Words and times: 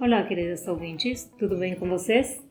Olá, 0.00 0.22
queridos 0.24 0.66
ouvintes, 0.66 1.30
tudo 1.38 1.56
bem 1.56 1.74
com 1.74 1.88
vocês? 1.88 2.42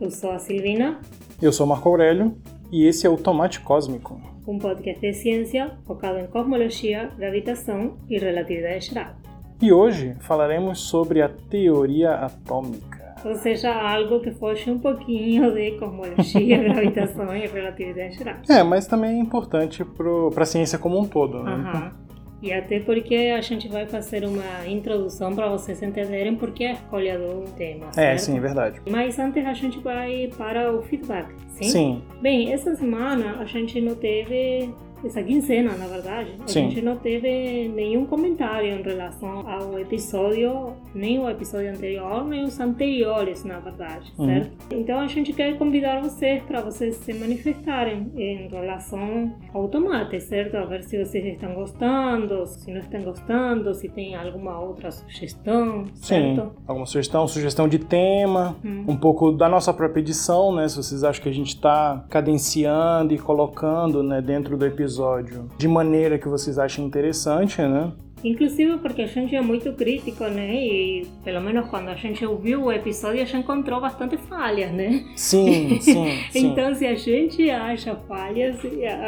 Eu 0.00 0.10
sou 0.10 0.30
a 0.30 0.38
Silvina. 0.38 1.00
Eu 1.40 1.52
sou 1.52 1.66
Marco 1.66 1.88
Aurélio 1.88 2.36
e 2.70 2.86
esse 2.86 3.06
é 3.06 3.10
o 3.10 3.16
Tomate 3.16 3.60
Cósmico 3.60 4.38
um 4.48 4.58
podcast 4.58 4.98
de 4.98 5.12
ciência 5.12 5.72
focado 5.86 6.18
em 6.18 6.26
cosmologia, 6.26 7.10
gravitação 7.18 7.98
e 8.08 8.18
relatividade 8.18 8.86
geral. 8.86 9.14
E 9.60 9.70
hoje 9.70 10.16
falaremos 10.20 10.80
sobre 10.80 11.20
a 11.20 11.28
teoria 11.28 12.12
atômica. 12.14 13.14
Ou 13.24 13.34
seja, 13.34 13.74
algo 13.74 14.20
que 14.20 14.30
foge 14.30 14.70
um 14.70 14.78
pouquinho 14.78 15.52
de 15.52 15.72
cosmologia, 15.72 16.62
gravitação 16.64 17.36
e 17.36 17.46
relatividade 17.46 18.16
geral. 18.16 18.36
É, 18.48 18.62
mas 18.62 18.86
também 18.86 19.18
é 19.18 19.20
importante 19.20 19.84
para 19.84 20.42
a 20.42 20.46
ciência 20.46 20.78
como 20.78 20.98
um 20.98 21.04
todo. 21.04 21.42
Né? 21.42 21.52
Uhum. 21.54 22.07
E 22.40 22.52
até 22.52 22.78
porque 22.80 23.32
a 23.36 23.40
gente 23.40 23.66
vai 23.68 23.86
fazer 23.86 24.24
uma 24.24 24.66
introdução 24.66 25.34
para 25.34 25.48
vocês 25.48 25.82
entenderem 25.82 26.36
por 26.36 26.52
que 26.52 26.64
a 26.64 26.72
escolha 26.72 27.18
do 27.18 27.44
tema. 27.56 27.86
É, 27.88 27.92
certo? 27.92 28.14
É, 28.14 28.18
sim, 28.18 28.36
é 28.36 28.40
verdade. 28.40 28.80
Mas 28.88 29.18
antes 29.18 29.44
a 29.44 29.52
gente 29.52 29.78
vai 29.80 30.30
para 30.36 30.72
o 30.72 30.82
feedback, 30.82 31.34
sim? 31.48 31.64
Sim. 31.64 32.02
Bem, 32.20 32.52
essa 32.52 32.76
semana 32.76 33.38
a 33.40 33.44
gente 33.44 33.80
não 33.80 33.94
teve 33.96 34.72
essa 35.04 35.22
quinzena, 35.22 35.76
na 35.76 35.86
verdade, 35.86 36.32
a 36.42 36.48
Sim. 36.48 36.70
gente 36.70 36.82
não 36.82 36.96
teve 36.96 37.68
nenhum 37.68 38.04
comentário 38.06 38.68
em 38.78 38.82
relação 38.82 39.48
ao 39.48 39.78
episódio, 39.78 40.72
nem 40.94 41.18
o 41.18 41.28
episódio 41.28 41.70
anterior, 41.70 42.24
nem 42.24 42.44
os 42.44 42.58
anteriores, 42.58 43.44
na 43.44 43.58
verdade, 43.60 44.12
Uhum. 44.18 44.26
certo? 44.26 44.50
Então 44.74 44.98
a 45.00 45.06
gente 45.06 45.32
quer 45.32 45.56
convidar 45.56 46.00
vocês 46.02 46.42
para 46.42 46.60
vocês 46.60 46.96
se 46.96 47.12
manifestarem 47.14 48.10
em 48.16 48.48
relação 48.48 49.34
ao 49.54 49.68
tomate, 49.68 50.20
certo? 50.20 50.56
A 50.56 50.64
ver 50.64 50.82
se 50.82 51.02
vocês 51.04 51.24
estão 51.24 51.54
gostando, 51.54 52.46
se 52.46 52.70
não 52.70 52.80
estão 52.80 53.02
gostando, 53.02 53.74
se 53.74 53.88
tem 53.88 54.14
alguma 54.14 54.58
outra 54.60 54.90
sugestão, 54.90 55.84
Sim. 55.94 56.34
certo? 56.36 56.52
Alguma 56.66 56.86
sugestão, 56.86 57.26
sugestão 57.28 57.68
de 57.68 57.78
tema, 57.78 58.56
Hum. 58.64 58.84
um 58.88 58.96
pouco 58.96 59.30
da 59.32 59.48
nossa 59.48 59.72
própria 59.72 60.00
edição, 60.00 60.52
né? 60.54 60.66
Se 60.68 60.76
vocês 60.76 61.04
acham 61.04 61.22
que 61.22 61.28
a 61.28 61.32
gente 61.32 61.48
está 61.54 62.04
cadenciando 62.10 63.14
e 63.14 63.18
colocando 63.18 64.02
né, 64.02 64.20
dentro 64.20 64.56
do 64.56 64.64
episódio 64.66 64.87
de 65.56 65.68
maneira 65.68 66.18
que 66.18 66.28
vocês 66.28 66.58
achem 66.58 66.84
interessante, 66.84 67.60
né? 67.62 67.92
Inclusive 68.24 68.78
porque 68.78 69.02
a 69.02 69.06
gente 69.06 69.34
é 69.34 69.40
muito 69.40 69.72
crítico, 69.72 70.24
né? 70.24 70.54
E 70.54 71.06
pelo 71.24 71.40
menos 71.40 71.68
quando 71.68 71.88
a 71.88 71.94
gente 71.94 72.24
ouviu 72.24 72.64
o 72.64 72.72
episódio, 72.72 73.22
a 73.22 73.24
gente 73.24 73.38
encontrou 73.38 73.80
bastante 73.80 74.16
falhas, 74.16 74.70
né? 74.72 75.04
Sim, 75.16 75.78
sim, 75.82 76.06
sim. 76.30 76.46
Então, 76.46 76.74
se 76.74 76.86
a 76.86 76.94
gente 76.94 77.50
acha 77.50 77.94
falhas, 78.08 78.56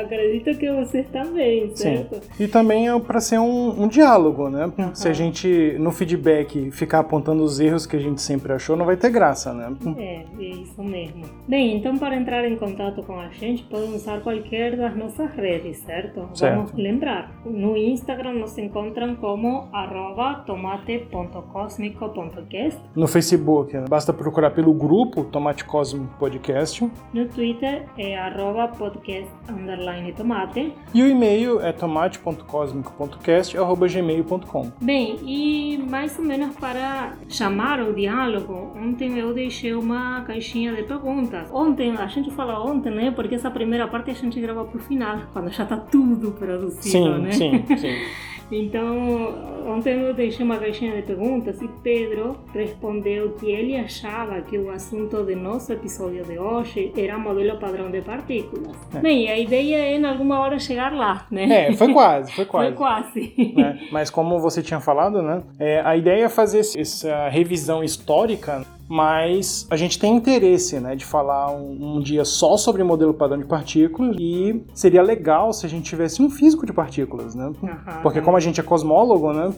acredito 0.00 0.58
que 0.58 0.70
vocês 0.70 1.06
também, 1.08 1.68
Sim. 1.70 1.76
certo? 1.76 2.20
E 2.38 2.46
também 2.46 2.88
é 2.88 2.98
para 3.00 3.20
ser 3.20 3.38
um, 3.38 3.82
um 3.82 3.88
diálogo, 3.88 4.48
né? 4.48 4.70
Aham. 4.78 4.94
Se 4.94 5.08
a 5.08 5.12
gente, 5.12 5.76
no 5.78 5.90
feedback, 5.90 6.70
ficar 6.70 7.00
apontando 7.00 7.42
os 7.42 7.60
erros 7.60 7.86
que 7.86 7.96
a 7.96 8.00
gente 8.00 8.20
sempre 8.20 8.52
achou, 8.52 8.76
não 8.76 8.84
vai 8.84 8.96
ter 8.96 9.10
graça, 9.10 9.52
né? 9.52 9.72
É, 9.98 10.24
é 10.38 10.44
isso 10.44 10.82
mesmo. 10.82 11.24
Bem, 11.48 11.76
então 11.76 11.96
para 11.98 12.16
entrar 12.16 12.44
em 12.44 12.56
contato 12.56 13.02
com 13.02 13.18
a 13.18 13.28
gente, 13.28 13.62
podem 13.64 13.94
usar 13.94 14.20
qualquer 14.20 14.76
das 14.76 14.96
nossas 14.96 15.30
redes, 15.34 15.78
certo? 15.78 16.28
Certo. 16.34 16.56
Vamos 16.56 16.72
lembrar. 16.74 17.32
No 17.44 17.76
Instagram 17.76 18.34
nos 18.34 18.52
encontram 19.00 19.16
como 19.16 19.68
arroba 19.72 20.34
tomate.cosmico.cast 20.46 22.78
No 22.94 23.08
Facebook, 23.08 23.72
basta 23.88 24.12
procurar 24.12 24.50
pelo 24.50 24.74
grupo 24.74 25.24
Tomate 25.24 25.64
Cósmico 25.64 26.14
Podcast. 26.18 26.86
No 27.12 27.26
Twitter 27.26 27.86
é 27.96 28.18
arroba 28.18 28.68
podcast 28.68 29.30
underline 29.48 30.12
tomate. 30.12 30.74
E 30.92 31.02
o 31.02 31.06
e-mail 31.06 31.60
é 31.60 31.72
tomate.cosmico.cast.gmail.com. 31.72 34.72
Bem, 34.80 35.18
e 35.24 35.78
mais 35.88 36.18
ou 36.18 36.24
menos 36.24 36.56
para 36.56 37.14
chamar 37.28 37.80
o 37.80 37.94
diálogo, 37.94 38.72
ontem 38.76 39.16
eu 39.18 39.32
deixei 39.32 39.72
uma 39.74 40.22
caixinha 40.22 40.74
de 40.74 40.82
perguntas. 40.82 41.48
Ontem, 41.52 41.96
a 41.96 42.06
gente 42.06 42.30
fala 42.30 42.60
ontem, 42.62 42.90
né? 42.90 43.10
Porque 43.10 43.34
essa 43.34 43.50
primeira 43.50 43.88
parte 43.88 44.10
a 44.10 44.14
gente 44.14 44.40
grava 44.40 44.64
pro 44.64 44.80
final, 44.80 45.20
quando 45.32 45.50
já 45.50 45.64
tá 45.64 45.76
tudo 45.76 46.32
produzido, 46.32 46.82
Sim, 46.82 47.18
né? 47.18 47.32
sim, 47.32 47.64
sim. 47.76 47.94
Então, 48.50 49.34
ontem 49.66 50.00
eu 50.00 50.12
deixei 50.12 50.44
uma 50.44 50.56
caixinha 50.58 50.96
de 50.96 51.02
perguntas 51.02 51.60
e 51.62 51.68
Pedro 51.82 52.36
respondeu 52.52 53.30
que 53.34 53.50
ele 53.50 53.76
achava 53.76 54.40
que 54.40 54.58
o 54.58 54.70
assunto 54.70 55.22
do 55.22 55.36
nosso 55.36 55.72
episódio 55.72 56.24
de 56.24 56.38
hoje 56.38 56.92
era 56.96 57.16
modelo 57.18 57.58
padrão 57.58 57.90
de 57.90 58.00
partículas. 58.00 58.76
Bem, 59.00 59.28
a 59.30 59.38
ideia 59.38 59.76
é 59.76 59.96
em 59.96 60.04
alguma 60.04 60.40
hora 60.40 60.58
chegar 60.58 60.92
lá, 60.92 61.26
né? 61.30 61.68
É, 61.68 61.72
foi 61.74 61.92
quase, 61.92 62.32
foi 62.32 62.44
quase. 62.44 62.60
Foi 62.70 62.76
quase. 62.76 63.54
né? 63.56 63.80
Mas 63.90 64.10
como 64.10 64.38
você 64.38 64.62
tinha 64.62 64.80
falado, 64.80 65.22
né? 65.22 65.42
é, 65.58 65.80
a 65.80 65.96
ideia 65.96 66.24
é 66.24 66.28
fazer 66.28 66.60
essa 66.60 67.28
revisão 67.28 67.82
histórica, 67.82 68.64
mas 68.90 69.68
a 69.70 69.76
gente 69.76 70.00
tem 70.00 70.16
interesse, 70.16 70.80
né, 70.80 70.96
de 70.96 71.04
falar 71.04 71.52
um, 71.52 71.96
um 71.96 72.00
dia 72.00 72.24
só 72.24 72.56
sobre 72.56 72.82
modelo 72.82 73.14
padrão 73.14 73.38
de 73.38 73.46
partículas 73.46 74.16
e 74.18 74.64
seria 74.74 75.00
legal 75.00 75.52
se 75.52 75.64
a 75.64 75.68
gente 75.68 75.84
tivesse 75.84 76.20
um 76.20 76.28
físico 76.28 76.66
de 76.66 76.72
partículas, 76.72 77.36
né? 77.36 77.52
Aham. 77.62 78.02
Porque 78.02 78.20
como 78.20 78.36
a 78.36 78.40
gente 78.40 78.58
é 78.58 78.64
cosmólogo, 78.64 79.32
né? 79.32 79.52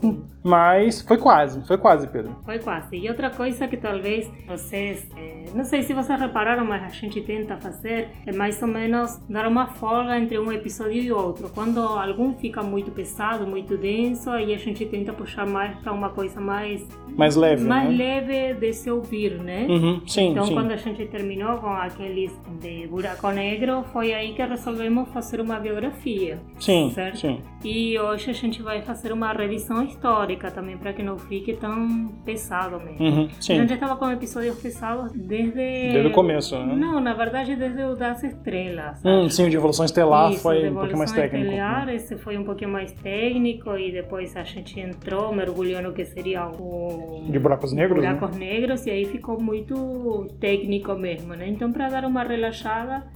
Mas 0.45 1.01
foi 1.01 1.17
quase, 1.17 1.67
foi 1.67 1.79
quase, 1.79 2.07
Pedro. 2.09 2.37
Foi 2.45 2.59
quase. 2.59 2.97
E 2.97 3.09
outra 3.09 3.31
coisa 3.31 3.67
que 3.67 3.77
talvez 3.79 4.31
vocês, 4.47 5.09
eh, 5.17 5.47
não 5.55 5.65
sei 5.65 5.83
se 5.83 5.95
vocês 5.95 6.21
repararam, 6.21 6.67
mas 6.67 6.83
a 6.83 6.89
gente 6.89 7.21
tenta 7.23 7.57
fazer 7.57 8.11
é 8.27 8.33
mais 8.33 8.61
ou 8.61 8.69
menos 8.69 9.19
dar 9.31 9.47
uma 9.49 9.67
folga 9.67 10.19
entre 10.19 10.39
um 10.39 10.53
episódio 10.53 11.01
e 11.01 11.11
outro. 11.11 11.49
Quando 11.49 11.81
algum 11.81 12.35
fica 12.35 12.63
muito 12.63 12.91
pesado, 12.91 13.47
muito 13.47 13.79
denso, 13.79 14.29
aí 14.29 14.53
a 14.53 14.59
gente 14.59 14.85
tenta 14.85 15.13
puxar 15.13 15.47
mais 15.47 15.75
para 15.79 15.93
uma 15.93 16.11
coisa 16.11 16.39
mais 16.39 16.87
Mais 17.17 17.35
leve, 17.37 17.65
mais 17.65 17.89
né? 17.89 17.97
leve 17.97 18.55
de 18.55 18.73
se 18.73 18.91
ouvir, 18.91 19.22
né? 19.31 19.67
Uhum, 19.69 20.01
sim, 20.07 20.31
Então, 20.31 20.45
sim. 20.45 20.55
quando 20.55 20.73
a 20.73 20.77
gente 20.77 21.05
terminou 21.07 21.57
com 21.59 21.69
aqueles 21.69 22.33
de 22.61 22.87
Buraco 22.87 23.29
Negro, 23.31 23.85
foi 23.93 24.13
aí 24.13 24.33
que 24.35 24.43
resolvemos 24.43 25.09
fazer 25.11 25.41
uma 25.41 25.59
biografia. 25.59 26.39
Sim, 26.59 26.91
certo? 26.95 27.19
sim. 27.19 27.41
E 27.65 27.99
hoje 27.99 28.31
a 28.31 28.35
gente 28.35 28.61
vai 28.63 28.83
fazer 28.83 29.13
uma 29.13 29.33
revisão 29.33 29.85
histórica 29.85 30.51
também, 30.51 30.77
para 30.77 30.93
que 30.93 31.03
não 31.03 31.19
fique 31.19 31.53
tão 31.55 32.09
pesado 32.25 32.79
mesmo. 32.81 33.05
Uhum, 33.05 33.29
A 33.39 33.41
sim. 33.43 33.57
gente 33.57 33.73
estava 33.75 33.97
com 33.97 34.11
episódios 34.11 34.59
pesados 34.61 35.13
desde... 35.13 35.53
Desde 35.55 36.07
o 36.09 36.11
começo, 36.13 36.59
né? 36.59 36.75
Não, 36.75 37.01
na 37.01 37.15
verdade, 37.15 37.55
desde 37.57 37.83
o 37.83 37.95
das 37.95 38.23
estrelas. 38.23 39.01
Hum, 39.05 39.29
sim, 39.29 39.47
o 39.47 39.51
de 39.51 39.57
evolução 39.57 39.85
estelar 39.85 40.33
Isso, 40.33 40.43
foi 40.43 40.69
um 40.71 40.75
pouquinho 40.75 40.99
mais 40.99 41.13
técnico. 41.13 41.45
estelar, 41.47 41.89
esse 41.89 42.17
foi 42.19 42.37
um 42.39 42.45
pouquinho 42.45 42.71
mais 42.71 42.93
técnico 42.93 43.77
e 43.77 43.93
depois 43.93 44.37
a 44.37 44.43
gente 44.45 44.79
entrou, 44.81 45.33
mergulhou 45.35 45.83
no 45.83 45.93
que 45.93 46.05
seria 46.05 46.47
o... 46.49 47.25
De 47.29 47.39
buracos 47.39 47.73
negros, 47.73 48.03
né? 48.03 48.15
buracos 48.15 48.37
negros 48.37 48.87
e 48.87 48.91
aí 48.91 49.07
ficou 49.13 49.41
muito 49.41 50.27
técnico 50.41 50.95
mesmo, 50.95 51.35
né? 51.35 51.49
Então, 51.49 51.71
para 51.71 51.89
dar 51.89 52.05
uma 52.05 52.23
relaxada, 52.25 53.07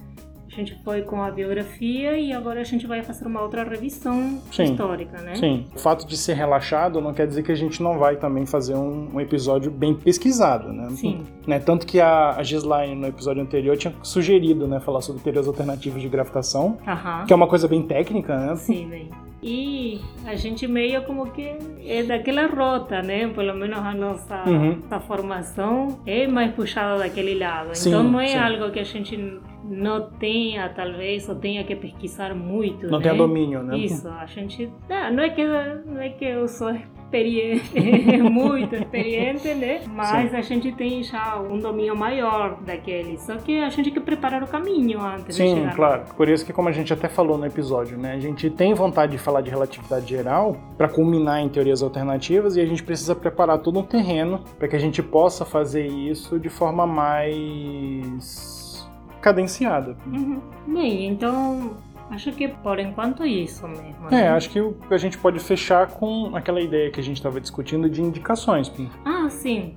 a 0.47 0.55
gente 0.55 0.75
foi 0.83 1.01
com 1.01 1.21
a 1.21 1.29
biografia 1.29 2.17
e 2.17 2.31
agora 2.31 2.61
a 2.61 2.63
gente 2.63 2.87
vai 2.87 3.03
fazer 3.03 3.27
uma 3.27 3.41
outra 3.41 3.63
revisão 3.63 4.41
Sim. 4.51 4.63
histórica, 4.63 5.21
né? 5.21 5.35
Sim. 5.35 5.65
O 5.75 5.79
fato 5.79 6.07
de 6.07 6.15
ser 6.15 6.33
relaxado 6.33 7.01
não 7.01 7.13
quer 7.13 7.27
dizer 7.27 7.43
que 7.43 7.51
a 7.51 7.55
gente 7.55 7.83
não 7.83 7.99
vai 7.99 8.15
também 8.15 8.45
fazer 8.45 8.75
um, 8.75 9.09
um 9.13 9.19
episódio 9.19 9.69
bem 9.69 9.93
pesquisado, 9.93 10.71
né? 10.71 10.89
Sim. 10.91 11.25
Né? 11.45 11.59
Tanto 11.59 11.85
que 11.85 11.99
a, 11.99 12.31
a 12.31 12.43
Gislaine, 12.43 12.95
no 12.95 13.07
episódio 13.07 13.41
anterior, 13.41 13.75
tinha 13.77 13.93
sugerido 14.01 14.67
né, 14.67 14.79
falar 14.79 15.01
sobre 15.01 15.21
teorias 15.21 15.47
alternativas 15.47 16.01
de 16.01 16.07
gravitação, 16.07 16.77
Aham. 16.87 17.25
que 17.25 17.33
é 17.33 17.35
uma 17.35 17.47
coisa 17.47 17.67
bem 17.67 17.81
técnica, 17.81 18.37
né? 18.37 18.55
Sim, 18.55 18.87
bem. 18.89 19.09
E 19.49 20.01
a 20.25 20.35
gente 20.35 20.67
meio 20.67 21.03
como 21.05 21.31
que 21.31 21.55
é 21.85 22.03
daquela 22.03 22.45
rota, 22.47 23.01
né? 23.01 23.27
Pelo 23.29 23.53
menos 23.55 23.77
a 23.79 23.93
nossa, 23.93 24.43
Uhum. 24.45 24.79
nossa 24.81 24.99
formação 24.99 25.99
é 26.05 26.27
mais 26.27 26.51
puxada 26.53 26.97
daquele 26.99 27.35
lado. 27.39 27.69
Sim, 27.73 27.89
então 27.89 28.03
não 28.03 28.19
é 28.19 28.27
sim. 28.27 28.37
algo 28.37 28.69
que 28.71 28.79
a 28.79 28.83
gente 28.83 29.39
não 29.63 30.09
tenha, 30.19 30.67
talvez, 30.69 31.27
ou 31.29 31.35
tenha 31.35 31.63
que 31.63 31.75
pesquisar 31.75 32.35
muito, 32.35 32.87
Não 32.87 32.97
né? 32.99 33.03
tenha 33.03 33.15
domínio, 33.15 33.63
né? 33.63 33.77
Isso, 33.77 34.07
a 34.09 34.25
gente. 34.25 34.69
Não, 34.89 35.13
não 35.13 35.23
é 35.23 35.29
que, 35.29 35.43
não 35.45 36.01
é 36.01 36.09
que 36.09 36.25
eu 36.25 36.47
sou 36.47 36.73
experiente, 37.07 38.21
muito 38.21 38.75
experiente, 38.75 39.53
né? 39.53 39.81
Mas 39.87 40.33
a 40.33 40.41
gente 40.41 40.71
tem 40.73 41.03
já 41.03 41.39
um 41.39 41.59
domínio 41.59 41.95
maior 41.95 42.57
daquele. 42.61 43.17
Só 43.17 43.37
que 43.37 43.59
a 43.59 43.69
gente 43.69 43.85
tem 43.85 43.93
que 43.93 43.99
preparar 43.99 44.43
o 44.43 44.47
caminho 44.47 45.01
antes 45.01 45.27
de 45.27 45.33
Sim, 45.33 45.55
chegar 45.55 45.69
lá. 45.69 45.75
claro. 45.75 46.03
Por 46.15 46.29
isso 46.29 46.45
que, 46.45 46.53
como 46.53 46.69
a 46.69 46.71
gente 46.71 46.93
até 46.93 47.07
falou 47.07 47.37
no 47.37 47.45
episódio, 47.45 47.97
né? 47.97 48.13
A 48.13 48.19
gente 48.19 48.49
tem 48.49 48.73
vontade 48.73 49.13
de 49.13 49.17
falar 49.17 49.41
de 49.41 49.49
relatividade 49.49 50.07
geral 50.07 50.57
para 50.77 50.87
culminar 50.87 51.39
em 51.39 51.49
teorias 51.49 51.81
alternativas 51.81 52.57
e 52.57 52.61
a 52.61 52.65
gente 52.65 52.83
precisa 52.83 53.15
preparar 53.15 53.59
todo 53.59 53.79
um 53.79 53.83
terreno 53.83 54.43
para 54.57 54.67
que 54.67 54.75
a 54.75 54.79
gente 54.79 55.01
possa 55.01 55.45
fazer 55.45 55.87
isso 55.87 56.39
de 56.39 56.49
forma 56.49 56.85
mais 56.85 58.87
cadenciada. 59.21 59.95
Uhum. 60.05 60.39
Bem, 60.67 61.07
então 61.07 61.71
acho 62.09 62.31
que 62.31 62.47
por 62.47 62.79
enquanto 62.79 63.23
é 63.23 63.27
isso 63.27 63.67
mesmo. 63.67 64.07
É, 64.07 64.11
né? 64.11 64.29
acho 64.29 64.49
que 64.49 64.59
a 64.89 64.97
gente 64.97 65.17
pode 65.17 65.39
fechar 65.39 65.87
com 65.87 66.35
aquela 66.35 66.61
ideia 66.61 66.89
que 66.91 66.99
a 66.99 67.03
gente 67.03 67.17
estava 67.17 67.39
discutindo 67.39 67.89
de 67.89 68.01
indicações. 68.01 68.71
Ah, 69.05 69.29
sim. 69.29 69.75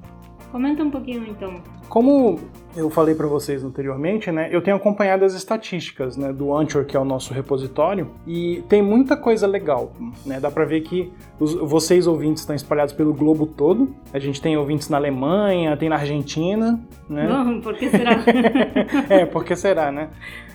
Comenta 0.50 0.82
um 0.82 0.90
pouquinho 0.90 1.24
então. 1.28 1.62
Como 1.88 2.40
eu 2.76 2.90
falei 2.90 3.14
para 3.14 3.26
vocês 3.26 3.64
anteriormente, 3.64 4.30
né, 4.30 4.48
eu 4.50 4.60
tenho 4.60 4.76
acompanhado 4.76 5.24
as 5.24 5.34
estatísticas 5.34 6.16
né, 6.16 6.32
do 6.32 6.56
Anchor, 6.56 6.84
que 6.84 6.96
é 6.96 7.00
o 7.00 7.04
nosso 7.04 7.32
repositório, 7.32 8.10
e 8.26 8.62
tem 8.68 8.82
muita 8.82 9.16
coisa 9.16 9.46
legal. 9.46 9.92
Né, 10.24 10.40
dá 10.40 10.50
para 10.50 10.64
ver 10.64 10.80
que 10.82 11.12
os, 11.38 11.54
vocês 11.54 12.06
ouvintes 12.06 12.42
estão 12.42 12.54
espalhados 12.54 12.92
pelo 12.92 13.14
globo 13.14 13.46
todo. 13.46 13.94
A 14.12 14.18
gente 14.18 14.40
tem 14.40 14.56
ouvintes 14.56 14.88
na 14.88 14.96
Alemanha, 14.96 15.76
tem 15.76 15.88
na 15.88 15.96
Argentina. 15.96 16.80
Né? 17.08 17.28
Não, 17.28 17.58
por 17.62 17.74
que 17.74 17.88
será? 17.88 18.18
é, 19.08 19.26
por 19.26 19.44
que 19.44 19.54
será, 19.54 19.92
né? 19.92 20.10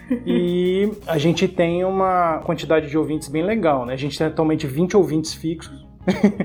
E 0.25 0.91
a 1.07 1.17
gente 1.17 1.47
tem 1.47 1.83
uma 1.83 2.39
quantidade 2.39 2.89
de 2.89 2.97
ouvintes 2.97 3.27
bem 3.27 3.43
legal, 3.43 3.85
né? 3.85 3.93
A 3.93 3.97
gente 3.97 4.17
tem 4.17 4.27
atualmente 4.27 4.67
20 4.67 4.95
ouvintes 4.97 5.33
fixos. 5.33 5.85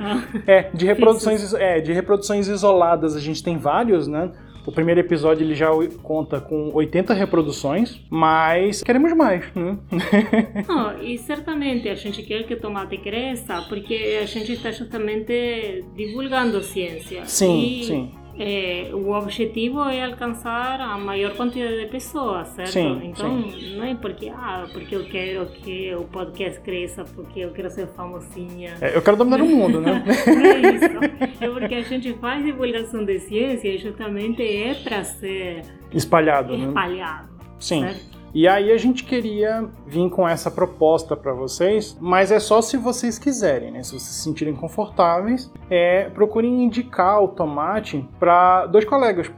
Ah, 0.01 0.23
é, 0.47 0.71
de 0.73 0.87
reproduções, 0.87 1.53
é, 1.55 1.81
de 1.81 1.93
reproduções 1.93 2.49
isoladas 2.49 3.15
a 3.15 3.21
gente 3.21 3.43
tem 3.43 3.59
vários, 3.59 4.07
né? 4.07 4.31
O 4.67 4.73
primeiro 4.73 5.01
episódio 5.01 5.43
ele 5.43 5.55
já 5.55 5.69
conta 6.03 6.39
com 6.39 6.71
80 6.75 7.15
reproduções, 7.15 8.01
mas 8.11 8.83
queremos 8.83 9.13
mais, 9.15 9.45
né? 9.55 9.79
Não, 10.69 11.03
e 11.03 11.17
certamente 11.19 11.89
a 11.89 11.95
gente 11.95 12.23
quer 12.23 12.45
que 12.45 12.55
o 12.55 12.61
tomate 12.61 12.99
cresça 12.99 13.63
porque 13.69 14.19
a 14.23 14.27
gente 14.27 14.53
está 14.53 14.71
justamente 14.71 15.85
divulgando 15.97 16.63
ciência. 16.63 17.25
Sim, 17.25 17.59
e 17.59 17.85
sim 17.85 18.20
é, 18.43 18.91
o 18.95 19.11
objetivo 19.11 19.83
é 19.91 20.03
alcançar 20.03 20.81
a 20.81 20.97
maior 20.97 21.37
quantidade 21.37 21.79
de 21.79 21.87
pessoas, 21.91 22.49
certo? 22.49 22.71
Sim, 22.71 23.01
então, 23.05 23.51
sim. 23.51 23.77
não 23.77 23.85
é 23.85 23.95
porque, 23.95 24.31
ah, 24.31 24.67
porque 24.73 24.97
eu 24.97 25.05
quero 25.05 25.45
que 25.47 25.95
o 25.95 26.05
podcast 26.05 26.59
cresça, 26.63 27.05
porque 27.05 27.41
eu 27.41 27.51
quero 27.53 27.69
ser 27.69 27.87
famosinha. 27.89 28.79
É, 28.81 28.97
eu 28.97 29.03
quero 29.03 29.19
dominar 29.19 29.43
o 29.43 29.47
mundo, 29.47 29.83
né? 29.83 30.03
não 30.27 30.41
é 30.41 30.75
isso. 30.75 31.39
É 31.39 31.49
porque 31.51 31.75
a 31.75 31.83
gente 31.83 32.15
faz 32.15 32.43
divulgação 32.43 33.05
de 33.05 33.19
ciência 33.21 33.69
e 33.69 33.77
justamente 33.77 34.43
é 34.43 34.73
para 34.73 35.05
ser 35.05 35.63
espalhado, 35.93 36.55
espalhado 36.55 37.29
né? 37.29 37.45
Sim. 37.59 37.83
Certo? 37.83 38.20
E 38.33 38.47
aí 38.47 38.71
a 38.71 38.77
gente 38.77 39.03
queria 39.05 39.69
vir 39.87 40.09
com 40.09 40.29
essa 40.29 40.51
proposta 40.51 41.17
para 41.17 41.33
vocês, 41.33 41.97
mas 42.01 42.31
é 42.31 42.39
só 42.39 42.63
se 42.63 42.77
vocês 42.77 43.19
quiserem, 43.19 43.73
né? 43.73 43.83
Se 43.83 43.91
vocês 43.91 44.03
se 44.03 44.23
sentirem 44.23 44.55
confortáveis, 44.55 45.53
é, 45.69 46.09
procurem 46.11 46.63
indicar 46.63 47.23
o 47.23 47.29
tomate 47.29 48.07
para 48.21 48.67
dois 48.67 48.85
colegas. 48.85 49.31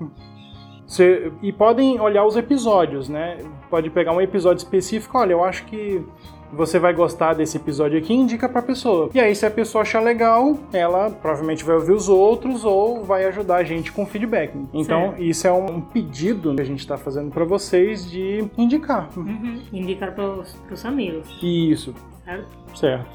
Cê, 0.87 1.33
e 1.41 1.51
podem 1.51 1.99
olhar 2.01 2.27
os 2.27 2.37
episódios, 2.37 3.09
né? 3.09 3.39
Pode 3.71 3.89
pegar 3.89 4.13
um 4.13 4.21
episódio 4.21 4.59
específico, 4.59 5.17
olha, 5.17 5.33
eu 5.33 5.43
acho 5.43 5.65
que 5.65 6.05
você 6.53 6.79
vai 6.79 6.93
gostar 6.93 7.35
desse 7.35 7.57
episódio 7.57 7.99
aqui, 7.99 8.13
indica 8.13 8.49
pra 8.49 8.61
pessoa. 8.61 9.09
E 9.15 9.19
aí, 9.19 9.35
se 9.35 9.47
a 9.47 9.51
pessoa 9.51 9.83
achar 9.83 10.01
legal, 10.01 10.59
ela 10.73 11.11
provavelmente 11.11 11.65
vai 11.65 11.77
ouvir 11.77 11.93
os 11.93 12.09
outros 12.09 12.65
ou 12.65 13.03
vai 13.03 13.25
ajudar 13.25 13.57
a 13.57 13.65
gente 13.65 13.91
com 13.91 14.05
feedback. 14.05 14.53
Então, 14.73 15.09
certo. 15.09 15.23
isso 15.23 15.47
é 15.47 15.53
um 15.53 15.81
pedido 15.81 16.55
que 16.55 16.61
a 16.61 16.65
gente 16.65 16.81
está 16.81 16.99
fazendo 16.99 17.31
para 17.31 17.45
vocês 17.45 18.09
de 18.11 18.45
indicar. 18.59 19.09
Uhum. 19.17 19.63
Indicar 19.73 20.15
pros, 20.15 20.53
pros 20.67 20.85
amigos. 20.85 21.27
Isso. 21.43 21.95
Certo? 22.25 22.49
Certo. 22.75 23.11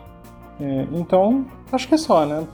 É, 0.60 0.88
então, 0.92 1.46
acho 1.72 1.88
que 1.88 1.94
é 1.94 1.98
só, 1.98 2.26
né? 2.26 2.48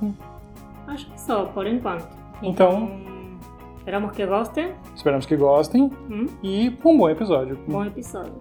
Acho 0.88 1.06
que 1.08 1.14
é 1.14 1.18
só, 1.18 1.46
por 1.46 1.66
enquanto. 1.66 2.08
Então, 2.42 2.84
então 2.84 3.38
esperamos 3.78 4.12
que 4.12 4.26
gostem. 4.26 4.72
Esperamos 4.96 5.26
que 5.26 5.36
gostem. 5.38 5.92
Hum? 6.10 6.28
E 6.44 6.78
um 6.84 6.98
bom 6.98 7.10
episódio. 7.10 7.58
Bom 7.68 7.86
episódio. 7.86 8.34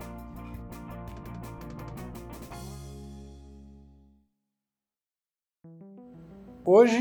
Hoje 6.65 6.97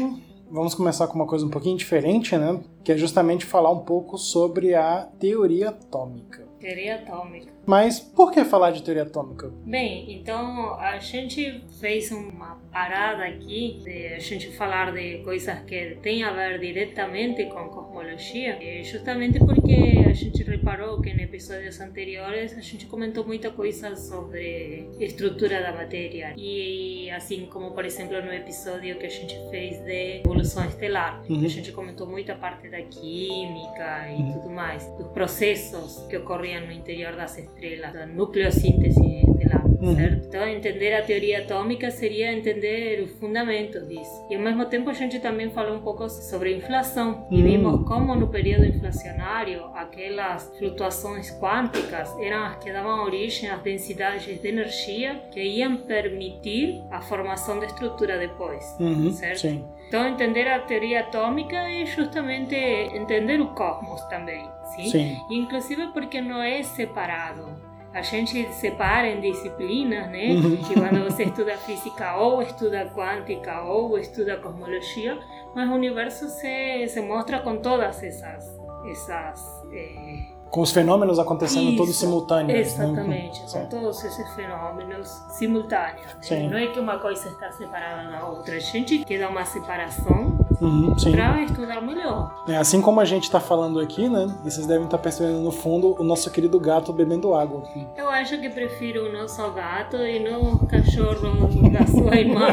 vamos 0.49 0.73
começar 0.73 1.05
com 1.05 1.13
uma 1.13 1.27
coisa 1.27 1.45
um 1.45 1.49
pouquinho 1.49 1.77
diferente, 1.77 2.35
né? 2.35 2.59
Que 2.83 2.93
é 2.93 2.97
justamente 2.97 3.45
falar 3.45 3.69
um 3.69 3.81
pouco 3.81 4.17
sobre 4.17 4.73
a 4.73 5.07
teoria 5.19 5.69
atômica. 5.69 6.43
Teoria 6.59 6.95
atômica. 6.95 7.51
Mas 7.65 7.99
por 7.99 8.31
que 8.31 8.43
falar 8.43 8.71
de 8.71 8.81
teoria 8.81 9.03
atômica? 9.03 9.51
Bem, 9.65 10.13
então 10.13 10.75
a 10.75 10.97
gente 10.97 11.63
fez 11.79 12.11
uma 12.11 12.59
parada 12.71 13.23
aqui 13.25 13.79
de 13.83 14.07
a 14.07 14.19
gente 14.19 14.51
falar 14.51 14.91
de 14.91 15.19
coisas 15.19 15.59
que 15.61 15.97
têm 16.01 16.23
a 16.23 16.31
ver 16.31 16.59
diretamente 16.59 17.45
com 17.45 17.69
cosmologia, 17.69 18.57
justamente 18.83 19.39
porque 19.39 20.03
a 20.09 20.13
gente 20.13 20.43
reparou 20.43 21.01
que 21.01 21.09
em 21.09 21.21
episódios 21.21 21.79
anteriores 21.79 22.57
a 22.57 22.61
gente 22.61 22.85
comentou 22.85 23.25
muita 23.25 23.51
coisa 23.51 23.95
sobre 23.95 24.89
estrutura 24.99 25.61
da 25.61 25.71
matéria 25.71 26.33
e 26.37 27.09
assim 27.11 27.45
como 27.45 27.71
por 27.71 27.85
exemplo 27.85 28.21
no 28.21 28.33
episódio 28.33 28.97
que 28.97 29.05
a 29.05 29.09
gente 29.09 29.35
fez 29.49 29.77
de 29.83 30.19
evolução 30.19 30.65
estelar, 30.65 31.23
uhum. 31.29 31.45
a 31.45 31.47
gente 31.47 31.71
comentou 31.71 32.07
muita 32.07 32.35
parte 32.35 32.69
da 32.69 32.81
química 32.81 34.09
e 34.09 34.21
uhum. 34.21 34.33
tudo 34.33 34.49
mais, 34.49 34.85
dos 34.97 35.07
processos 35.09 36.05
que 36.07 36.17
ocorriam 36.17 36.65
no 36.65 36.71
interior 36.71 37.15
das 37.15 37.37
estrelas 37.37 37.50
estrelas, 37.53 37.93
da 37.93 38.05
nucleossíntese 38.05 39.21
estelar, 39.51 39.65
uhum. 39.65 39.95
certo? 39.95 40.27
Então, 40.27 40.47
entender 40.47 40.93
a 40.93 41.01
teoria 41.01 41.39
atômica 41.39 41.91
seria 41.91 42.31
entender 42.31 43.01
os 43.03 43.11
fundamentos 43.19 43.87
disso. 43.87 44.25
E 44.29 44.35
ao 44.35 44.41
mesmo 44.41 44.65
tempo, 44.65 44.89
a 44.89 44.93
gente 44.93 45.19
também 45.19 45.49
falou 45.49 45.75
um 45.75 45.81
pouco 45.81 46.09
sobre 46.09 46.55
inflação 46.55 47.27
uhum. 47.29 47.37
e 47.37 47.43
vimos 47.43 47.87
como 47.87 48.15
no 48.15 48.27
período 48.27 48.65
inflacionário 48.65 49.65
aquelas 49.75 50.51
flutuações 50.57 51.31
quânticas 51.39 52.15
eram 52.19 52.45
as 52.45 52.63
que 52.63 52.71
davam 52.71 53.03
origem 53.03 53.49
às 53.49 53.61
densidades 53.61 54.41
de 54.41 54.47
energia 54.47 55.21
que 55.31 55.41
iam 55.41 55.77
permitir 55.77 56.81
a 56.89 57.01
formação 57.01 57.59
da 57.59 57.65
estrutura 57.65 58.17
depois, 58.17 58.63
uhum. 58.79 59.11
certo? 59.11 59.39
Sim. 59.39 59.65
Então, 59.87 60.07
entender 60.07 60.47
a 60.47 60.59
teoria 60.59 61.01
atômica 61.01 61.57
é 61.57 61.85
justamente 61.85 62.55
entender 62.55 63.41
o 63.41 63.47
cosmos 63.47 64.01
também, 64.05 64.41
sim? 64.75 64.89
sim. 64.89 65.21
Inclusive 65.29 65.87
porque 65.87 66.21
não 66.21 66.41
é 66.41 66.63
separado. 66.63 67.71
A 67.93 68.01
gente 68.01 68.53
separa 68.53 69.07
em 69.07 69.19
disciplinas, 69.19 70.09
né? 70.09 70.31
Uhum. 70.31 70.57
Que 70.57 70.73
quando 70.75 71.03
você 71.03 71.23
estuda 71.23 71.57
física 71.57 72.15
ou 72.15 72.41
estuda 72.41 72.85
quântica 72.95 73.63
ou 73.63 73.97
estuda 73.99 74.37
cosmologia, 74.37 75.19
mas 75.53 75.69
o 75.69 75.73
universo 75.73 76.29
se, 76.29 76.87
se 76.87 77.01
mostra 77.01 77.41
com 77.41 77.57
todas 77.57 78.01
essas, 78.01 78.45
essas 78.89 79.65
eh, 79.73 80.31
com 80.51 80.59
os 80.61 80.71
fenômenos 80.71 81.17
acontecendo 81.17 81.69
Isso, 81.69 81.77
todos 81.77 81.95
simultâneos. 81.95 82.77
Né? 82.77 82.85
Exatamente, 82.85 83.41
né? 83.41 83.47
com 83.53 83.65
todos 83.67 84.03
esses 84.03 84.33
fenômenos 84.35 85.07
simultâneos. 85.29 86.17
Sim. 86.21 86.49
Não 86.49 86.57
é 86.57 86.67
que 86.67 86.79
uma 86.79 86.99
coisa 86.99 87.29
está 87.29 87.51
separada 87.53 88.11
da 88.11 88.25
outra. 88.25 88.55
A 88.55 88.59
gente 88.59 88.99
quer 89.05 89.19
dar 89.19 89.29
uma 89.29 89.45
separação 89.45 90.37
uhum, 90.61 90.95
para 91.11 91.41
estudar 91.43 91.81
melhor. 91.81 92.43
É, 92.47 92.57
assim 92.57 92.81
como 92.81 92.99
a 92.99 93.05
gente 93.05 93.23
está 93.23 93.39
falando 93.39 93.79
aqui, 93.79 94.07
né? 94.07 94.27
E 94.45 94.51
vocês 94.51 94.65
devem 94.67 94.85
estar 94.85 94.97
tá 94.97 95.03
percebendo 95.03 95.39
no 95.39 95.51
fundo 95.51 95.95
o 95.99 96.03
nosso 96.03 96.29
querido 96.31 96.59
gato 96.59 96.93
bebendo 96.93 97.33
água. 97.33 97.63
Eu 97.97 98.09
acho 98.09 98.39
que 98.39 98.49
prefiro 98.49 99.09
o 99.09 99.11
nosso 99.11 99.41
gato 99.51 99.97
e 99.97 100.19
não 100.19 100.53
o 100.53 100.67
cachorro 100.67 101.69
da 101.71 101.85
sua 101.85 102.15
irmã. 102.15 102.47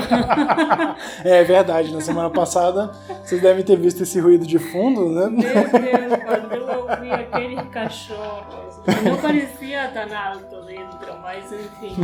é 1.25 1.45
verdade, 1.45 1.93
na 1.93 2.01
semana 2.01 2.31
passada 2.31 2.91
vocês 3.25 3.41
devem 3.41 3.65
ter 3.65 3.77
visto 3.77 4.03
esse 4.03 4.19
ruído 4.21 4.47
de 4.47 4.59
fundo, 4.59 5.09
né? 5.09 5.29
Meu 5.29 5.41
Deus, 5.41 6.25
quando 6.25 6.53
eu 6.55 6.81
ouvi 6.81 7.11
aquele 7.11 7.63
cachorro. 7.67 8.68
Não 9.05 9.17
parecia 9.19 9.89
tão 9.89 10.17
alto 10.17 10.63
dentro, 10.65 11.19
mas 11.21 11.53
enfim. 11.53 11.95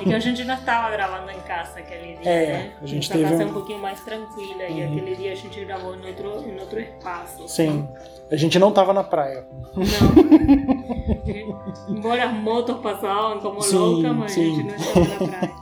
É 0.00 0.04
que 0.04 0.14
a 0.14 0.18
gente 0.18 0.44
não 0.44 0.54
estava 0.54 0.90
gravando 0.90 1.30
em 1.30 1.40
casa 1.40 1.78
aquele 1.80 2.16
dia, 2.16 2.30
é, 2.30 2.46
né? 2.46 2.72
A 2.82 2.86
gente 2.86 3.10
teve 3.10 3.24
casa 3.24 3.44
um... 3.44 3.48
um 3.48 3.52
pouquinho 3.52 3.78
mais 3.78 4.00
tranquila 4.00 4.64
uhum. 4.64 4.76
e 4.76 4.82
aquele 4.82 5.16
dia 5.16 5.32
a 5.32 5.34
gente 5.34 5.64
gravou 5.64 5.94
em 5.96 6.06
outro, 6.06 6.44
em 6.46 6.60
outro 6.60 6.80
espaço. 6.80 7.48
Sim. 7.48 7.88
A 8.30 8.36
gente 8.36 8.58
não 8.58 8.68
estava 8.68 8.92
na 8.92 9.02
praia. 9.02 9.46
Não. 9.74 9.88
Embora 11.88 12.24
as 12.24 12.32
motos 12.34 12.78
passavam 12.78 13.40
como 13.40 13.62
sim, 13.62 13.76
loucas, 13.76 14.16
mas 14.16 14.32
sim. 14.32 14.52
a 14.52 14.54
gente 14.54 14.64
não 14.64 14.76
estava 14.76 15.08
na 15.08 15.38
praia. 15.38 15.54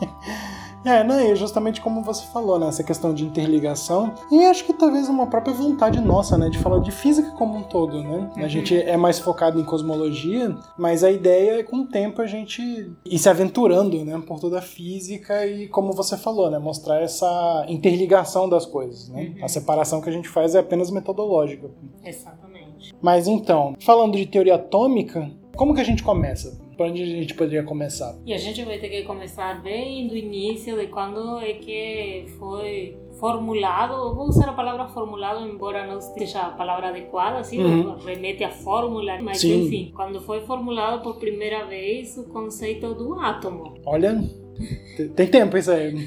É, 0.87 1.03
não, 1.03 1.21
e 1.21 1.35
justamente 1.35 1.81
como 1.81 2.01
você 2.01 2.25
falou, 2.27 2.61
né? 2.61 2.69
Essa 2.69 2.85
questão 2.85 3.13
de 3.13 3.25
interligação. 3.25 4.15
E 4.31 4.45
acho 4.45 4.65
que 4.65 4.73
talvez 4.73 5.09
uma 5.09 5.27
própria 5.27 5.53
vontade 5.53 6.01
nossa, 6.01 6.39
né? 6.39 6.49
De 6.49 6.59
falar 6.59 6.79
de 6.79 6.93
física 6.93 7.33
como 7.33 7.59
um 7.59 7.63
todo, 7.65 8.05
né? 8.05 8.31
Uhum. 8.37 8.45
A 8.45 8.49
gente 8.49 8.81
é 8.81 8.97
mais 8.97 9.19
focado 9.19 9.61
em 9.61 9.65
cosmologia, 9.65 10.57
mas 10.79 11.03
a 11.03 11.11
ideia 11.11 11.59
é 11.59 11.63
com 11.65 11.79
o 11.79 11.87
tempo 11.87 12.23
a 12.23 12.27
gente 12.27 12.63
ir 13.05 13.19
se 13.19 13.29
aventurando, 13.29 14.05
né? 14.05 14.23
Por 14.25 14.39
toda 14.39 14.61
a 14.61 14.63
física 14.63 15.45
e, 15.45 15.67
como 15.67 15.93
você 15.93 16.17
falou, 16.17 16.49
né? 16.49 16.59
Mostrar 16.61 17.03
essa 17.03 17.67
interligação 17.69 18.49
das 18.49 18.65
coisas, 18.65 19.09
né? 19.09 19.35
Uhum. 19.37 19.45
A 19.45 19.49
separação 19.49 20.01
que 20.01 20.09
a 20.09 20.13
gente 20.13 20.29
faz 20.29 20.55
é 20.55 20.61
apenas 20.61 20.91
metodológica. 20.93 21.69
Exatamente. 22.05 22.95
Mas 23.03 23.27
então, 23.27 23.75
falando 23.81 24.17
de 24.17 24.27
teoria 24.27 24.55
atômica, 24.55 25.29
como 25.57 25.75
que 25.75 25.81
a 25.81 25.85
gente 25.85 26.05
começa? 26.05 26.65
Por 26.77 26.87
onde 26.87 27.03
a 27.03 27.07
gente 27.07 27.35
poderia 27.35 27.63
começar? 27.63 28.19
E 28.27 28.35
a 28.35 28.39
gente 28.39 28.63
vai 28.65 28.79
ter 28.79 28.89
que 28.89 29.03
começar 29.03 29.63
bem 29.63 30.07
do 30.09 30.17
início, 30.17 30.79
de 30.79 30.89
quando 30.89 31.41
é 31.41 31.55
que 31.55 32.27
foi 32.39 32.97
formulado, 33.19 34.15
vou 34.15 34.29
usar 34.29 34.51
a 34.51 34.53
palavra 34.53 34.87
formulado, 34.89 35.47
embora 35.47 35.87
não 35.87 36.01
seja 36.01 36.43
a 36.43 36.51
palavra 36.51 36.89
adequada, 36.89 37.39
assim, 37.39 37.63
uhum. 37.63 37.97
remete 37.97 38.45
à 38.45 38.51
fórmula, 38.51 39.19
mas 39.23 39.39
Sim. 39.39 39.65
enfim, 39.65 39.93
quando 39.95 40.21
foi 40.21 40.41
formulado 40.41 41.03
por 41.03 41.17
primeira 41.19 41.65
vez 41.65 42.17
o 42.19 42.25
conceito 42.25 42.95
do 42.95 43.19
átomo. 43.19 43.75
Olha, 43.87 44.23
Tem 45.15 45.27
tempo 45.27 45.57
isso 45.57 45.71
aí. 45.71 45.93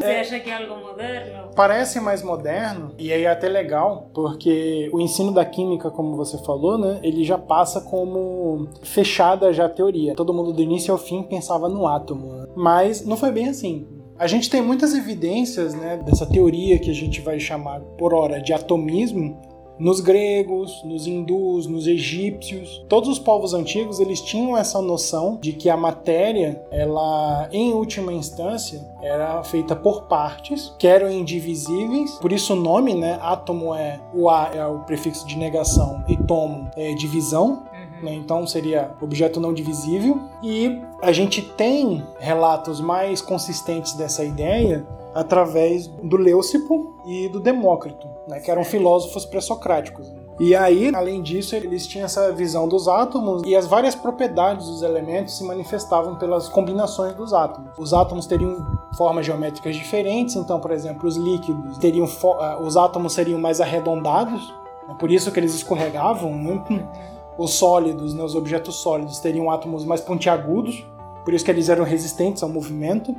Você 0.00 0.04
acha 0.04 0.40
que 0.40 0.50
é 0.50 0.56
algo 0.56 0.80
moderno? 0.84 1.50
Parece 1.54 2.00
mais 2.00 2.22
moderno 2.22 2.92
e 2.98 3.12
aí 3.12 3.24
é 3.24 3.30
até 3.30 3.48
legal, 3.48 4.10
porque 4.14 4.88
o 4.92 5.00
ensino 5.00 5.32
da 5.32 5.44
química, 5.44 5.90
como 5.90 6.16
você 6.16 6.38
falou, 6.38 6.78
né, 6.78 6.98
ele 7.02 7.24
já 7.24 7.36
passa 7.36 7.80
como 7.80 8.68
fechada 8.82 9.52
já 9.52 9.66
a 9.66 9.68
teoria. 9.68 10.14
Todo 10.14 10.32
mundo 10.32 10.52
do 10.52 10.62
início 10.62 10.92
ao 10.92 10.98
fim 10.98 11.22
pensava 11.22 11.68
no 11.68 11.86
átomo, 11.86 12.32
né? 12.32 12.46
mas 12.56 13.04
não 13.04 13.16
foi 13.16 13.30
bem 13.30 13.48
assim. 13.48 13.86
A 14.18 14.26
gente 14.26 14.48
tem 14.48 14.62
muitas 14.62 14.94
evidências 14.94 15.74
né, 15.74 15.96
dessa 16.04 16.24
teoria 16.24 16.78
que 16.78 16.90
a 16.90 16.94
gente 16.94 17.20
vai 17.20 17.40
chamar 17.40 17.80
por 17.98 18.14
hora 18.14 18.40
de 18.40 18.52
atomismo, 18.52 19.40
nos 19.78 20.00
gregos, 20.00 20.82
nos 20.84 21.06
hindus, 21.06 21.66
nos 21.66 21.86
egípcios, 21.86 22.84
todos 22.88 23.08
os 23.08 23.18
povos 23.18 23.54
antigos 23.54 24.00
eles 24.00 24.20
tinham 24.20 24.56
essa 24.56 24.80
noção 24.80 25.38
de 25.40 25.52
que 25.52 25.68
a 25.68 25.76
matéria, 25.76 26.62
ela 26.70 27.48
em 27.52 27.72
última 27.72 28.12
instância, 28.12 28.80
era 29.02 29.42
feita 29.42 29.74
por 29.74 30.02
partes 30.02 30.72
que 30.78 30.86
eram 30.86 31.10
indivisíveis. 31.10 32.12
Por 32.12 32.32
isso 32.32 32.52
o 32.52 32.56
nome, 32.56 32.94
né, 32.94 33.18
átomo 33.20 33.74
é 33.74 34.00
o 34.14 34.30
a 34.30 34.50
é 34.54 34.66
o 34.66 34.80
prefixo 34.80 35.26
de 35.26 35.36
negação 35.36 36.04
e 36.08 36.16
tomo 36.16 36.70
é 36.76 36.94
divisão. 36.94 37.64
Uhum. 37.72 38.04
Né, 38.04 38.14
então 38.14 38.46
seria 38.46 38.90
objeto 39.00 39.40
não 39.40 39.52
divisível. 39.52 40.20
E 40.42 40.80
a 41.00 41.12
gente 41.12 41.42
tem 41.42 42.04
relatos 42.18 42.80
mais 42.80 43.20
consistentes 43.20 43.94
dessa 43.94 44.24
ideia 44.24 44.86
através 45.14 45.86
do 45.86 46.16
Leucipo 46.16 46.96
e 47.06 47.28
do 47.28 47.40
Demócrito, 47.40 48.06
né, 48.28 48.40
que 48.40 48.50
eram 48.50 48.64
filósofos 48.64 49.24
pré-socráticos. 49.26 50.12
E 50.40 50.56
aí, 50.56 50.90
além 50.94 51.22
disso, 51.22 51.54
eles 51.54 51.86
tinham 51.86 52.06
essa 52.06 52.32
visão 52.32 52.66
dos 52.66 52.88
átomos 52.88 53.42
e 53.44 53.54
as 53.54 53.66
várias 53.66 53.94
propriedades 53.94 54.66
dos 54.66 54.82
elementos 54.82 55.36
se 55.36 55.44
manifestavam 55.44 56.16
pelas 56.16 56.48
combinações 56.48 57.14
dos 57.14 57.34
átomos. 57.34 57.70
Os 57.78 57.92
átomos 57.92 58.26
teriam 58.26 58.66
formas 58.96 59.26
geométricas 59.26 59.76
diferentes, 59.76 60.34
então, 60.34 60.58
por 60.58 60.70
exemplo, 60.70 61.06
os 61.06 61.16
líquidos 61.16 61.76
teriam 61.78 62.08
ah, 62.40 62.58
os 62.60 62.76
átomos 62.76 63.12
seriam 63.12 63.38
mais 63.38 63.60
arredondados, 63.60 64.52
né, 64.88 64.96
por 64.98 65.10
isso 65.10 65.30
que 65.30 65.38
eles 65.38 65.54
escorregavam. 65.54 66.34
Né? 66.34 66.62
Os 67.38 67.54
sólidos, 67.54 68.12
né, 68.12 68.22
os 68.22 68.34
objetos 68.34 68.74
sólidos 68.74 69.18
teriam 69.18 69.50
átomos 69.50 69.86
mais 69.86 70.02
pontiagudos, 70.02 70.86
por 71.24 71.32
isso 71.32 71.42
que 71.42 71.50
eles 71.50 71.70
eram 71.70 71.82
resistentes 71.82 72.42
ao 72.42 72.48
movimento 72.48 73.16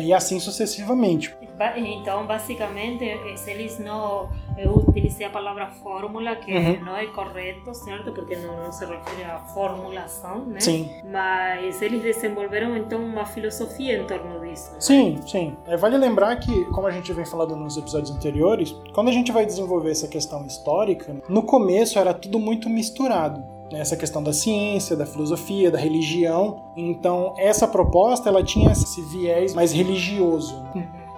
e 0.00 0.12
assim 0.12 0.38
sucessivamente. 0.40 1.36
Então, 1.76 2.26
basicamente, 2.26 3.04
se 3.36 3.50
eles 3.50 3.78
não. 3.78 4.28
Eu 4.56 4.74
utilizei 4.76 5.24
a 5.24 5.30
palavra 5.30 5.68
fórmula, 5.68 6.34
que 6.34 6.52
uhum. 6.52 6.84
não 6.84 6.96
é 6.96 7.06
correto, 7.06 7.72
certo? 7.74 8.12
Porque 8.12 8.34
não, 8.36 8.56
não, 8.64 8.72
se 8.72 8.84
refere 8.84 9.22
à 9.24 9.38
formulação, 9.38 10.44
né? 10.46 10.58
Sim. 10.58 10.90
Mas 11.10 11.80
eles 11.80 12.02
desenvolveram, 12.02 12.76
então, 12.76 13.00
uma 13.00 13.24
filosofia 13.24 13.98
em 13.98 14.06
torno 14.06 14.40
disso. 14.40 14.72
Né? 14.72 14.80
Sim, 14.80 15.20
sim. 15.26 15.56
É, 15.66 15.76
vale 15.76 15.96
lembrar 15.96 16.34
que, 16.36 16.64
como 16.66 16.88
a 16.88 16.90
gente 16.90 17.12
vem 17.12 17.24
falando 17.24 17.54
nos 17.54 17.76
episódios 17.76 18.10
anteriores, 18.10 18.74
quando 18.92 19.08
a 19.08 19.12
gente 19.12 19.30
vai 19.30 19.46
desenvolver 19.46 19.92
essa 19.92 20.08
questão 20.08 20.44
histórica, 20.44 21.14
no 21.28 21.42
começo 21.42 21.98
era 21.98 22.12
tudo 22.12 22.38
muito 22.40 22.68
misturado 22.68 23.57
essa 23.72 23.96
questão 23.96 24.22
da 24.22 24.32
ciência, 24.32 24.96
da 24.96 25.06
filosofia, 25.06 25.70
da 25.70 25.78
religião. 25.78 26.72
Então, 26.76 27.34
essa 27.36 27.66
proposta 27.66 28.28
ela 28.28 28.42
tinha 28.42 28.72
esse 28.72 29.02
viés 29.02 29.54
mais 29.54 29.72
religioso, 29.72 30.62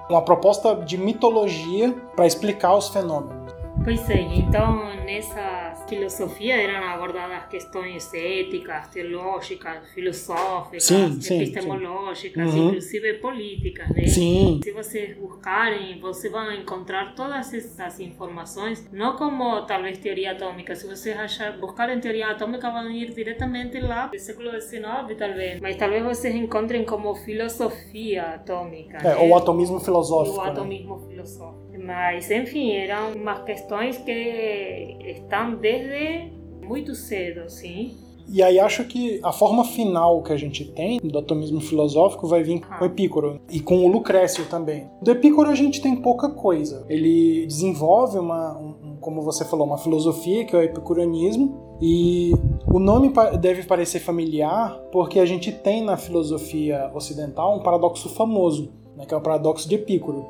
uma 0.08 0.22
proposta 0.22 0.74
de 0.74 0.98
mitologia 0.98 1.92
para 2.14 2.26
explicar 2.26 2.76
os 2.76 2.88
fenômenos. 2.88 3.54
Pois 3.82 4.10
é, 4.10 4.20
então 4.20 4.84
nessa 5.06 5.69
filosofia 5.90 6.56
eram 6.56 6.88
abordadas 6.88 7.46
questões 7.48 8.14
éticas, 8.14 8.88
teológicas, 8.88 9.88
filosóficas, 9.92 10.84
sim, 10.84 11.20
sim, 11.20 11.42
epistemológicas, 11.42 12.50
sim. 12.50 12.66
inclusive 12.68 13.14
políticas. 13.14 13.88
Né? 13.90 14.06
Se 14.06 14.72
vocês 14.72 15.16
buscarem, 15.18 15.98
vocês 16.00 16.32
vão 16.32 16.52
encontrar 16.52 17.14
todas 17.14 17.52
essas 17.52 17.98
informações, 17.98 18.88
não 18.92 19.16
como 19.16 19.62
talvez 19.66 19.98
teoria 19.98 20.32
atômica. 20.32 20.74
Se 20.76 20.86
vocês 20.86 21.18
achar, 21.18 21.58
buscarem 21.58 21.98
teoria 21.98 22.28
atômica, 22.28 22.70
vão 22.70 22.88
ir 22.90 23.12
diretamente 23.12 23.80
lá 23.80 24.06
do 24.06 24.18
século 24.18 24.50
XIX, 24.60 24.82
talvez. 25.18 25.60
Mas 25.60 25.76
talvez 25.76 26.04
vocês 26.04 26.34
encontrem 26.34 26.84
como 26.84 27.14
filosofia 27.16 28.34
atômica. 28.34 28.98
É, 28.98 29.02
né? 29.02 29.16
ou 29.16 29.36
atomismo 29.36 29.80
filosófico. 29.80 30.38
O 30.38 30.40
atomismo 30.40 30.96
né? 30.96 31.06
filosófico. 31.08 31.69
Mas, 31.82 32.30
enfim, 32.30 32.72
eram 32.72 33.12
umas 33.12 33.42
questões 33.42 33.96
que 33.98 34.96
estão 35.04 35.56
desde 35.56 36.30
muito 36.62 36.94
cedo, 36.94 37.48
sim. 37.48 37.96
E 38.32 38.44
aí 38.44 38.60
acho 38.60 38.84
que 38.84 39.18
a 39.24 39.32
forma 39.32 39.64
final 39.64 40.22
que 40.22 40.32
a 40.32 40.36
gente 40.36 40.64
tem 40.64 41.00
do 41.02 41.18
atomismo 41.18 41.60
filosófico 41.60 42.28
vai 42.28 42.44
vir 42.44 42.60
com 42.60 42.84
o 42.84 42.86
Epicuro 42.86 43.40
e 43.50 43.58
com 43.58 43.84
o 43.84 43.88
Lucrécio 43.88 44.46
também. 44.46 44.88
Do 45.02 45.10
Epicuro 45.10 45.50
a 45.50 45.54
gente 45.56 45.80
tem 45.80 45.96
pouca 45.96 46.28
coisa. 46.28 46.86
Ele 46.88 47.44
desenvolve 47.46 48.18
uma, 48.18 48.56
um, 48.56 48.96
como 49.00 49.20
você 49.22 49.44
falou, 49.44 49.66
uma 49.66 49.78
filosofia 49.78 50.44
que 50.44 50.54
é 50.54 50.60
o 50.60 50.62
epicureanismo 50.62 51.76
e 51.82 52.32
o 52.72 52.78
nome 52.78 53.12
deve 53.40 53.64
parecer 53.64 53.98
familiar 53.98 54.78
porque 54.92 55.18
a 55.18 55.26
gente 55.26 55.50
tem 55.50 55.82
na 55.82 55.96
filosofia 55.96 56.88
ocidental 56.94 57.56
um 57.56 57.62
paradoxo 57.64 58.08
famoso, 58.10 58.70
né, 58.96 59.06
que 59.06 59.12
é 59.12 59.16
o 59.16 59.20
paradoxo 59.20 59.68
de 59.68 59.74
Epicuro. 59.74 60.24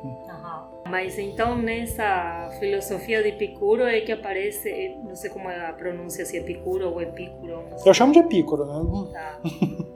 Mas 0.90 1.18
então 1.18 1.56
nessa 1.56 2.50
filosofia 2.58 3.22
de 3.22 3.28
Epicuro 3.28 3.84
é 3.84 4.00
que 4.00 4.10
aparece, 4.10 4.96
não 5.04 5.14
sei 5.14 5.30
como 5.30 5.48
é 5.48 5.68
a 5.68 5.72
pronúncia, 5.72 6.24
se 6.26 6.36
é 6.36 6.40
Epicuro 6.40 6.90
ou 6.90 7.00
Epicuro. 7.00 7.64
Eu 7.86 7.94
chamo 7.94 8.12
de 8.12 8.18
Epicuro, 8.18 8.64
né? 8.66 9.12
Tá. 9.12 9.38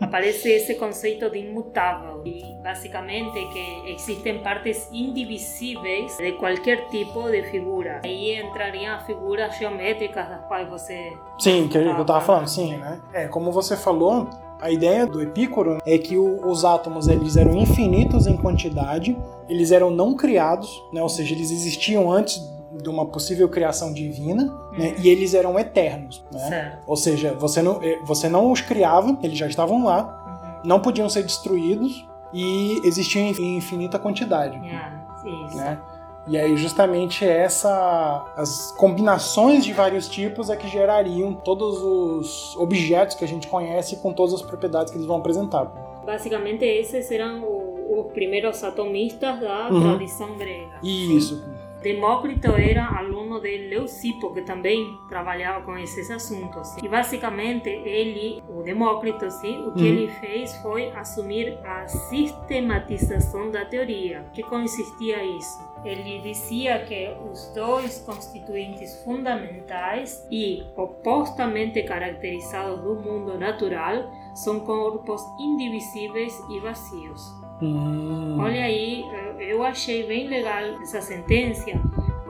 aparece 0.00 0.48
esse 0.48 0.76
conceito 0.76 1.28
de 1.28 1.38
imutável 1.38 2.22
e 2.24 2.54
basicamente 2.62 3.44
que 3.48 3.92
existem 3.92 4.38
partes 4.38 4.88
indivisíveis 4.92 6.16
de 6.16 6.32
qualquer 6.32 6.88
tipo 6.88 7.28
de 7.28 7.42
figura. 7.50 8.00
Aí 8.04 8.38
entrariam 8.40 9.00
figuras 9.00 9.58
geométricas 9.58 10.28
das 10.28 10.46
quais 10.46 10.68
você... 10.68 11.12
Sim, 11.40 11.66
que 11.66 11.78
eu 11.78 12.00
estava 12.00 12.20
falando, 12.20 12.46
sim, 12.46 12.76
né? 12.76 13.00
É, 13.12 13.26
como 13.26 13.50
você 13.50 13.76
falou, 13.76 14.30
a 14.61 14.70
ideia 14.70 15.06
do 15.06 15.20
Epicuro 15.20 15.78
é 15.84 15.99
que 15.99 16.16
o, 16.16 16.46
os 16.46 16.64
átomos 16.64 17.08
eles 17.08 17.37
eram 17.37 17.56
infinitos 17.56 18.26
em 18.26 18.37
quantidade, 18.37 19.16
eles 19.49 19.73
eram 19.73 19.90
não 19.90 20.14
criados, 20.14 20.82
né? 20.92 21.02
ou 21.02 21.08
seja, 21.08 21.34
eles 21.34 21.50
existiam 21.50 22.11
antes 22.11 22.40
de 22.82 22.88
uma 22.88 23.06
possível 23.06 23.49
criação 23.49 23.92
divina, 23.92 24.44
hum. 24.44 24.78
né? 24.78 24.94
e 24.99 25.08
eles 25.08 25.34
eram 25.34 25.58
eternos. 25.58 26.25
Né? 26.32 26.78
Ou 26.87 26.96
seja, 26.96 27.34
você 27.34 27.62
não, 27.62 27.82
eh, 27.82 27.99
você 28.04 28.28
não 28.28 28.50
os 28.50 28.61
criava, 28.61 29.16
eles 29.23 29.38
já 29.38 29.46
estavam 29.46 29.84
lá, 29.84 30.61
uhum. 30.62 30.68
não 30.68 30.80
podiam 30.80 31.08
ser 31.08 31.23
destruídos 31.23 32.06
e 32.32 32.80
existiam 32.84 33.26
em 33.26 33.56
infinita 33.56 33.99
quantidade. 33.99 34.56
Yeah, 34.56 35.06
isso. 35.46 35.56
Né? 35.56 35.78
E 36.26 36.38
aí 36.38 36.57
justamente 36.57 37.25
essa 37.25 38.33
as 38.37 38.73
combinações 38.73 39.64
de 39.64 39.73
vários 39.73 40.09
tipos 40.09 40.49
é 40.49 40.57
que 40.57 40.66
gerariam 40.69 41.35
todos 41.35 41.83
os 41.83 42.57
objetos 42.57 43.14
que 43.14 43.25
a 43.25 43.28
gente 43.28 43.47
conhece 43.47 43.97
com 43.97 44.12
todas 44.12 44.35
as 44.35 44.43
propriedades 44.43 44.90
que 44.90 44.97
eles 44.97 45.07
vão 45.07 45.19
apresentar. 45.19 45.64
Basicamente 46.04 46.64
esses 46.64 47.11
eram 47.11 47.45
os 47.45 48.12
primeiros 48.12 48.62
atomistas 48.64 49.40
da 49.40 49.69
uhum. 49.71 49.81
tradição 49.83 50.37
grega. 50.37 50.78
Isso. 50.83 51.43
Demócrito 51.85 52.50
era 52.52 52.99
aluno 52.99 53.38
de 53.43 53.69
Leucipo, 53.69 54.33
que 54.33 54.40
também 54.40 54.99
trabalhava 55.07 55.66
com 55.66 55.76
esses 55.76 56.11
assuntos. 56.11 56.75
E 56.83 56.88
basicamente 56.88 57.69
ele, 57.69 58.43
o 58.49 58.62
Demócrito, 58.62 59.31
sim, 59.31 59.66
o 59.66 59.73
que 59.73 59.83
uhum. 59.83 59.87
ele 59.87 60.09
fez 60.09 60.57
foi 60.62 60.88
assumir 60.93 61.59
a 61.62 61.87
sistematização 61.87 63.50
da 63.50 63.66
teoria. 63.66 64.25
Que 64.33 64.43
consistia 64.43 65.23
isso? 65.23 65.74
Ele 65.85 66.21
dizia 66.21 66.85
que 66.85 67.11
os 67.31 67.53
dois 67.55 68.00
constituintes 68.00 69.03
fundamentais 69.05 70.26
e 70.31 70.62
opostamente 70.76 71.83
caracterizados 71.83 72.81
do 72.81 72.95
mundo 72.95 73.38
natural 73.38 74.11
são 74.35 74.61
corpos 74.61 75.23
indivisíveis 75.38 76.33
e 76.50 76.61
vazios. 76.61 77.23
Hum. 77.62 78.38
Olha 78.41 78.64
aí, 78.64 79.05
eu 79.38 79.62
achei 79.62 80.07
bem 80.07 80.26
legal 80.26 80.81
essa 80.83 81.00
sentença, 81.00 81.71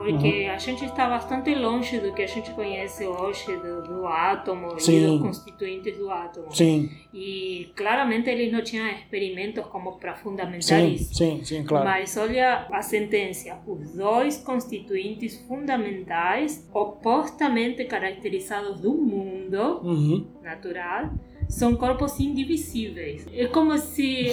porque 0.05 0.45
uhum. 0.45 0.51
a 0.51 0.57
gente 0.59 0.85
está 0.85 1.09
bastante 1.09 1.55
longe 1.55 1.99
do 1.99 2.13
que 2.13 2.21
a 2.21 2.27
gente 2.27 2.51
conhece 2.51 3.05
hoje 3.05 3.57
do, 3.57 3.81
do 3.81 4.05
átomo 4.05 4.79
Sim. 4.79 4.97
e 4.97 5.07
dos 5.07 5.21
constituintes 5.21 5.97
do 5.97 6.11
átomo. 6.11 6.55
Sim. 6.55 6.91
E 7.11 7.71
claramente 7.75 8.29
eles 8.29 8.51
não 8.51 8.61
tinham 8.61 8.87
experimentos 8.87 9.65
como 9.65 9.93
para 9.93 10.13
fundamentar 10.13 10.79
sim, 10.81 10.93
isso. 10.93 11.15
Sim, 11.15 11.43
sim, 11.43 11.63
claro. 11.63 11.85
Mas 11.85 12.15
olha 12.17 12.67
a 12.71 12.81
sentença: 12.83 13.57
os 13.65 13.95
dois 13.95 14.37
constituintes 14.37 15.37
fundamentais, 15.47 16.69
opostamente 16.71 17.83
caracterizados 17.85 18.81
do 18.81 18.93
mundo 18.93 19.81
uhum. 19.83 20.27
natural, 20.43 21.09
são 21.47 21.75
corpos 21.75 22.19
indivisíveis. 22.19 23.25
É 23.33 23.45
como 23.47 23.77
se, 23.77 24.31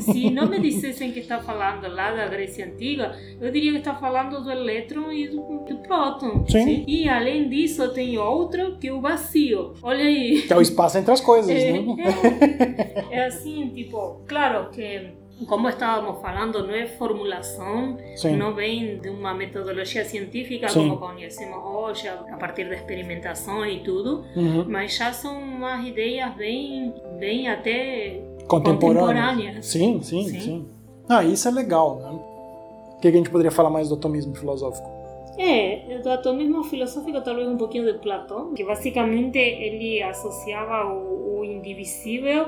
se 0.00 0.30
não 0.30 0.48
me 0.48 0.58
dissessem 0.58 1.12
que 1.12 1.20
está 1.20 1.40
falando 1.40 1.86
lá 1.88 2.12
da 2.12 2.26
Grécia 2.26 2.66
Antiga, 2.66 3.16
eu 3.40 3.50
diria 3.50 3.72
que 3.72 3.78
está 3.78 3.94
falando 3.94 4.42
do 4.42 4.50
elétron 4.50 5.12
e 5.12 5.28
do, 5.28 5.64
do 5.68 5.76
próton. 5.86 6.44
Sim. 6.48 6.64
sim. 6.64 6.84
E 6.86 7.08
além 7.08 7.48
disso, 7.48 7.88
tem 7.92 8.18
outro 8.18 8.76
que 8.78 8.88
é 8.88 8.92
o 8.92 9.00
vazio. 9.00 9.74
Olha 9.82 10.04
aí. 10.04 10.42
Que 10.42 10.52
é 10.52 10.56
o 10.56 10.62
espaço 10.62 10.98
entre 10.98 11.12
as 11.12 11.20
coisas, 11.20 11.50
É, 11.50 11.72
né? 11.72 11.96
é, 13.10 13.16
é 13.18 13.26
assim, 13.26 13.68
tipo, 13.74 14.20
claro 14.26 14.70
que 14.70 15.23
como 15.46 15.68
estávamos 15.68 16.20
falando, 16.20 16.66
não 16.66 16.74
é 16.74 16.86
formulação, 16.86 17.96
Sim. 18.16 18.36
não 18.36 18.54
vem 18.54 18.98
de 18.98 19.08
uma 19.08 19.34
metodologia 19.34 20.04
científica 20.04 20.68
Sim. 20.68 20.88
como 20.88 20.98
conhecemos 20.98 21.58
hoje, 21.64 22.08
a 22.08 22.36
partir 22.36 22.68
da 22.68 22.74
experimentação 22.74 23.64
e 23.66 23.80
tudo, 23.80 24.24
Uhum. 24.36 24.64
mas 24.68 24.96
já 24.96 25.12
são 25.12 25.38
umas 25.40 25.84
ideias 25.86 26.34
bem, 26.34 26.92
bem 27.18 27.48
até 27.48 28.20
contemporâneas. 28.48 29.64
Sim, 29.66 30.00
sim, 30.02 30.24
sim, 30.28 30.40
Sim. 30.40 30.68
Ah, 31.08 31.22
isso 31.24 31.46
é 31.48 31.50
legal, 31.50 31.96
né? 31.96 32.08
O 32.10 32.96
que 33.00 33.02
que 33.02 33.08
a 33.08 33.18
gente 33.18 33.30
poderia 33.30 33.50
falar 33.50 33.68
mais 33.70 33.88
do 33.88 33.94
atomismo 33.94 34.34
filosófico? 34.34 34.88
É, 35.36 35.98
do 36.02 36.08
atomismo 36.10 36.62
filosófico 36.64 37.20
talvez 37.20 37.48
um 37.48 37.56
pouquinho 37.56 37.92
de 37.92 37.98
Platão, 37.98 38.54
que 38.54 38.64
basicamente 38.64 39.36
ele 39.36 40.00
associava 40.02 40.86
o, 40.94 41.40
o 41.40 41.44
indivisível 41.44 42.46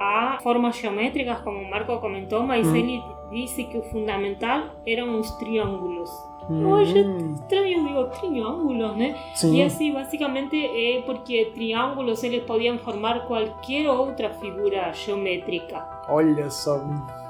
a 0.00 0.38
formas 0.42 0.76
geométricas, 0.76 1.40
como 1.40 1.68
Marco 1.68 1.98
comentou, 1.98 2.42
mas 2.42 2.66
Uhum. 2.66 2.76
ele 2.76 3.02
disse 3.30 3.64
que 3.64 3.76
o 3.78 3.82
fundamental 3.82 4.62
eram 4.86 5.18
os 5.18 5.30
triângulos. 5.32 6.10
Hoje 6.50 7.02
Hum, 7.02 7.34
estranho, 7.34 7.86
digo, 7.86 8.04
triângulos, 8.06 8.96
né? 8.96 9.14
sim. 9.34 9.56
E 9.56 9.62
assim, 9.62 9.92
basicamente 9.92 10.56
é 10.56 11.02
porque 11.02 11.50
triângulos 11.54 12.24
eles 12.24 12.42
podiam 12.44 12.78
formar 12.78 13.26
qualquer 13.26 13.90
outra 13.90 14.30
figura 14.30 14.90
geométrica. 14.94 15.84
Olha 16.08 16.48
só. 16.48 16.80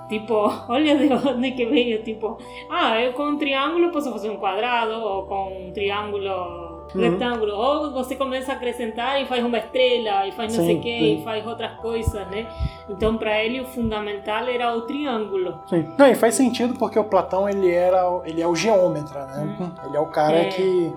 Tipo, 0.09 0.35
olha 0.71 0.97
de 0.97 1.13
onde 1.29 1.51
que 1.51 1.67
veio, 1.67 2.01
tipo, 2.05 2.39
ah, 2.71 3.01
eu 3.01 3.13
com 3.13 3.25
um 3.25 3.37
triângulo 3.39 3.91
posso 3.91 4.13
fazer 4.13 4.31
um 4.31 4.37
quadrado, 4.37 4.93
ou 4.93 5.25
com 5.27 5.67
um 5.67 5.73
triângulo 5.73 6.68
Uhum. 6.95 7.01
retângulo, 7.03 7.53
ou 7.55 7.91
você 7.93 8.17
começa 8.17 8.53
a 8.53 8.55
acrescentar 8.55 9.21
e 9.23 9.27
faz 9.27 9.45
uma 9.45 9.59
estrela, 9.59 10.27
e 10.27 10.33
faz 10.33 10.57
não 10.57 10.61
Sim, 10.65 10.67
sei 10.67 10.77
o 10.77 10.81
que, 10.81 10.99
sim. 10.99 11.21
e 11.21 11.25
faz 11.25 11.47
outras 11.47 11.73
coisas, 11.81 12.27
né? 12.29 12.47
Então, 12.89 13.17
para 13.19 13.45
ele, 13.45 13.61
o 13.61 13.65
fundamental 13.67 14.45
era 14.49 14.75
o 14.75 14.83
triângulo. 14.83 15.61
Sim. 15.69 15.87
Não, 15.99 16.07
e 16.07 16.15
faz 16.15 16.35
sentido 16.35 16.75
porque 16.79 16.99
o 16.99 17.05
Platão 17.05 17.49
ele 17.49 17.71
era, 17.71 18.03
ele 18.25 18.41
é 18.41 18.47
o 18.47 18.55
geômetra, 18.55 19.27
né? 19.27 19.57
Ele 19.87 19.97
é 19.97 20.01
o 20.01 20.07
cara 20.07 20.37
É. 20.37 20.45
que 20.47 20.93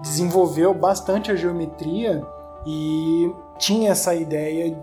desenvolveu 0.00 0.74
bastante 0.74 1.30
a 1.30 1.36
geometria 1.36 2.22
e 2.66 3.32
tinha 3.58 3.90
essa 3.92 4.14
ideia 4.14 4.76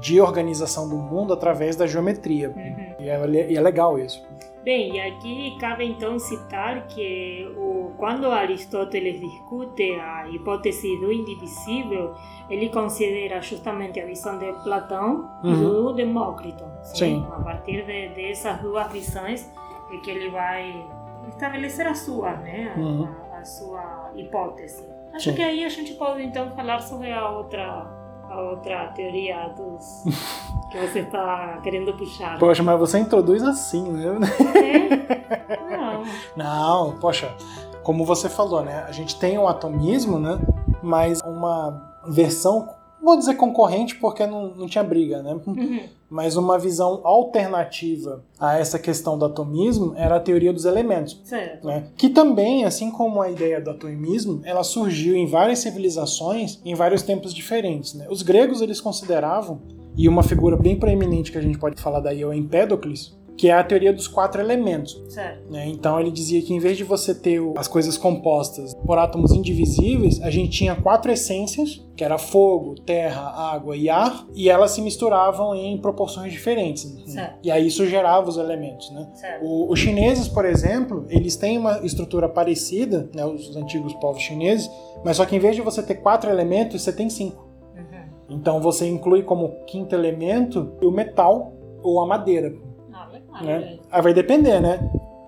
de 0.00 0.20
organização 0.20 0.88
do 0.88 0.96
mundo 0.96 1.32
através 1.32 1.76
da 1.76 1.86
geometria. 1.86 2.52
Uhum. 2.56 2.94
E 2.98 3.08
é, 3.08 3.50
e 3.50 3.56
é 3.56 3.60
legal 3.60 3.98
isso. 3.98 4.22
Bem, 4.62 4.96
e 4.96 5.00
aqui 5.00 5.56
cabe 5.58 5.84
então 5.86 6.18
citar 6.18 6.86
que 6.86 7.50
o, 7.56 7.92
quando 7.96 8.30
Aristóteles 8.30 9.18
discute 9.18 9.94
a 9.94 10.28
hipótese 10.28 10.98
do 11.00 11.10
indivisível, 11.10 12.14
ele 12.50 12.68
considera 12.68 13.40
justamente 13.40 13.98
a 13.98 14.04
visão 14.04 14.38
de 14.38 14.52
Platão 14.62 15.30
e 15.42 15.48
Uhum. 15.48 15.62
do 15.62 15.92
Demócrito. 15.94 16.62
Sim. 16.82 17.26
A 17.32 17.40
partir 17.40 17.86
de, 17.86 18.08
dessas 18.10 18.60
duas 18.60 18.92
visões 18.92 19.50
é 19.92 19.96
que 19.96 20.10
ele 20.10 20.28
vai 20.28 20.86
estabelecer 21.28 21.86
a 21.86 21.94
sua, 21.94 22.32
né? 22.36 22.74
A, 22.76 22.78
Uhum. 22.78 23.08
a- 23.32 23.38
a 23.38 23.44
sua 23.44 24.10
hipótese. 24.14 24.84
Acho 25.14 25.30
Sim. 25.30 25.36
que 25.36 25.42
aí 25.42 25.64
a 25.64 25.68
gente 25.70 25.94
pode 25.94 26.22
então 26.22 26.50
falar 26.50 26.80
sobre 26.80 27.10
a 27.10 27.30
outra, 27.30 27.86
a 28.28 28.40
outra 28.42 28.88
teoria 28.88 29.48
dos 29.48 30.04
que 30.70 30.78
você 30.78 31.00
está 31.00 31.58
querendo 31.62 31.92
puxar. 31.94 32.38
Poxa, 32.38 32.62
mas 32.62 32.78
você 32.78 32.98
introduz 32.98 33.42
assim, 33.42 33.82
né? 33.90 34.18
É? 34.54 35.76
Não. 35.76 36.04
Não, 36.36 36.98
poxa, 36.98 37.34
como 37.82 38.04
você 38.04 38.28
falou, 38.28 38.62
né? 38.62 38.84
A 38.88 38.92
gente 38.92 39.18
tem 39.18 39.38
o 39.38 39.48
atomismo, 39.48 40.18
né? 40.18 40.38
Mas 40.82 41.20
uma 41.22 42.00
versão, 42.08 42.68
vou 43.02 43.16
dizer 43.16 43.34
concorrente 43.34 43.96
porque 43.96 44.26
não, 44.26 44.48
não 44.54 44.66
tinha 44.66 44.84
briga, 44.84 45.22
né? 45.22 45.38
Uhum. 45.46 45.80
Mas 46.08 46.36
uma 46.36 46.58
visão 46.58 47.00
alternativa 47.04 48.24
a 48.38 48.58
essa 48.58 48.78
questão 48.78 49.16
do 49.16 49.24
atomismo 49.24 49.94
era 49.96 50.16
a 50.16 50.20
teoria 50.20 50.52
dos 50.52 50.64
elementos. 50.64 51.20
Certo. 51.24 51.66
né? 51.66 51.86
Que 51.96 52.08
também, 52.08 52.64
assim 52.64 52.90
como 52.90 53.22
a 53.22 53.30
ideia 53.30 53.60
do 53.60 53.70
atomismo, 53.70 54.40
ela 54.44 54.64
surgiu 54.64 55.14
em 55.14 55.26
várias 55.26 55.60
civilizações 55.60 56.60
em 56.64 56.74
vários 56.74 57.02
tempos 57.02 57.32
diferentes. 57.32 57.94
né? 57.94 58.06
Os 58.10 58.22
gregos 58.22 58.60
eles 58.60 58.80
consideravam, 58.80 59.60
e 60.02 60.08
uma 60.08 60.22
figura 60.22 60.56
bem 60.56 60.76
proeminente 60.78 61.30
que 61.32 61.38
a 61.38 61.42
gente 61.42 61.58
pode 61.58 61.80
falar 61.80 62.00
daí 62.00 62.22
é 62.22 62.26
o 62.26 62.32
Empédocles, 62.32 63.18
que 63.36 63.48
é 63.48 63.54
a 63.54 63.64
teoria 63.64 63.90
dos 63.90 64.06
quatro 64.06 64.38
elementos. 64.38 65.02
Certo. 65.08 65.50
né? 65.50 65.66
Então 65.66 65.98
ele 65.98 66.10
dizia 66.10 66.42
que 66.42 66.52
em 66.52 66.58
vez 66.58 66.76
de 66.76 66.84
você 66.84 67.14
ter 67.14 67.40
as 67.56 67.66
coisas 67.66 67.96
compostas 67.96 68.74
por 68.84 68.98
átomos 68.98 69.32
indivisíveis, 69.32 70.20
a 70.20 70.28
gente 70.30 70.50
tinha 70.50 70.74
quatro 70.76 71.10
essências, 71.10 71.82
que 71.96 72.04
era 72.04 72.18
fogo, 72.18 72.74
terra, 72.82 73.22
água 73.54 73.74
e 73.76 73.88
ar, 73.88 74.26
e 74.34 74.50
elas 74.50 74.72
se 74.72 74.82
misturavam 74.82 75.54
em 75.54 75.78
proporções 75.80 76.32
diferentes. 76.32 76.84
né? 76.94 77.02
Certo. 77.06 77.38
E 77.42 77.50
aí 77.50 77.66
isso 77.66 77.86
gerava 77.86 78.28
os 78.28 78.36
elementos. 78.36 78.90
Né? 78.90 79.08
O- 79.42 79.72
os 79.72 79.78
chineses, 79.78 80.28
por 80.28 80.44
exemplo, 80.44 81.06
eles 81.08 81.34
têm 81.36 81.56
uma 81.56 81.78
estrutura 81.82 82.28
parecida, 82.28 83.08
né, 83.14 83.24
os 83.24 83.56
antigos 83.56 83.94
povos 83.94 84.20
chineses, 84.22 84.70
mas 85.02 85.16
só 85.16 85.24
que 85.24 85.34
em 85.34 85.38
vez 85.38 85.56
de 85.56 85.62
você 85.62 85.82
ter 85.82 85.94
quatro 85.96 86.28
elementos, 86.30 86.82
você 86.82 86.92
tem 86.92 87.08
cinco. 87.08 87.48
Então 88.30 88.60
você 88.60 88.88
inclui 88.88 89.22
como 89.22 89.64
quinto 89.66 89.94
elemento 89.94 90.72
o 90.82 90.90
metal 90.90 91.52
ou 91.82 92.00
a 92.00 92.06
madeira. 92.06 92.54
Ah, 92.92 93.08
legal. 93.12 93.42
Né? 93.44 93.78
Aí 93.90 94.02
vai 94.02 94.14
depender, 94.14 94.60
né? 94.60 94.78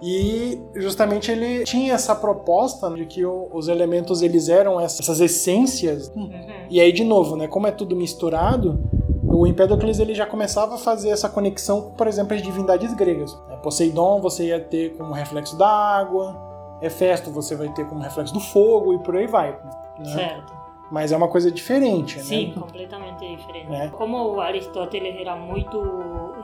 E 0.02 0.60
justamente 0.74 1.30
ele 1.30 1.64
tinha 1.64 1.94
essa 1.94 2.14
proposta 2.14 2.90
de 2.90 3.06
que 3.06 3.24
os 3.24 3.68
elementos 3.68 4.20
eles 4.20 4.48
eram 4.48 4.80
essas 4.80 5.20
essências. 5.20 6.10
Uhum. 6.16 6.30
E 6.70 6.80
aí 6.80 6.92
de 6.92 7.04
novo, 7.04 7.36
né? 7.36 7.46
Como 7.46 7.66
é 7.66 7.70
tudo 7.70 7.94
misturado, 7.94 8.80
o 9.22 9.46
Empédocles 9.46 9.98
ele 9.98 10.14
já 10.14 10.26
começava 10.26 10.74
a 10.74 10.78
fazer 10.78 11.10
essa 11.10 11.28
conexão 11.28 11.82
com, 11.82 11.90
por 11.90 12.06
exemplo, 12.06 12.34
as 12.34 12.42
divindades 12.42 12.92
gregas. 12.94 13.32
né? 13.48 13.56
Poseidon 13.62 14.20
você 14.20 14.46
ia 14.46 14.60
ter 14.60 14.96
como 14.96 15.12
reflexo 15.12 15.56
da 15.56 15.68
água, 15.68 16.36
Hefesto 16.82 17.30
você 17.30 17.54
vai 17.54 17.68
ter 17.68 17.86
como 17.86 18.00
reflexo 18.02 18.34
do 18.34 18.40
fogo 18.40 18.94
e 18.94 18.98
por 18.98 19.16
aí 19.16 19.28
vai. 19.28 19.52
né? 20.00 20.04
Certo. 20.04 20.61
Mas 20.92 21.10
é 21.10 21.16
uma 21.16 21.28
coisa 21.28 21.50
diferente, 21.50 22.20
Sim, 22.20 22.48
né? 22.48 22.54
completamente 22.60 23.26
diferente. 23.36 23.72
É. 23.72 23.88
Como 23.88 24.38
Aristóteles 24.40 25.16
era 25.18 25.34
muito 25.34 25.80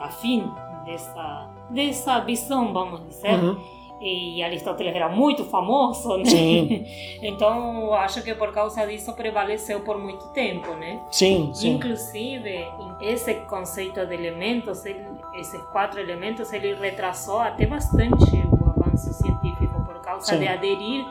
afim 0.01 0.51
dessa, 0.87 1.51
dessa 1.69 2.19
visão, 2.21 2.73
vamos 2.73 3.07
dizer, 3.07 3.35
Uhum. 3.35 3.59
e 4.01 4.43
Aristóteles 4.43 4.95
era 4.95 5.07
muito 5.11 5.45
famoso, 5.45 6.17
né? 6.17 6.25
Sim. 6.25 6.87
então 7.23 7.93
acho 7.93 8.23
que 8.23 8.35
por 8.35 8.51
causa 8.53 8.87
disso 8.87 9.13
prevaleceu 9.13 9.81
por 9.81 9.99
muito 9.99 10.27
tempo, 10.29 10.73
né? 10.77 10.99
Sim, 11.11 11.51
sim. 11.53 11.75
Inclusive, 11.75 12.67
esse 13.03 13.35
conceito 13.51 14.07
de 14.07 14.15
elementos, 14.15 14.87
ele- 14.87 15.05
esses 15.35 15.61
quatro 15.73 16.01
elementos, 16.01 16.51
ele 16.55 16.73
retrasou 16.75 17.39
até 17.41 17.67
bastante 17.67 18.25
o 18.51 18.71
avanço 18.81 19.13
científico 19.13 19.85
por 19.85 20.01
causa 20.01 20.25
Sim. 20.33 20.39
de 20.41 20.49
aderir 20.49 21.05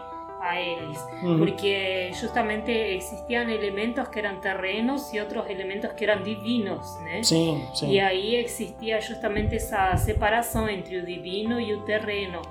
a 0.50 0.60
eles. 0.60 1.00
Uhum. 1.24 1.38
Porque 1.40 2.12
justamente 2.14 2.96
existían 2.96 3.50
elementos 3.50 4.10
que 4.10 4.20
eran 4.20 4.40
terrenos 4.42 5.14
y 5.14 5.20
otros 5.20 5.50
elementos 5.50 5.94
que 5.94 6.06
eran 6.06 6.24
divinos, 6.24 6.98
né? 7.04 7.24
Sim, 7.24 7.66
sim. 7.74 7.92
E 7.92 8.00
aí 8.00 8.36
existia 8.36 9.00
justamente 9.02 9.56
essa 9.56 9.96
separação 9.98 10.68
entre 10.70 10.98
o 10.98 11.06
divino 11.06 11.60
e 11.60 11.74
o 11.74 11.82
terreno. 11.82 12.42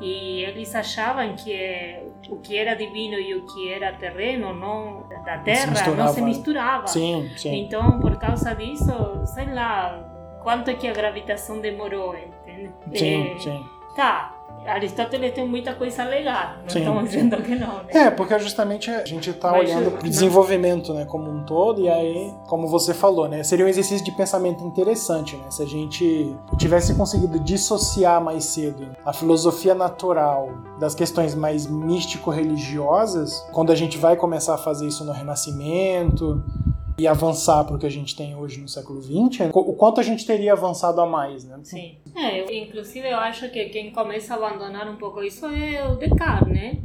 E 0.00 0.44
eles 0.44 0.74
achavam 0.74 1.36
que 1.36 1.98
o 2.30 2.40
que 2.40 2.56
era 2.56 2.74
divino 2.74 3.18
e 3.18 3.34
o 3.34 3.44
que 3.44 3.70
era 3.70 3.92
terreno 3.92 4.54
não, 4.54 5.06
da 5.26 5.36
terra 5.38 5.66
não 5.66 5.72
misturava. 5.72 6.12
se 6.14 6.22
misturava. 6.22 6.86
Sim, 6.86 7.30
sim. 7.36 7.54
Então, 7.64 8.00
por 8.00 8.16
causa 8.18 8.54
disso, 8.54 9.26
sei 9.26 9.52
lá, 9.52 10.02
quanto 10.42 10.74
que 10.76 10.88
a 10.88 10.92
gravitação 10.94 11.60
demorou, 11.60 12.16
entende? 12.16 12.72
Sim, 12.94 13.32
Eh, 13.34 13.38
sim. 13.40 13.64
Tá, 13.94 14.34
Aristóteles 14.70 15.34
tem 15.34 15.46
muita 15.46 15.74
coisa 15.74 16.04
legal, 16.04 16.54
não 16.62 16.68
Sim. 16.68 16.78
estamos 16.80 17.04
dizendo 17.10 17.36
que 17.42 17.54
não, 17.54 17.74
né? 17.78 17.88
É, 17.88 18.10
porque 18.10 18.38
justamente 18.38 18.90
a 18.90 19.04
gente 19.04 19.30
está 19.30 19.52
olhando 19.52 19.90
para 19.90 20.06
o 20.06 20.08
desenvolvimento 20.08 20.94
né, 20.94 21.04
como 21.04 21.30
um 21.30 21.44
todo, 21.44 21.80
e 21.80 21.88
aí, 21.88 22.32
como 22.46 22.68
você 22.68 22.94
falou, 22.94 23.28
né, 23.28 23.42
seria 23.42 23.64
um 23.64 23.68
exercício 23.68 24.04
de 24.04 24.12
pensamento 24.12 24.64
interessante, 24.64 25.36
né? 25.36 25.50
Se 25.50 25.62
a 25.62 25.66
gente 25.66 26.34
tivesse 26.58 26.94
conseguido 26.94 27.38
dissociar 27.40 28.22
mais 28.22 28.44
cedo 28.44 28.88
a 29.04 29.12
filosofia 29.12 29.74
natural 29.74 30.50
das 30.78 30.94
questões 30.94 31.34
mais 31.34 31.66
místico-religiosas, 31.66 33.46
quando 33.52 33.70
a 33.72 33.74
gente 33.74 33.98
vai 33.98 34.16
começar 34.16 34.54
a 34.54 34.58
fazer 34.58 34.86
isso 34.86 35.04
no 35.04 35.12
Renascimento 35.12 36.42
e 37.00 37.06
avançar 37.06 37.64
para 37.64 37.76
o 37.76 37.78
que 37.78 37.86
a 37.86 37.90
gente 37.90 38.14
tem 38.14 38.36
hoje 38.36 38.60
no 38.60 38.68
século 38.68 39.00
XX, 39.00 39.48
o 39.54 39.72
quanto 39.72 40.00
a 40.00 40.02
gente 40.02 40.26
teria 40.26 40.52
avançado 40.52 41.00
a 41.00 41.06
mais, 41.06 41.44
né? 41.44 41.58
Sim. 41.62 41.96
É, 42.14 42.40
eu, 42.42 42.50
inclusive 42.50 43.08
eu 43.08 43.16
acho 43.16 43.48
que 43.50 43.64
quem 43.70 43.90
começa 43.90 44.34
a 44.34 44.36
abandonar 44.36 44.86
um 44.90 44.96
pouco 44.96 45.22
isso 45.22 45.46
é 45.46 45.82
o 45.88 45.96
Descartes, 45.96 46.52
né? 46.52 46.78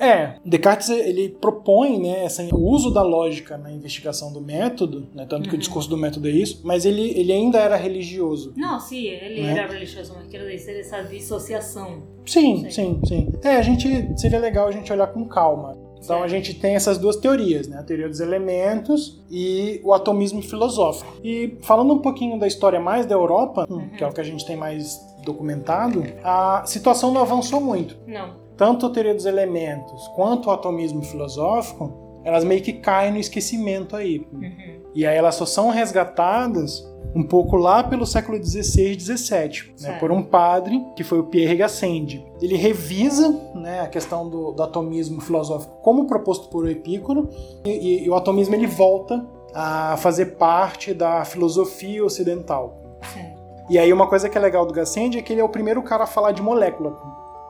É, 0.00 0.34
Descartes 0.44 0.90
ele 0.90 1.30
propõe 1.30 1.98
né, 1.98 2.24
essa, 2.24 2.42
o 2.54 2.68
uso 2.68 2.92
da 2.92 3.02
lógica 3.02 3.58
na 3.58 3.72
investigação 3.72 4.32
do 4.32 4.40
método, 4.40 5.08
né, 5.12 5.26
tanto 5.28 5.44
que 5.44 5.48
o 5.48 5.52
Uhum. 5.54 5.58
discurso 5.58 5.88
do 5.90 5.96
método 5.96 6.28
é 6.28 6.30
isso, 6.30 6.60
mas 6.62 6.84
ele, 6.84 7.18
ele 7.18 7.32
ainda 7.32 7.58
era 7.58 7.74
religioso. 7.74 8.52
Não, 8.56 8.78
sim, 8.78 9.06
ele 9.06 9.42
Né? 9.42 9.58
era 9.58 9.72
religioso, 9.72 10.12
mas 10.14 10.28
quero 10.28 10.48
dizer 10.48 10.78
essa 10.78 11.02
dissociação. 11.02 12.02
Sim. 12.26 12.70
sim, 12.70 13.00
sim. 13.06 13.32
É, 13.42 13.56
a 13.56 13.62
gente 13.62 13.88
seria 14.20 14.38
legal 14.38 14.68
a 14.68 14.72
gente 14.72 14.92
olhar 14.92 15.08
com 15.08 15.24
calma. 15.26 15.76
Então 16.02 16.22
a 16.22 16.28
gente 16.28 16.54
tem 16.54 16.74
essas 16.74 16.98
duas 16.98 17.16
teorias, 17.16 17.66
né? 17.68 17.78
A 17.78 17.82
teoria 17.82 18.08
dos 18.08 18.20
elementos 18.20 19.20
e 19.30 19.80
o 19.84 19.92
atomismo 19.92 20.40
filosófico. 20.42 21.12
E 21.22 21.58
falando 21.62 21.92
um 21.94 21.98
pouquinho 21.98 22.38
da 22.38 22.46
história 22.46 22.80
mais 22.80 23.06
da 23.06 23.14
Europa, 23.14 23.66
Uhum. 23.68 23.88
que 23.90 24.02
é 24.02 24.06
o 24.06 24.12
que 24.12 24.20
a 24.20 24.24
gente 24.24 24.44
tem 24.46 24.56
mais 24.56 24.98
documentado, 25.24 26.02
a 26.24 26.62
situação 26.66 27.12
não 27.12 27.20
avançou 27.20 27.60
muito. 27.60 27.96
Não. 28.06 28.34
Tanto 28.56 28.86
a 28.86 28.90
teoria 28.90 29.14
dos 29.14 29.26
elementos 29.26 30.08
quanto 30.16 30.46
o 30.48 30.50
atomismo 30.50 31.02
filosófico, 31.02 31.92
elas 32.24 32.44
meio 32.44 32.62
que 32.62 32.72
caem 32.72 33.12
no 33.12 33.18
esquecimento 33.18 33.94
aí. 33.94 34.26
Uhum. 34.32 34.78
E 34.94 35.06
aí 35.06 35.16
elas 35.16 35.34
só 35.36 35.46
são 35.46 35.68
resgatadas 35.70 36.87
um 37.14 37.22
pouco 37.22 37.56
lá 37.56 37.82
pelo 37.82 38.04
século 38.06 38.42
XVI 38.42 38.92
e 38.92 39.00
XVII, 39.00 39.74
né, 39.80 39.98
por 39.98 40.12
um 40.12 40.22
padre 40.22 40.84
que 40.94 41.02
foi 41.02 41.18
o 41.18 41.24
Pierre 41.24 41.56
Gassendi. 41.56 42.24
Ele 42.40 42.56
revisa 42.56 43.30
né, 43.54 43.80
a 43.80 43.86
questão 43.88 44.28
do, 44.28 44.52
do 44.52 44.62
atomismo 44.62 45.20
filosófico 45.20 45.74
como 45.82 46.06
proposto 46.06 46.48
por 46.48 46.68
Epicuro 46.68 47.28
e, 47.64 48.04
e- 48.04 48.10
o 48.10 48.14
atomismo 48.14 48.54
ele 48.54 48.66
volta 48.66 49.24
a 49.54 49.96
fazer 49.96 50.36
parte 50.36 50.92
da 50.92 51.24
filosofia 51.24 52.04
ocidental. 52.04 52.76
Certo. 53.14 53.38
E 53.70 53.78
aí 53.78 53.92
uma 53.92 54.06
coisa 54.06 54.28
que 54.28 54.36
é 54.36 54.40
legal 54.40 54.66
do 54.66 54.72
Gassendi 54.74 55.18
é 55.18 55.22
que 55.22 55.32
ele 55.32 55.40
é 55.40 55.44
o 55.44 55.48
primeiro 55.48 55.82
cara 55.82 56.04
a 56.04 56.06
falar 56.06 56.32
de 56.32 56.42
molécula, 56.42 56.96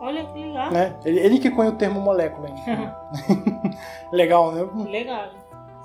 Olha 0.00 0.24
que 0.26 0.38
legal. 0.38 0.70
né? 0.70 0.94
Ele, 1.04 1.18
ele 1.18 1.38
que 1.40 1.50
cunha 1.50 1.70
o 1.70 1.72
termo 1.72 2.00
molécula. 2.00 2.48
legal, 4.12 4.52
né? 4.52 4.66
legal. 4.88 5.28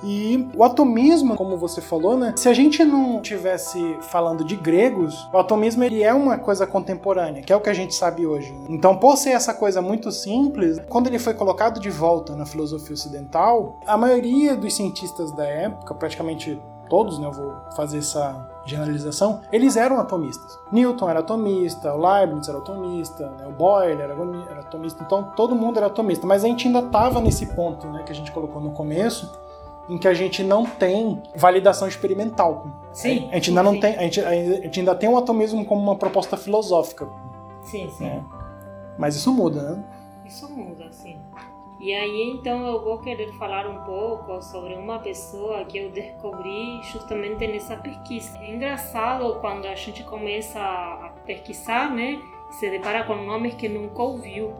E 0.04 0.50
o 0.56 0.64
atomismo, 0.64 1.36
como 1.36 1.58
você 1.58 1.82
falou, 1.82 2.18
né? 2.18 2.34
Se 2.36 2.50
a 2.50 2.54
gente 2.54 2.84
não 2.84 3.22
tivesse 3.22 3.98
falando 4.02 4.44
de 4.44 4.56
gregos, 4.56 5.28
o 5.34 5.38
atomismo 5.38 5.84
ele 5.84 6.04
é 6.04 6.14
uma 6.14 6.38
coisa 6.38 6.66
contemporânea, 6.66 7.42
que 7.42 7.54
é 7.54 7.56
o 7.56 7.62
que 7.62 7.70
a 7.70 7.74
gente 7.74 7.94
sabe 7.94 8.26
hoje. 8.26 8.54
Então, 8.70 8.98
por 8.98 9.18
ser 9.18 9.32
essa 9.32 9.54
coisa 9.54 9.82
muito 9.82 10.12
simples, 10.12 10.80
quando 10.90 11.08
ele 11.08 11.20
foi 11.20 11.34
colocado 11.34 11.80
de 11.80 11.90
volta 11.90 12.36
na 12.36 12.46
filosofia 12.46 12.94
ocidental, 12.94 13.80
a 13.86 13.98
maioria 13.98 14.56
dos 14.56 14.76
cientistas 14.76 15.32
da 15.32 15.46
época, 15.46 15.94
praticamente 15.94 16.60
todos, 16.90 17.18
né, 17.18 17.26
eu 17.26 17.32
vou 17.32 17.56
fazer 17.76 18.00
essa 18.00 18.48
generalização, 18.66 19.42
eles 19.52 19.76
eram 19.76 20.00
atomistas. 20.00 20.60
Newton 20.72 21.10
era 21.10 21.22
atomista, 21.22 21.94
o 21.94 21.98
Leibniz 21.98 22.48
era 22.48 22.60
atomista, 22.60 23.30
né, 23.32 23.48
o 23.48 23.52
Boyle 23.52 24.02
era 24.02 24.14
era 24.14 24.60
atomista, 24.60 25.04
então 25.04 25.32
todo 25.36 25.56
mundo 25.56 25.78
era 25.78 25.88
atomista. 25.88 26.28
Mas 26.28 26.44
a 26.44 26.48
gente 26.48 26.68
ainda 26.68 26.80
estava 26.80 27.20
nesse 27.20 27.48
ponto, 27.48 27.88
né, 27.88 28.04
que 28.04 28.12
a 28.12 28.16
gente 28.16 28.32
colocou 28.32 28.62
no 28.62 28.72
começo, 28.72 29.32
em 29.90 29.98
que 29.98 30.08
a 30.08 30.14
gente 30.14 30.44
não 30.44 30.66
tem 30.66 31.22
validação 31.36 31.88
experimental. 31.88 32.68
Sim. 32.94 33.28
A 33.32 33.36
gente 33.36 33.50
ainda 33.50 33.64
não 33.64 33.74
sim. 33.74 33.80
tem, 33.80 33.96
a 33.96 34.02
gente, 34.02 34.22
a 34.22 34.34
gente 34.34 34.80
ainda 34.80 34.96
tem 34.96 35.10
o 35.10 35.18
atomismo 35.18 35.66
como 35.66 35.82
uma 35.82 35.96
proposta 35.96 36.38
filosófica, 36.38 37.08
Sim, 37.64 37.90
sim. 37.90 38.06
né? 38.06 38.24
Mas 38.98 39.16
isso 39.16 39.34
muda, 39.34 39.62
né? 39.62 39.84
Isso 40.26 40.50
muda, 40.50 40.92
sim. 40.92 41.18
E 41.80 41.94
aí, 41.94 42.32
então, 42.34 42.66
eu 42.66 42.82
vou 42.82 43.00
querer 43.00 43.34
falar 43.34 43.68
um 43.68 43.84
pouco 43.84 44.42
sobre 44.42 44.74
uma 44.76 45.00
pessoa 45.00 45.66
que 45.66 45.78
eu 45.78 45.92
descobri 45.92 46.82
justamente 46.84 47.46
nessa 47.46 47.76
pesquisa. 47.76 48.38
É 48.40 48.52
engraçado 48.52 49.38
quando 49.42 49.66
a 49.66 49.76
gente 49.76 50.02
começa 50.04 50.60
a 50.60 51.12
pesquisar, 51.26 51.94
né? 51.94 52.22
Se 52.52 52.70
depara 52.70 53.04
com 53.04 53.16
nomes 53.16 53.56
que 53.56 53.68
nunca 53.68 54.02
ouviu. 54.02 54.54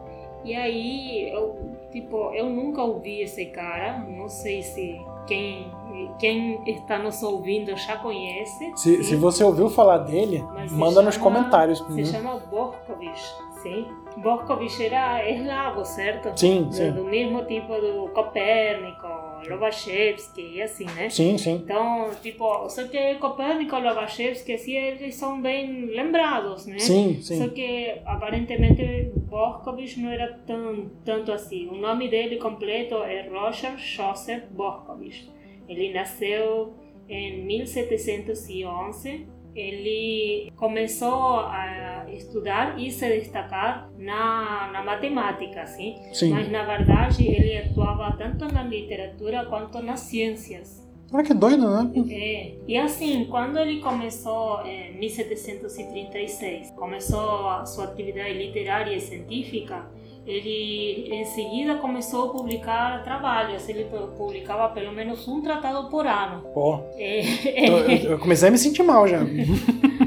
E 0.44 0.54
aí, 0.54 1.30
eu, 1.32 1.56
tipo, 1.92 2.34
eu 2.34 2.50
nunca 2.50 2.84
ouvi 2.84 3.22
esse 3.22 3.46
cara. 3.46 4.00
Não 4.00 4.28
sei 4.28 4.62
se 4.62 5.00
quem, 5.26 5.72
quem 6.20 6.62
está 6.66 6.98
nos 7.00 7.22
ouvindo 7.24 7.76
já 7.78 7.98
conhece. 7.98 8.72
Se, 8.76 8.98
sim. 8.98 9.04
se 9.04 9.16
você 9.16 9.44
ouviu 9.44 9.70
falar 9.70 10.00
dele, 10.00 10.44
Mas 10.54 10.72
manda 10.72 11.02
nos 11.02 11.16
chama- 11.16 11.24
comentários. 11.26 11.80
Se 11.80 11.92
né? 11.94 12.06
chama 12.06 12.40
Borkovich, 12.52 13.22
sim? 13.62 13.88
Borkovich 14.18 14.84
era 14.84 15.28
eslavo, 15.30 15.84
certo? 15.86 16.38
Sim, 16.40 16.64
Do, 16.64 16.74
sim. 16.74 16.92
do 16.92 17.04
mesmo 17.06 17.44
tipo 17.46 17.74
do 17.74 18.10
Copérnico, 18.14 19.03
Lobachevsky 19.50 20.56
e 20.56 20.62
assim, 20.62 20.86
né? 20.86 21.10
Sim, 21.10 21.38
sim. 21.38 21.62
Então, 21.64 22.10
tipo, 22.22 22.70
só 22.70 22.88
que 22.88 23.16
Copérnico 23.16 23.76
e 23.76 23.82
Lobachevsky, 23.82 24.54
assim, 24.54 24.74
eles 24.74 25.16
são 25.16 25.42
bem 25.42 25.86
lembrados, 25.86 26.66
né? 26.66 26.80
Sim, 26.80 27.20
Só 27.22 27.34
sim. 27.34 27.50
que 27.50 27.96
aparentemente 28.06 29.12
Borkovich 29.16 30.00
não 30.00 30.12
era 30.12 30.34
tão, 30.46 30.92
tanto 31.04 31.32
assim. 31.32 31.68
O 31.68 31.76
nome 31.76 32.08
dele 32.08 32.38
completo 32.38 32.96
é 33.04 33.28
Roger 33.30 33.78
Joseph 33.78 34.44
Borkovich. 34.52 35.32
Ele 35.68 35.94
nasceu 35.94 36.74
em 37.10 37.44
1711. 37.46 39.28
Ele 39.56 40.52
começou 40.56 41.40
a 41.40 42.06
estudar 42.12 42.80
e 42.80 42.92
se 42.92 43.08
destacar 43.20 43.90
na, 43.98 44.70
na 44.72 44.84
matemática, 44.84 45.62
assim. 45.62 45.96
Sim. 46.12 46.32
Mas 46.32 46.52
na 46.52 46.64
verdade 46.64 47.26
ele 47.28 47.58
atuava 47.58 48.16
tanto 48.18 48.52
na 48.54 48.64
literatura 48.64 49.46
quanto 49.46 49.82
nas 49.82 50.02
ciências. 50.02 50.84
Olha 51.14 51.24
que 51.24 51.34
doido, 51.34 51.70
né? 51.70 51.92
É, 52.10 52.54
e 52.68 52.76
assim, 52.76 53.26
quando 53.26 53.60
ele 53.60 53.80
começou 53.82 54.66
em 54.66 54.98
1736, 54.98 56.72
começou 56.72 57.50
a 57.50 57.64
sua 57.68 57.84
atividade 57.86 58.34
literária 58.34 58.96
e 58.96 59.00
científica, 59.00 59.86
ele 60.26 61.10
em 61.14 61.26
seguida 61.26 61.76
começou 61.76 62.30
a 62.30 62.32
publicar 62.34 63.04
trabalhos. 63.04 63.68
Ele 63.68 63.86
pu- 63.86 64.08
publicava 64.18 64.70
pelo 64.74 64.92
menos 64.94 65.28
um 65.28 65.42
tratado 65.42 65.90
por 65.90 66.06
ano. 66.08 66.42
Pô, 66.54 66.80
É, 66.98 67.22
eu, 67.70 68.12
eu 68.12 68.20
comecei 68.20 68.48
a 68.48 68.52
me 68.52 68.58
sentir 68.58 68.84
mal 68.84 69.08
já. 69.08 69.20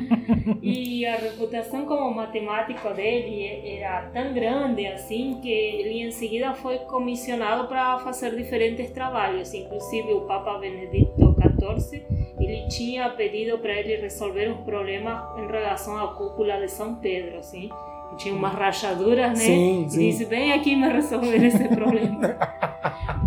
E 0.62 1.04
a 1.06 1.16
reputação 1.16 1.84
como 1.86 2.12
matemático 2.14 2.88
dele 2.94 3.46
era 3.78 4.02
tão 4.12 4.32
grande 4.32 4.86
assim 4.86 5.38
que 5.40 5.48
ele 5.50 6.02
em 6.02 6.10
seguida 6.10 6.54
foi 6.54 6.78
comissionado 6.80 7.68
para 7.68 7.98
fazer 8.00 8.34
diferentes 8.34 8.90
trabalhos. 8.90 9.52
Inclusive 9.54 10.12
o 10.12 10.22
Papa 10.22 10.58
Benedicto 10.58 11.36
XIV 11.60 12.02
ele 12.40 12.66
tinha 12.68 13.08
pedido 13.10 13.58
para 13.58 13.74
ele 13.74 13.96
resolver 13.96 14.48
os 14.50 14.60
problemas 14.64 15.20
em 15.38 15.46
relação 15.46 15.96
à 15.96 16.08
cúpula 16.14 16.58
de 16.60 16.68
São 16.68 16.96
Pedro, 16.96 17.38
assim. 17.38 17.68
Tinha 18.16 18.34
umas 18.34 18.54
rachaduras, 18.54 19.30
né? 19.30 19.34
Sim, 19.44 19.86
sim. 19.88 19.98
disse, 19.98 20.24
vem 20.24 20.52
aqui 20.52 20.74
me 20.74 20.88
resolver 20.88 21.44
esse 21.44 21.68
problema. 21.68 22.36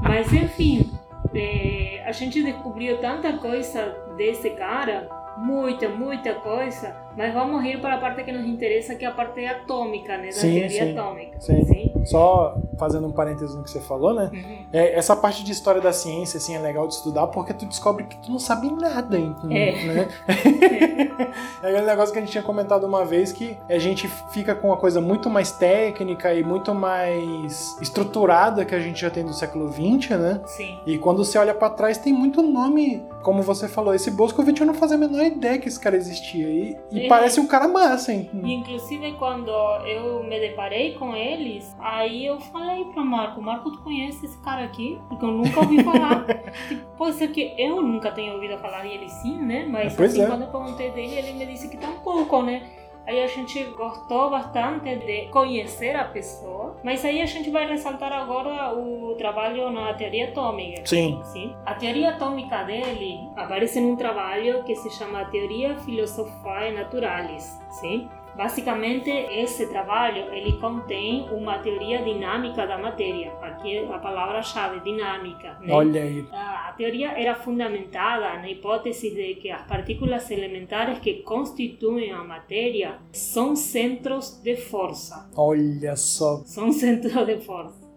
Mas 0.02 0.32
enfim, 0.34 0.92
eh, 1.34 2.02
a 2.06 2.12
gente 2.12 2.42
descobriu 2.44 2.98
tanta 3.00 3.34
coisa 3.34 3.96
desse 4.18 4.50
cara, 4.52 5.08
muita, 5.38 5.88
muita 5.90 6.34
coisa, 6.36 6.96
mas 7.16 7.34
vamos 7.34 7.64
ir 7.66 7.80
para 7.80 7.96
a 7.96 7.98
parte 8.00 8.24
que 8.24 8.32
nos 8.32 8.46
interessa, 8.48 8.96
que 8.96 9.06
é 9.06 9.08
a 9.08 9.12
parte 9.12 9.46
atômica, 9.46 10.18
né? 10.18 10.28
Da 10.28 10.32
Sim, 10.34 10.60
teoria 10.60 10.92
atômica. 10.92 11.40
sim. 11.40 11.92
Só 12.06 12.56
fazendo 12.80 13.06
um 13.08 13.12
parênteses 13.12 13.54
no 13.56 13.64
que 13.64 13.70
você 13.70 13.80
falou, 13.82 14.14
né? 14.14 14.30
Uhum. 14.34 14.66
É, 14.74 14.98
essa 14.98 15.16
parte 15.16 15.44
de 15.44 15.52
história 15.52 15.82
da 15.82 15.92
ciência, 15.94 16.38
assim, 16.38 16.56
é 16.56 16.60
legal 16.60 16.88
de 16.88 16.94
estudar 16.96 17.28
porque 17.28 17.54
tu 17.54 17.66
descobre 17.66 18.06
que 18.06 18.18
tu 18.18 18.32
não 18.32 18.40
sabe 18.40 18.72
nada, 18.72 19.18
então, 19.20 19.52
É. 19.52 19.86
né? 19.86 20.08
é 21.62 21.68
aquele 21.68 21.86
negócio 21.86 22.12
que 22.14 22.20
a 22.20 22.22
gente 22.22 22.32
tinha 22.32 22.44
comentado 22.44 22.86
uma 22.86 23.04
vez 23.06 23.32
que 23.32 23.58
a 23.70 23.78
gente 23.78 24.08
fica 24.32 24.56
com 24.56 24.68
uma 24.70 24.78
coisa 24.78 25.02
muito 25.02 25.30
mais 25.30 25.52
técnica 25.52 26.34
e 26.34 26.44
muito 26.44 26.74
mais 26.74 27.78
estruturada 27.82 28.64
que 28.66 28.74
a 28.76 28.80
gente 28.80 29.02
já 29.02 29.10
tem 29.10 29.26
do 29.26 29.34
século 29.34 29.72
XX, 29.72 30.12
né? 30.12 30.42
Sim. 30.46 30.80
E 30.86 30.98
quando 30.98 31.24
você 31.24 31.38
olha 31.38 31.54
pra 31.54 31.70
trás, 31.70 31.98
tem 31.98 32.14
muito 32.14 32.42
nome, 32.42 33.04
como 33.24 33.42
você 33.42 33.68
falou, 33.68 33.94
esse 33.94 34.10
Boscovich 34.12 34.62
eu 34.62 34.68
não 34.68 34.74
fazia 34.74 34.96
a 34.96 35.00
menor 35.00 35.24
ideia 35.26 35.58
que 35.58 35.68
esse 35.68 35.80
cara 35.80 35.96
existia. 35.96 36.48
E, 36.48 36.78
e 36.92 37.06
É. 37.06 37.08
parece 37.08 37.40
um 37.40 37.48
cara 37.48 37.68
massa, 37.68 38.14
hein? 38.14 38.30
Inclusive 38.34 39.14
quando 39.14 39.50
eu 39.86 40.24
me 40.24 40.40
deparei 40.40 40.94
com 40.96 41.16
eles, 41.16 41.76
aí 41.80 42.26
eu 42.26 42.40
falei 42.40 42.69
para 42.94 43.04
Marco, 43.04 43.42
Marco, 43.42 43.72
tu 43.72 43.82
conhece 43.82 44.26
esse 44.26 44.38
cara 44.42 44.64
aqui? 44.64 45.00
Porque 45.08 45.24
eu 45.26 45.32
nunca 45.32 45.60
ouvi 45.60 45.84
falar. 45.84 46.26
tipo, 46.68 46.86
pode 46.98 47.16
ser 47.16 47.30
que 47.30 47.54
eu 47.58 47.82
nunca 47.82 48.12
tenha 48.12 48.34
ouvido 48.34 48.58
falar 48.58 48.86
e 48.86 48.94
ele 48.94 49.10
sim, 49.10 49.38
né? 49.38 49.66
Mas 49.70 49.96
Pois 49.96 50.12
assim, 50.12 50.24
é. 50.24 50.28
quando 50.28 50.44
eu 50.44 50.48
perguntei 50.48 50.92
dele, 50.92 51.16
ele 51.16 51.34
me 51.34 51.46
disse 51.46 51.70
que 51.70 51.78
tampouco, 51.78 52.42
né? 52.42 52.64
Aí 53.10 53.24
a 53.24 53.28
gente 53.28 53.64
gostou 53.72 54.30
bastante 54.30 54.96
de 54.98 55.30
conhecer 55.30 55.96
a 55.96 56.04
pessoa, 56.04 56.78
mas 56.84 57.04
aí 57.04 57.24
a 57.24 57.26
gente 57.26 57.50
vai 57.50 57.68
ressaltar 57.68 58.14
agora 58.14 58.78
o 58.78 59.16
trabalho 59.16 59.72
na 59.72 59.92
teoria 59.96 60.30
atômica. 60.30 60.86
Sim. 60.86 61.20
Sim. 61.24 61.56
A 61.66 61.74
teoria 61.74 62.12
atômica 62.12 62.62
dele 62.66 63.20
aparece 63.36 63.82
num 63.82 63.96
trabalho 63.96 64.64
que 64.64 64.76
se 64.76 64.92
chama 64.92 65.26
Teoria 65.26 65.76
Philosophiae 65.78 66.72
Naturalis, 66.72 67.60
sim? 67.72 68.08
Basicamente, 68.40 69.10
esse 69.10 69.68
trabalho 69.68 70.34
ele 70.34 70.54
contém 70.62 71.28
uma 71.30 71.60
teoria 71.60 72.02
dinâmica 72.02 72.66
da 72.66 72.78
matéria. 72.78 73.34
Aqui 73.42 73.80
a 73.80 73.98
palavra-chave, 73.98 74.80
dinâmica. 74.80 75.58
Né? 75.60 75.74
Olha 75.74 76.02
aí. 76.02 76.26
A 76.32 76.74
teoria 76.78 77.10
era 77.20 77.36
fundamentada 77.36 78.40
na 78.40 78.50
hipótese 78.50 79.14
de 79.14 79.36
que 79.42 79.52
as 79.52 79.64
partículas 79.64 80.32
elementares 80.32 81.00
que 81.00 81.16
constituem 81.16 82.14
a 82.14 82.24
matéria 82.24 83.00
são 83.12 83.58
centros 83.58 84.42
de 84.42 84.56
força 84.56 85.30
Olha 85.36 85.98
só. 85.98 86.38
são 86.46 86.72
centros 86.72 87.26
de 87.26 87.42
força. 87.42 87.92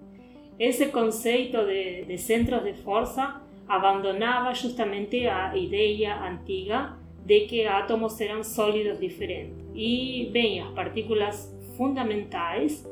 esse 0.59 0.87
conceito 0.87 1.59
de, 1.66 2.05
de 2.05 2.18
centros 2.18 2.64
de 2.64 2.74
força 2.83 3.40
abandonava 3.68 4.52
justamente 4.55 5.24
a 5.28 5.57
ideia 5.57 6.20
antiga 6.20 6.98
de 7.24 7.46
que 7.46 7.64
átomos 7.64 8.20
eram 8.20 8.42
sólidos 8.42 8.98
diferentes. 8.98 9.62
E, 9.75 10.29
bem, 10.33 10.61
as 10.61 10.71
partículas 10.73 11.55
fundamentais, 11.77 12.87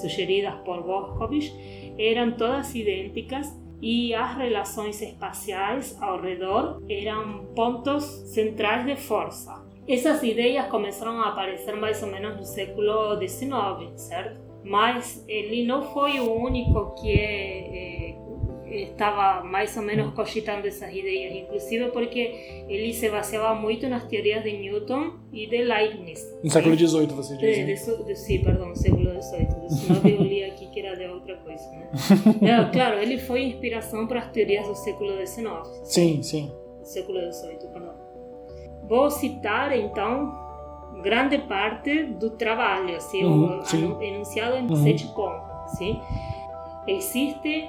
sugeridas 0.00 0.54
por 0.64 0.82
Boscovich, 0.82 1.52
eram 1.98 2.32
todas 2.32 2.74
idênticas 2.74 3.54
e 3.80 4.14
as 4.14 4.36
relações 4.36 5.00
espaciais 5.00 5.96
ao 6.00 6.20
redor 6.20 6.82
eram 6.88 7.46
pontos 7.54 8.04
centrais 8.32 8.86
de 8.86 8.96
força. 8.96 9.64
Essas 9.88 10.22
ideias 10.22 10.66
começaram 10.66 11.20
a 11.20 11.28
aparecer 11.28 11.76
mais 11.76 12.02
ou 12.02 12.10
menos 12.10 12.36
no 12.36 12.44
século 12.44 13.16
XIX, 13.20 13.92
certo? 13.94 14.40
Mas 14.64 15.24
ele 15.28 15.64
não 15.64 15.82
foi 15.92 16.18
o 16.18 16.32
único 16.32 16.94
que 16.96 17.12
é, 17.12 18.16
estava 18.70 19.42
mais 19.44 19.76
ou 19.76 19.82
menos 19.82 20.12
cogitando 20.14 20.66
essas 20.66 20.92
ideias, 20.92 21.34
inclusive 21.34 21.90
porque 21.90 22.64
ele 22.68 22.92
se 22.92 23.08
baseava 23.08 23.54
muito 23.54 23.88
nas 23.88 24.04
teorias 24.04 24.42
de 24.42 24.56
Newton 24.56 25.12
e 25.32 25.46
de 25.46 25.62
Leibniz. 25.62 26.24
No 26.42 26.50
século 26.50 26.76
XVIII, 26.76 27.06
você 27.06 27.36
diz? 27.36 27.56
De, 27.56 27.96
de, 27.96 28.04
de, 28.04 28.16
sim, 28.16 28.42
perdão, 28.42 28.74
século 28.74 29.22
XVIII. 29.22 29.68
XIX 29.68 30.04
eu 30.04 30.22
li 30.22 30.44
aqui 30.44 30.66
que 30.68 30.80
era 30.80 30.96
de 30.96 31.06
outra 31.06 31.36
coisa, 31.36 31.64
né? 31.70 31.90
é, 32.42 32.72
claro, 32.72 32.98
ele 32.98 33.18
foi 33.18 33.44
inspiração 33.44 34.06
para 34.06 34.20
as 34.20 34.30
teorias 34.30 34.66
do 34.66 34.74
século 34.74 35.12
XIX. 35.24 35.46
Sim, 35.84 36.22
sim. 36.22 36.52
Século 36.82 37.20
XVIII, 37.32 37.68
perdão. 37.72 37.94
Vou 38.88 39.10
citar, 39.10 39.76
então, 39.76 40.32
grande 41.02 41.38
parte 41.38 42.04
do 42.04 42.30
trabalho, 42.30 42.96
assim, 42.96 43.24
uhum, 43.24 43.60
o, 43.60 44.02
enunciado 44.02 44.56
em 44.56 44.68
uhum. 44.68 44.76
sete 44.76 45.06
pontos. 45.08 45.72
Sim? 45.76 46.00
Existe 46.86 47.68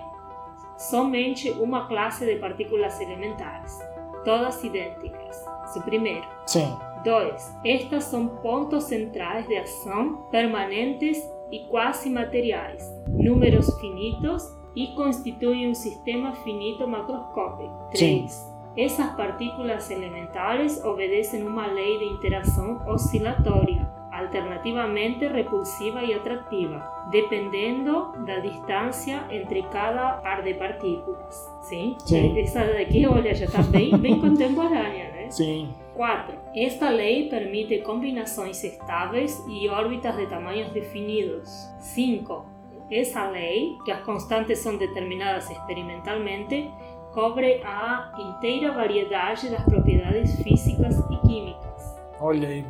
somente 0.78 1.50
uma 1.52 1.88
classe 1.88 2.26
de 2.26 2.36
partículas 2.40 3.00
elementares, 3.02 3.78
todas 4.24 4.64
idênticas. 4.64 5.44
Isso 5.66 5.82
primeiro. 5.82 6.26
Sim. 6.46 6.78
Dois, 7.04 7.56
estas 7.64 8.06
são 8.06 8.28
pontos 8.28 8.86
centrais 8.86 9.48
de 9.48 9.56
ação 9.56 10.28
permanentes 10.30 11.18
e 11.52 11.60
quase 11.70 12.10
materiais, 12.10 12.84
números 13.08 13.74
finitos 13.80 14.44
e 14.76 14.88
constituem 14.96 15.70
um 15.70 15.74
sistema 15.74 16.34
finito 16.34 16.88
macroscópico. 16.88 17.90
Três, 17.92 18.46
essas 18.76 19.16
partículas 19.16 19.90
elementares 19.90 20.84
obedecem 20.84 21.44
uma 21.44 21.68
lei 21.68 21.98
de 21.98 22.06
interação 22.06 22.86
oscilatória 22.88 23.97
alternativamente 24.12 25.28
repulsiva 25.28 26.02
e 26.04 26.14
atrativa, 26.14 27.08
dependendo 27.12 28.14
da 28.26 28.40
distância 28.40 29.26
entre 29.30 29.64
cada 29.64 30.14
par 30.14 30.44
de 30.44 30.54
partículas. 30.54 31.52
Sim? 31.62 31.96
Sim. 32.06 32.40
Essa 32.40 32.64
daqui, 32.66 33.06
olha, 33.06 33.34
já 33.34 33.46
está 33.46 33.62
bem, 33.64 33.96
bem 33.98 34.20
contemporânea, 34.22 35.12
né? 35.12 35.30
Sim. 35.30 35.74
4. 35.96 36.38
Esta 36.56 36.90
lei 36.90 37.28
permite 37.30 37.80
combinações 37.80 38.64
estáveis 38.64 39.44
e 39.48 39.68
órbitas 39.68 40.16
de 40.16 40.28
tamanhos 40.28 40.70
definidos. 40.72 41.50
5. 41.80 42.46
Essa 42.90 43.30
lei, 43.30 43.78
que 43.84 43.92
as 43.92 44.02
constantes 44.02 44.60
são 44.60 44.78
determinadas 44.78 45.50
experimentalmente, 45.50 46.72
cobre 47.12 47.62
a 47.66 48.12
inteira 48.18 48.72
variedade 48.72 49.50
das 49.50 49.64
propriedades 49.64 50.42
físicas 50.42 50.98
e 51.10 51.18
químicas. 51.28 51.98
Olha 52.20 52.48
aí. 52.48 52.64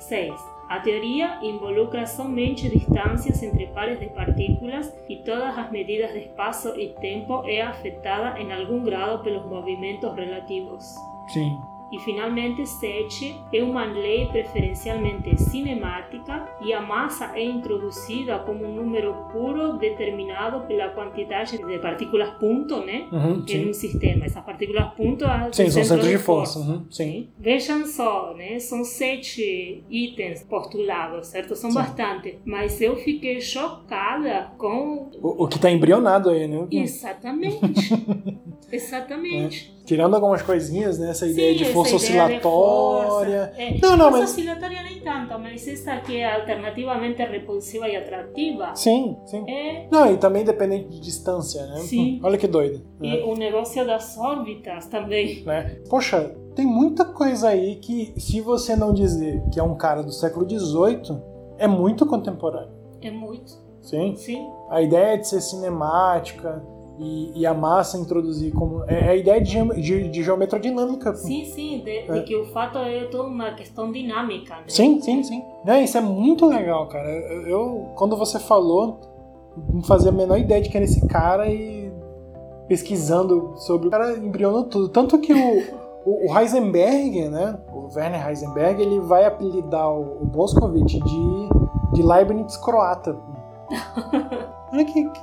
6. 0.00 0.34
A 0.68 0.78
teoria 0.78 1.38
involucra 1.42 2.06
somente 2.06 2.68
distâncias 2.68 3.42
entre 3.42 3.66
pares 3.68 3.98
de 3.98 4.06
partículas 4.06 4.94
e 5.08 5.16
todas 5.16 5.58
as 5.58 5.70
medidas 5.70 6.12
de 6.12 6.20
espaço 6.20 6.78
e 6.78 6.90
tempo 7.00 7.42
é 7.44 7.60
afetada 7.60 8.38
em 8.38 8.52
algum 8.52 8.84
grado 8.84 9.22
pelos 9.24 9.44
movimentos 9.46 10.14
relativos. 10.14 10.94
Sim. 11.28 11.58
E 11.92 11.98
finalmente, 11.98 12.66
7 12.66 13.36
é 13.52 13.62
uma 13.62 13.84
lei 13.84 14.26
preferencialmente 14.26 15.36
cinemática 15.40 16.48
e 16.62 16.72
a 16.72 16.80
massa 16.80 17.32
é 17.34 17.44
introduzida 17.44 18.38
como 18.40 18.64
um 18.64 18.74
número 18.74 19.14
puro 19.32 19.74
determinado 19.78 20.66
pela 20.66 20.88
quantidade 20.90 21.58
de 21.58 21.78
partículas 21.78 22.30
ponto 22.38 22.80
né, 22.84 23.08
uhum, 23.10 23.44
em 23.48 23.70
um 23.70 23.74
sistema. 23.74 24.24
Essas 24.24 24.44
partículas 24.44 24.94
ponto 24.94 25.24
sim, 25.52 25.70
são 25.70 25.84
centros 25.84 26.08
de 26.08 26.18
força. 26.18 26.58
força. 26.60 26.70
Uhum, 26.70 26.86
sim. 26.90 27.28
Vejam 27.38 27.84
só, 27.86 28.34
né, 28.34 28.58
são 28.58 28.84
sete 28.84 29.82
itens 29.90 30.42
postulados, 30.42 31.26
certo? 31.28 31.56
São 31.56 31.70
sim. 31.70 31.76
bastante. 31.76 32.38
Mas 32.44 32.80
eu 32.80 32.96
fiquei 32.96 33.40
chocada 33.40 34.52
com... 34.56 35.10
O, 35.20 35.44
o 35.44 35.48
que 35.48 35.56
está 35.56 35.70
embrionado 35.70 36.30
aí, 36.30 36.46
né? 36.46 36.66
Exatamente. 36.70 37.58
Exatamente. 38.70 39.74
É. 39.76 39.84
Tirando 39.84 40.14
algumas 40.14 40.42
coisinhas, 40.42 40.98
né? 40.98 41.10
Essa 41.10 41.26
ideia 41.26 41.56
de 41.56 41.64
força 41.66 41.96
oscilatória. 41.96 43.52
É, 43.56 43.78
não, 43.80 43.96
não, 43.96 44.10
força 44.10 44.18
mas... 44.20 44.30
oscilatória 44.30 44.82
nem 44.82 45.00
tanto, 45.00 45.38
mas 45.38 45.66
essa 45.66 45.96
que 45.98 46.18
é 46.18 46.32
alternativamente 46.32 47.22
repulsiva 47.22 47.88
e 47.88 47.96
atrativa. 47.96 48.74
Sim, 48.76 49.16
sim. 49.26 49.44
É... 49.48 49.88
Não, 49.90 50.12
e 50.12 50.16
também 50.16 50.44
dependente 50.44 50.88
de 50.88 51.00
distância, 51.00 51.66
né? 51.66 51.78
Sim. 51.78 52.20
Olha 52.22 52.38
que 52.38 52.46
doido. 52.46 52.82
E 53.02 53.16
né? 53.16 53.22
o 53.24 53.34
negócio 53.34 53.84
das 53.84 54.16
órbitas 54.16 54.86
também. 54.86 55.42
Né? 55.42 55.80
Poxa, 55.88 56.36
tem 56.54 56.66
muita 56.66 57.04
coisa 57.04 57.48
aí 57.48 57.76
que, 57.76 58.12
se 58.16 58.40
você 58.40 58.76
não 58.76 58.92
dizer 58.92 59.42
que 59.52 59.58
é 59.58 59.62
um 59.62 59.76
cara 59.76 60.02
do 60.02 60.12
século 60.12 60.48
XVIII, 60.48 61.20
é 61.58 61.66
muito 61.66 62.06
contemporâneo. 62.06 62.72
É 63.02 63.10
muito. 63.10 63.52
Sim? 63.80 64.14
Sim. 64.14 64.46
A 64.68 64.80
ideia 64.82 65.18
de 65.18 65.26
ser 65.26 65.40
cinemática, 65.40 66.62
e, 67.00 67.40
e, 67.40 67.46
a 67.46 67.54
massa 67.54 67.96
introduzir 67.96 68.52
como. 68.52 68.84
É, 68.86 69.06
é 69.06 69.08
a 69.08 69.16
ideia 69.16 69.40
de, 69.40 69.56
de, 69.80 70.08
de 70.08 70.22
geometrodinâmica. 70.22 71.14
Sim, 71.14 71.46
sim, 71.46 71.82
de, 71.82 71.90
é. 71.90 72.12
de, 72.12 72.22
que 72.24 72.36
o 72.36 72.44
fato 72.52 72.78
é 72.78 73.06
toda 73.06 73.26
uma 73.26 73.52
questão 73.54 73.90
dinâmica. 73.90 74.56
Né? 74.56 74.64
Sim, 74.68 75.00
sim, 75.00 75.22
sim. 75.22 75.42
É, 75.66 75.82
isso 75.82 75.96
é 75.96 76.00
muito 76.02 76.44
legal, 76.46 76.86
cara. 76.88 77.08
Eu, 77.08 77.46
eu, 77.46 77.88
quando 77.96 78.16
você 78.16 78.38
falou, 78.38 79.00
não 79.72 79.82
fazia 79.82 80.10
a 80.10 80.12
menor 80.12 80.38
ideia 80.38 80.60
de 80.60 80.68
quem 80.68 80.76
era 80.76 80.84
esse 80.84 81.06
cara 81.08 81.48
e 81.48 81.90
pesquisando 82.68 83.54
sobre. 83.56 83.88
O 83.88 83.90
cara 83.90 84.18
embrionou 84.18 84.64
tudo. 84.64 84.90
Tanto 84.90 85.18
que 85.18 85.32
o. 85.32 85.80
O, 86.02 86.34
Heisenberg, 86.36 87.28
né? 87.28 87.58
O 87.74 87.94
Werner 87.94 88.26
Heisenberg, 88.26 88.80
ele 88.80 89.00
vai 89.00 89.26
apelidar 89.26 89.86
o, 89.92 90.22
o 90.22 90.24
Boscovich 90.24 90.98
de, 90.98 91.48
de 91.92 92.02
Leibniz 92.02 92.56
croata. 92.56 93.18
Olha 94.72 94.84
que, 94.86 95.04
que 95.04 95.20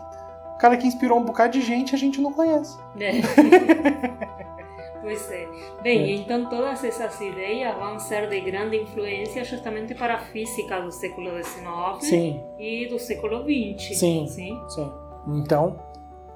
cara 0.57 0.77
que 0.77 0.87
inspirou 0.87 1.19
um 1.19 1.23
bocado 1.23 1.53
de 1.53 1.61
gente 1.61 1.95
a 1.95 1.97
gente 1.97 2.21
não 2.21 2.31
conhece. 2.31 2.77
É. 2.99 3.11
pois 5.01 5.31
é. 5.31 5.47
Bem, 5.81 6.03
é. 6.03 6.15
então 6.15 6.49
todas 6.49 6.83
essas 6.83 7.19
ideias 7.21 7.75
vão 7.77 7.99
ser 7.99 8.29
de 8.29 8.39
grande 8.41 8.77
influência 8.77 9.43
justamente 9.43 9.93
para 9.95 10.15
a 10.15 10.19
física 10.19 10.81
do 10.81 10.91
século 10.91 11.31
XIX 11.43 11.65
Sim. 11.99 12.43
e 12.59 12.87
do 12.87 12.99
século 12.99 13.43
XX. 13.43 13.97
Sim. 13.97 14.27
Sim. 14.27 14.61
Sim. 14.67 14.91
Então, 15.27 15.79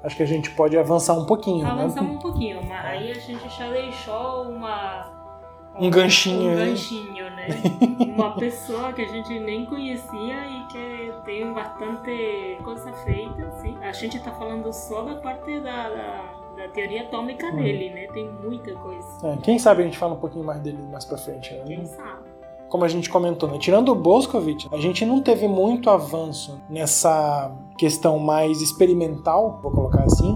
acho 0.04 0.16
que 0.16 0.24
a 0.24 0.28
gente 0.28 0.52
pode 0.52 0.78
avançar 0.78 1.14
um 1.14 1.26
pouquinho. 1.26 1.64
Né? 1.64 1.72
Avançar 1.72 2.04
né? 2.04 2.10
um 2.10 2.20
pouquinho, 2.20 2.62
mas 2.64 2.86
aí 2.86 3.12
a 3.12 3.16
gente 3.16 3.48
já 3.50 3.72
deixou 3.72 4.44
uma 4.50 5.21
um 5.80 5.90
ganchinho 5.90 6.52
um 6.52 6.56
ganchinho, 6.56 7.30
né? 7.32 7.48
Uma 8.14 8.36
pessoa 8.36 8.92
que 8.94 9.02
a 9.02 9.08
gente 9.08 9.40
nem 9.40 9.66
conhecia 9.66 10.46
e 10.46 10.66
que 10.68 11.14
tem 11.26 11.52
bastante 11.54 12.58
coisa 12.64 12.92
feita, 12.94 13.46
assim. 13.46 13.78
A 13.82 13.92
gente 13.92 14.18
está 14.18 14.32
falando 14.32 14.72
só 14.74 15.04
da 15.04 15.16
parte 15.16 15.60
da, 15.60 15.90
da, 15.90 16.24
da 16.58 16.68
teoria 16.74 17.04
atômica 17.04 17.48
hum. 17.48 17.56
dele, 17.56 17.90
né? 17.90 18.08
Tem 18.08 18.30
muita 18.44 18.74
coisa. 18.74 19.08
É, 19.24 19.38
quem 19.38 19.58
sabe 19.58 19.82
a 19.82 19.86
gente 19.86 19.98
fala 19.98 20.14
um 20.14 20.20
pouquinho 20.20 20.46
mais 20.46 20.60
dele 20.60 20.80
mais 20.92 21.06
pra 21.06 21.18
frente, 21.18 21.54
né? 21.54 21.64
Quem 21.66 21.86
sabe? 21.86 22.32
Como 22.70 22.86
a 22.86 22.88
gente 22.88 23.10
comentou, 23.10 23.50
né? 23.50 23.58
Tirando 23.58 23.90
o 23.90 23.96
Boscovich, 23.96 24.70
a 24.72 24.78
gente 24.78 25.06
não 25.06 25.22
teve 25.22 25.46
muito 25.46 25.90
avanço 25.90 26.62
nessa 26.70 27.52
questão 27.78 28.18
mais 28.18 28.62
experimental, 28.62 29.60
vou 29.62 29.72
colocar 29.72 30.04
assim, 30.04 30.34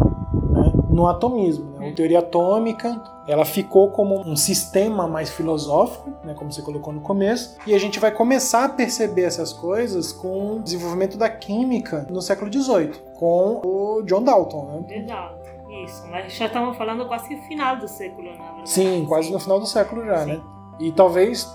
no 0.95 1.07
atomismo. 1.07 1.77
Né? 1.77 1.89
A 1.89 1.93
teoria 1.93 2.19
atômica 2.19 3.01
ela 3.27 3.43
ficou 3.43 3.89
como 3.89 4.21
um 4.21 4.35
sistema 4.35 5.07
mais 5.07 5.29
filosófico, 5.29 6.11
né, 6.23 6.33
como 6.35 6.51
você 6.51 6.61
colocou 6.61 6.93
no 6.93 7.01
começo, 7.01 7.57
e 7.65 7.73
a 7.73 7.79
gente 7.79 7.99
vai 7.99 8.11
começar 8.11 8.65
a 8.65 8.69
perceber 8.69 9.23
essas 9.23 9.51
coisas 9.51 10.11
com 10.11 10.57
o 10.57 10.59
desenvolvimento 10.59 11.17
da 11.17 11.27
química 11.27 12.05
no 12.09 12.21
século 12.21 12.51
XVIII, 12.51 12.93
com 13.15 13.61
o 13.65 14.03
John 14.03 14.23
Dalton. 14.23 14.85
Né? 14.87 14.97
Exato. 14.97 15.45
Isso, 15.83 16.07
mas 16.09 16.31
já 16.31 16.45
estamos 16.45 16.77
falando 16.77 17.05
quase 17.07 17.35
no 17.35 17.41
final 17.43 17.75
do 17.75 17.87
século, 17.87 18.31
na 18.31 18.37
verdade. 18.37 18.69
Sim, 18.69 19.05
quase 19.07 19.31
no 19.31 19.39
final 19.39 19.59
do 19.59 19.65
século 19.65 20.05
já, 20.05 20.19
Sim. 20.19 20.33
né? 20.33 20.41
E 20.79 20.91
talvez, 20.91 21.51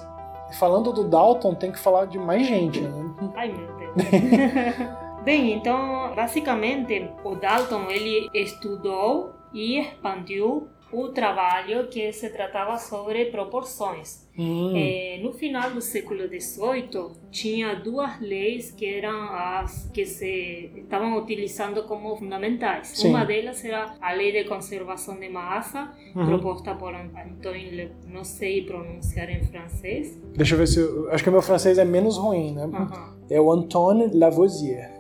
falando 0.59 0.93
do 0.93 1.05
Dalton, 1.05 1.55
tem 1.55 1.73
que 1.73 1.79
falar 1.79 2.07
de 2.07 2.19
mais 2.19 2.47
gente, 2.47 2.81
né? 2.81 2.91
Ai, 3.35 3.53
meu 3.53 3.67
Deus. 3.77 3.95
Bem, 5.25 5.53
então, 5.53 6.15
basicamente, 6.15 7.09
o 7.25 7.35
Dalton 7.35 7.91
ele 7.91 8.29
estudou 8.33 9.35
e 9.53 9.79
expandiu 9.79 10.69
o 10.93 11.09
trabalho 11.11 11.87
que 11.89 12.13
se 12.13 12.29
tratava 12.31 12.77
sobre 12.77 13.27
proporções. 13.27 14.29
Hum. 14.37 14.73
É, 14.75 15.21
no 15.23 15.33
final 15.33 15.71
do 15.71 15.81
século 15.81 16.23
XVIII, 16.27 17.13
tinha 17.31 17.75
duas 17.77 18.19
leis 18.21 18.73
que 18.73 18.87
eram 18.87 19.29
as 19.33 19.89
que 19.95 20.05
se 20.05 20.71
estavam 20.77 21.17
utilizando 21.17 21.85
como 21.85 22.17
fundamentais. 22.17 22.89
Sim. 22.89 23.11
Uma 23.11 23.25
delas 23.25 23.65
era 23.65 23.95
a 24.01 24.13
Lei 24.13 24.33
de 24.33 24.49
Conservação 24.49 25.19
de 25.21 25.29
Massa, 25.29 25.93
Uhum. 26.17 26.27
proposta 26.27 26.75
por 26.75 26.93
Antoine, 26.93 27.71
Le... 27.71 27.93
não 28.09 28.25
sei 28.25 28.63
pronunciar 28.65 29.31
em 29.31 29.45
francês. 29.45 30.19
Deixa 30.35 30.55
eu 30.55 30.59
ver 30.59 30.67
se. 30.67 30.81
Eu, 30.81 31.09
acho 31.13 31.23
que 31.23 31.29
o 31.29 31.33
meu 31.33 31.43
francês 31.43 31.79
é 31.79 31.85
menos 31.85 32.17
ruim, 32.17 32.53
né? 32.53 32.65
Aham. 32.65 33.15
É 33.31 33.41
o 33.41 33.53
Antoine 33.53 34.11
Lavoisier. 34.13 35.00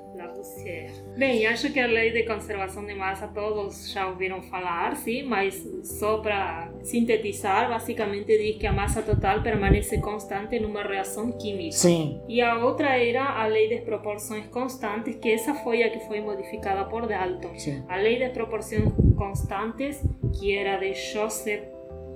Bem, 1.20 1.46
acho 1.46 1.70
que 1.70 1.78
a 1.78 1.86
lei 1.86 2.12
de 2.12 2.22
conservação 2.22 2.82
de 2.86 2.94
massa 2.94 3.28
todos 3.28 3.92
já 3.92 4.08
ouviram 4.08 4.40
falar, 4.40 4.96
sim, 4.96 5.22
mas 5.22 5.54
só 5.84 6.16
para 6.16 6.72
sintetizar, 6.82 7.68
basicamente 7.68 8.38
diz 8.38 8.56
que 8.56 8.66
a 8.66 8.72
massa 8.72 9.02
total 9.02 9.42
permanece 9.42 10.00
constante 10.00 10.58
numa 10.58 10.82
reação 10.82 11.30
química. 11.32 11.76
Sim. 11.76 12.22
E 12.26 12.40
a 12.40 12.64
outra 12.64 12.96
era 12.96 13.38
a 13.38 13.46
lei 13.46 13.68
das 13.68 13.84
proporções 13.84 14.46
constantes, 14.46 15.16
que 15.16 15.30
essa 15.30 15.52
foi 15.56 15.82
a 15.82 15.90
que 15.90 16.00
foi 16.06 16.22
modificada 16.22 16.86
por 16.86 17.06
Dalton. 17.06 17.54
Sim. 17.58 17.84
A 17.86 17.96
lei 17.96 18.18
das 18.18 18.32
proporções 18.32 18.90
constantes, 19.14 20.02
que 20.38 20.56
era 20.56 20.78
de 20.78 20.94
Joseph 20.94 21.64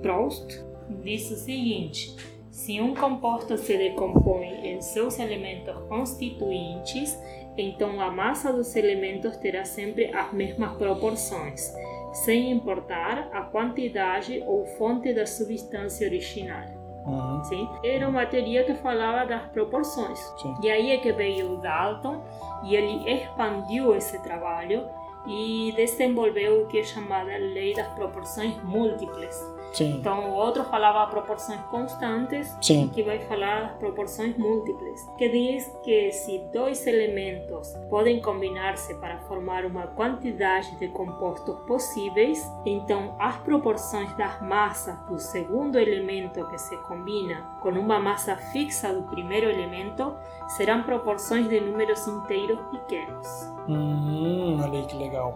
Proust, 0.01 0.65
diz 1.03 1.29
o 1.29 1.35
seguinte: 1.35 2.15
se 2.49 2.81
um 2.81 2.95
composto 2.95 3.55
se 3.55 3.77
decompõe 3.77 4.65
em 4.65 4.81
seus 4.81 5.19
elementos 5.19 5.75
constituintes, 5.89 7.15
então 7.57 8.01
a 8.01 8.11
massa 8.11 8.51
dos 8.51 8.75
elementos 8.75 9.37
terá 9.37 9.63
sempre 9.63 10.13
as 10.13 10.31
mesmas 10.33 10.75
proporções, 10.77 11.73
sem 12.11 12.51
importar 12.51 13.29
a 13.31 13.41
quantidade 13.41 14.43
ou 14.45 14.65
fonte 14.65 15.13
da 15.13 15.25
substância 15.25 16.07
original. 16.07 16.65
Uhum. 17.05 17.43
Sim? 17.43 17.69
Era 17.83 18.09
uma 18.09 18.25
teoria 18.25 18.63
que 18.63 18.73
falava 18.75 19.27
das 19.27 19.43
proporções. 19.51 20.19
Sim. 20.41 20.55
E 20.63 20.69
aí 20.69 20.91
é 20.91 20.97
que 20.97 21.11
veio 21.11 21.53
o 21.53 21.57
Dalton 21.57 22.23
e 22.63 22.75
ele 22.75 23.09
expandiu 23.09 23.95
esse 23.95 24.21
trabalho 24.23 24.87
e 25.27 25.73
desenvolveu 25.75 26.63
o 26.63 26.67
que 26.67 26.79
é 26.79 26.83
chamada 26.83 27.37
lei 27.37 27.73
das 27.73 27.87
proporções 27.89 28.55
múltiplas. 28.63 29.54
Sim. 29.75 29.97
Então, 29.99 30.29
o 30.29 30.33
outro 30.33 30.63
falava 30.63 31.05
proporções 31.11 31.59
constantes, 31.69 32.57
Sim. 32.61 32.89
que 32.93 33.03
vai 33.03 33.19
falar 33.19 33.77
proporções 33.77 34.37
múltiplas, 34.37 35.01
que 35.17 35.27
diz 35.27 35.67
que 35.83 36.11
se 36.13 36.39
dois 36.53 36.87
elementos 36.87 37.75
podem 37.89 38.21
combinar-se 38.21 38.95
para 38.95 39.19
formar 39.19 39.65
uma 39.65 39.87
quantidade 39.87 40.75
de 40.77 40.87
compostos 40.87 41.55
possíveis, 41.67 42.41
então 42.65 43.15
as 43.19 43.35
proporções 43.37 44.11
das 44.15 44.41
massas 44.41 44.97
do 45.07 45.19
segundo 45.19 45.77
elemento 45.77 46.47
que 46.47 46.57
se 46.57 46.77
combina 46.77 47.57
com 47.61 47.69
uma 47.71 47.99
massa 47.99 48.37
fixa 48.37 48.93
do 48.93 49.03
primeiro 49.03 49.49
elemento 49.49 50.15
serão 50.55 50.83
proporções 50.83 51.49
de 51.49 51.59
números 51.59 52.07
inteiros 52.07 52.59
pequenos. 52.71 53.55
Hum, 53.67 54.59
olha 54.61 54.79
aí 54.79 54.85
que 54.85 54.95
legal. 54.95 55.35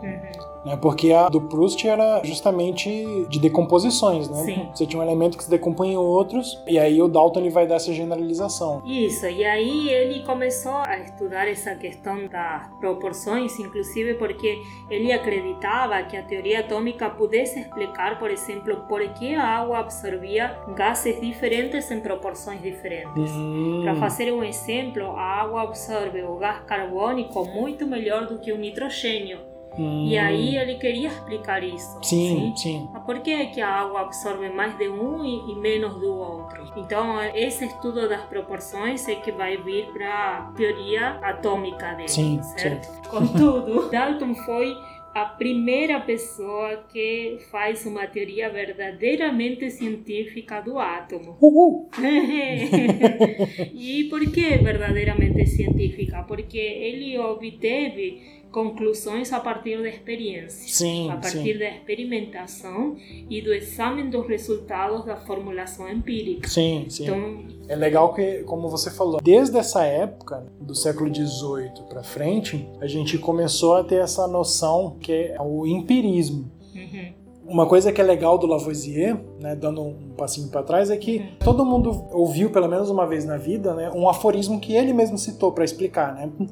Né, 0.66 0.78
Porque 0.82 1.12
a 1.12 1.30
do 1.30 1.42
Proust 1.42 1.88
era 1.88 2.22
justamente 2.24 3.26
de 3.30 3.40
decomposições, 3.40 4.30
né? 4.30 4.44
Sim. 4.44 4.70
Você 4.74 4.86
tinha 4.86 5.00
um 5.00 5.04
elemento 5.04 5.38
que 5.38 5.44
se 5.44 5.50
decompõe 5.50 5.94
em 5.94 5.98
outros, 5.98 6.62
e 6.68 6.78
aí 6.78 7.02
o 7.02 7.08
Dalton 7.08 7.40
ele 7.40 7.50
vai 7.50 7.66
dar 7.66 7.76
essa 7.76 7.94
generalização. 7.94 8.82
Isso, 8.86 9.26
e 9.26 9.44
aí 9.46 9.90
ele 9.90 10.24
começou 10.24 10.74
a 10.74 11.00
estudar 11.00 11.48
essa 11.48 11.76
questão 11.76 12.28
das 12.28 12.68
proporções, 12.80 13.58
inclusive 13.60 14.16
porque 14.16 14.62
ele 14.90 15.12
acreditava 15.12 16.02
que 16.04 16.18
a 16.18 16.24
teoria 16.24 16.60
atômica 16.60 17.10
pudesse 17.10 17.60
explicar, 17.60 18.20
por 18.20 18.30
exemplo, 18.30 18.76
por 18.88 19.00
que 19.14 19.36
a 19.36 19.44
água 19.44 19.80
absorvia 19.80 20.58
gases 20.76 21.20
diferentes 21.22 21.90
em 21.92 22.00
proporções 22.02 22.62
diferentes. 22.62 23.32
Hum, 23.32 23.82
Para 23.84 23.96
fazer 23.96 24.32
um 24.32 24.44
exemplo, 24.44 25.04
a 25.12 25.42
água 25.42 25.64
absorve 25.64 26.22
o 26.24 26.36
gás 26.38 26.60
carbônico 26.66 27.46
muito 27.46 27.88
melhor 27.88 28.28
do 28.28 28.40
que 28.40 28.52
o 28.52 28.58
nitrogênio. 28.58 29.49
Hum. 29.78 30.06
E 30.08 30.18
aí 30.18 30.58
ele 30.58 30.76
queria 30.76 31.08
explicar 31.08 31.64
isso. 31.64 32.00
Sim, 32.02 32.54
sim. 32.56 32.90
Mas 32.94 33.04
Por 33.04 33.20
que, 33.20 33.32
é 33.32 33.46
que 33.48 33.62
a 33.62 33.70
água 33.70 34.02
absorve 34.02 34.50
mais 34.50 34.78
de 34.78 34.90
um 34.90 35.24
e, 35.24 35.52
e 35.52 35.56
menos 35.56 35.96
do 36.00 36.14
outro? 36.14 36.72
Então, 36.76 37.22
esse 37.34 37.66
estudo 37.66 38.08
das 38.08 38.22
proporções 38.24 39.08
é 39.08 39.16
que 39.16 39.32
vai 39.32 39.58
vir 39.58 39.88
para 39.92 40.38
a 40.38 40.42
teoria 40.54 41.20
atômica 41.22 41.94
dele, 41.94 42.10
Sim, 42.10 42.42
certo? 42.44 43.10
Contudo, 43.10 43.90
Dalton 43.92 44.36
foi 44.36 44.76
a 45.14 45.26
primeira 45.26 46.00
pessoa 46.00 46.84
que 46.88 47.40
faz 47.52 47.86
uma 47.86 48.06
teoria 48.08 48.50
verdadeiramente 48.50 49.70
científica 49.72 50.62
do 50.62 50.78
átomo. 50.78 51.36
Uhul! 51.42 51.90
e 53.74 54.06
por 54.06 54.22
que 54.32 54.58
verdadeiramente 54.58 55.46
científica? 55.48 56.24
Porque 56.24 56.58
ele 56.58 57.18
obteve 57.18 58.39
conclusões 58.52 59.32
a 59.32 59.40
partir 59.40 59.82
da 59.82 59.88
experiência, 59.88 60.68
Sim, 60.68 61.10
a 61.12 61.18
partir 61.18 61.54
sim. 61.54 61.58
da 61.60 61.70
experimentação 61.70 62.96
e 63.30 63.42
do 63.42 63.54
exame 63.54 64.04
dos 64.10 64.28
resultados 64.28 65.06
da 65.06 65.16
formulação 65.16 65.88
empírica. 65.90 66.48
Sim, 66.50 66.86
sim. 66.90 67.04
Então, 67.04 67.44
É 67.68 67.76
legal 67.76 68.14
que, 68.14 68.44
como 68.44 68.68
você 68.68 68.90
falou, 68.90 69.20
desde 69.22 69.58
essa 69.58 69.84
época, 69.86 70.46
do 70.60 70.74
século 70.74 71.14
XVIII 71.14 71.86
para 71.88 72.02
frente, 72.04 72.68
a 72.82 72.88
gente 72.88 73.18
começou 73.20 73.76
a 73.76 73.84
ter 73.84 74.02
essa 74.02 74.28
noção 74.28 74.98
que 75.00 75.12
é 75.14 75.38
o 75.40 75.68
empirismo. 75.68 76.50
uhum, 76.76 77.14
Uma 77.46 77.66
coisa 77.68 77.92
que 77.92 78.00
é 78.02 78.04
legal 78.04 78.38
do 78.38 78.48
Lavoisier, 78.48 79.16
né, 79.40 79.56
dando 79.56 79.82
um 79.82 79.94
passinho 80.18 80.50
para 80.50 80.64
trás, 80.64 80.90
é 80.90 80.98
que 80.98 81.24
todo 81.44 81.64
mundo 81.66 82.06
ouviu 82.12 82.50
pelo 82.50 82.68
menos 82.68 82.90
uma 82.90 83.06
vez 83.06 83.26
na 83.26 83.38
vida, 83.38 83.74
né, 83.76 83.92
um 83.94 84.10
aforismo 84.10 84.60
que 84.60 84.74
ele 84.76 84.92
mesmo 84.94 85.18
citou 85.18 85.52
para 85.52 85.64
explicar, 85.64 86.16
né? 86.16 86.30
uhum, 86.40 86.48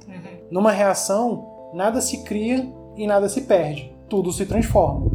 Numa 0.52 0.72
reação, 0.72 1.57
nada 1.78 2.02
se 2.02 2.24
cria 2.24 2.68
e 2.98 3.06
nada 3.06 3.30
se 3.30 3.42
perde, 3.42 3.94
tudo 4.10 4.32
se 4.34 4.46
transforma. 4.46 5.12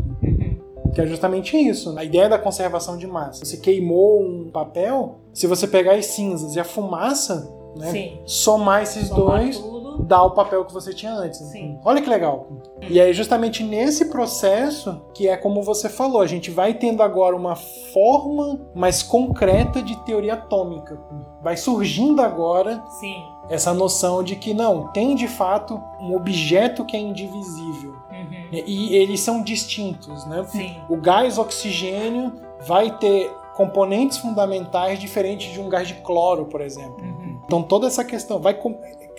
Que 0.94 1.01
é 1.01 1.07
justamente 1.07 1.57
isso. 1.57 1.98
A 1.98 2.05
ideia 2.05 2.29
da 2.29 2.38
conservação 2.38 2.96
de 2.98 3.07
massa. 3.07 3.44
Você 3.44 3.57
queimou 3.57 4.22
um 4.22 4.51
papel, 4.51 5.16
se 5.33 5.46
você 5.46 5.66
pegar 5.66 5.94
as 5.94 6.07
cinzas 6.07 6.55
e 6.55 6.61
a 6.61 6.64
fumaça, 6.64 7.51
né, 7.77 7.90
Sim. 7.90 8.18
somar 8.27 8.83
esses 8.83 9.09
Somar 9.09 9.40
dois, 9.40 9.59
tudo. 9.59 9.82
Dá 9.98 10.22
o 10.22 10.31
papel 10.31 10.64
que 10.64 10.72
você 10.72 10.92
tinha 10.92 11.12
antes. 11.12 11.40
Sim. 11.40 11.78
Olha 11.85 12.00
que 12.00 12.09
legal. 12.09 12.46
E 12.88 13.00
é 13.00 13.12
justamente 13.12 13.62
nesse 13.62 14.07
processo 14.07 15.02
que 15.14 15.28
é 15.28 15.37
como 15.37 15.62
você 15.62 15.88
falou, 15.88 16.20
a 16.20 16.26
gente 16.26 16.50
vai 16.50 16.74
tendo 16.74 17.02
agora 17.02 17.37
uma 17.37 17.57
forma 17.57 18.61
mais 18.74 19.02
concreta 19.02 19.83
de 19.83 19.96
teoria 20.05 20.35
atômica. 20.35 21.00
Vai 21.42 21.57
surgindo 21.57 22.22
agora 22.22 22.83
Sim. 23.00 23.22
essa 23.48 23.74
noção 23.74 24.22
de 24.22 24.37
que 24.37 24.55
não, 24.55 24.88
tem 24.88 25.14
de 25.14 25.26
fato 25.26 25.81
um 26.00 26.14
objeto 26.14 26.85
que 26.85 26.96
é 26.96 27.00
indivisível. 27.00 27.92
Uhum. 28.11 28.62
E 28.66 28.94
eles 28.94 29.20
são 29.20 29.42
distintos, 29.42 30.24
né? 30.26 30.44
Sim. 30.44 30.76
O 30.88 30.96
gás 30.96 31.38
oxigênio 31.38 32.33
vai 32.66 32.96
ter 32.98 33.31
componentes 33.55 34.18
fundamentais 34.18 34.98
diferentes 34.98 35.52
de 35.52 35.61
um 35.61 35.68
gás 35.68 35.88
de 35.88 35.94
cloro, 35.94 36.46
por 36.46 36.61
exemplo. 36.61 37.02
Uhum. 37.02 37.40
Então 37.44 37.62
toda 37.62 37.87
essa 37.87 38.05
questão 38.05 38.40
vai. 38.40 38.59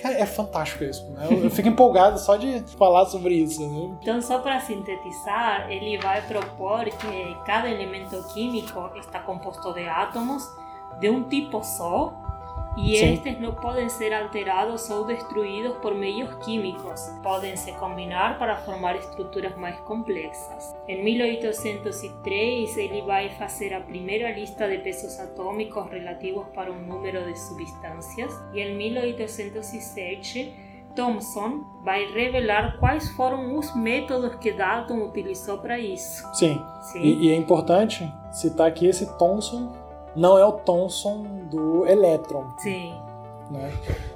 Cara, 0.01 0.15
é 0.15 0.25
fantástico 0.25 0.83
isso. 0.83 1.09
Né? 1.11 1.27
Eu, 1.29 1.43
eu 1.45 1.49
fico 1.49 1.67
empolgado 1.67 2.19
só 2.19 2.35
de 2.35 2.61
falar 2.77 3.05
sobre 3.05 3.35
isso. 3.35 3.61
Né? 3.67 3.97
Então, 4.01 4.21
só 4.21 4.39
para 4.39 4.59
sintetizar, 4.59 5.69
ele 5.71 5.97
vai 5.97 6.21
propor 6.21 6.85
que 6.85 7.37
cada 7.45 7.69
elemento 7.69 8.21
químico 8.33 8.91
está 8.97 9.19
composto 9.19 9.73
de 9.73 9.87
átomos 9.87 10.43
de 10.99 11.09
um 11.09 11.23
tipo 11.23 11.63
só 11.63 12.13
e 12.77 12.97
Sim. 12.97 13.13
estes 13.13 13.39
não 13.39 13.53
podem 13.53 13.87
ser 13.89 14.13
alterados 14.13 14.89
ou 14.89 15.05
destruídos 15.05 15.77
por 15.77 15.93
meios 15.93 16.33
químicos. 16.43 17.01
Podem 17.21 17.55
se 17.55 17.71
combinar 17.73 18.39
para 18.39 18.57
formar 18.57 18.95
estruturas 18.95 19.55
mais 19.57 19.79
complexas. 19.81 20.75
Em 20.87 21.03
1803, 21.03 22.77
ele 22.77 23.01
vai 23.03 23.29
fazer 23.31 23.73
a 23.73 23.81
primeira 23.81 24.31
lista 24.31 24.67
de 24.67 24.79
pesos 24.79 25.19
atômicos 25.19 25.89
relativos 25.89 26.47
para 26.53 26.71
um 26.71 26.81
número 26.81 27.25
de 27.25 27.37
substâncias 27.37 28.33
e 28.53 28.61
em 28.61 28.75
1807 28.75 30.73
Thomson 30.95 31.63
vai 31.83 32.05
revelar 32.11 32.77
quais 32.79 33.09
foram 33.09 33.57
os 33.57 33.75
métodos 33.75 34.35
que 34.35 34.51
Dalton 34.51 35.05
utilizou 35.05 35.57
para 35.57 35.79
isso. 35.79 36.23
Sim. 36.33 36.61
Sim. 36.91 37.01
E, 37.01 37.27
e 37.27 37.31
é 37.31 37.35
importante 37.35 38.11
citar 38.31 38.71
que 38.73 38.85
esse 38.85 39.05
Thomson 39.17 39.73
não 40.15 40.37
é 40.37 40.45
o 40.45 40.51
Thomson 40.53 41.23
do 41.49 41.85
elétron. 41.87 42.45
Sim. 42.57 42.93
Né? 43.51 43.71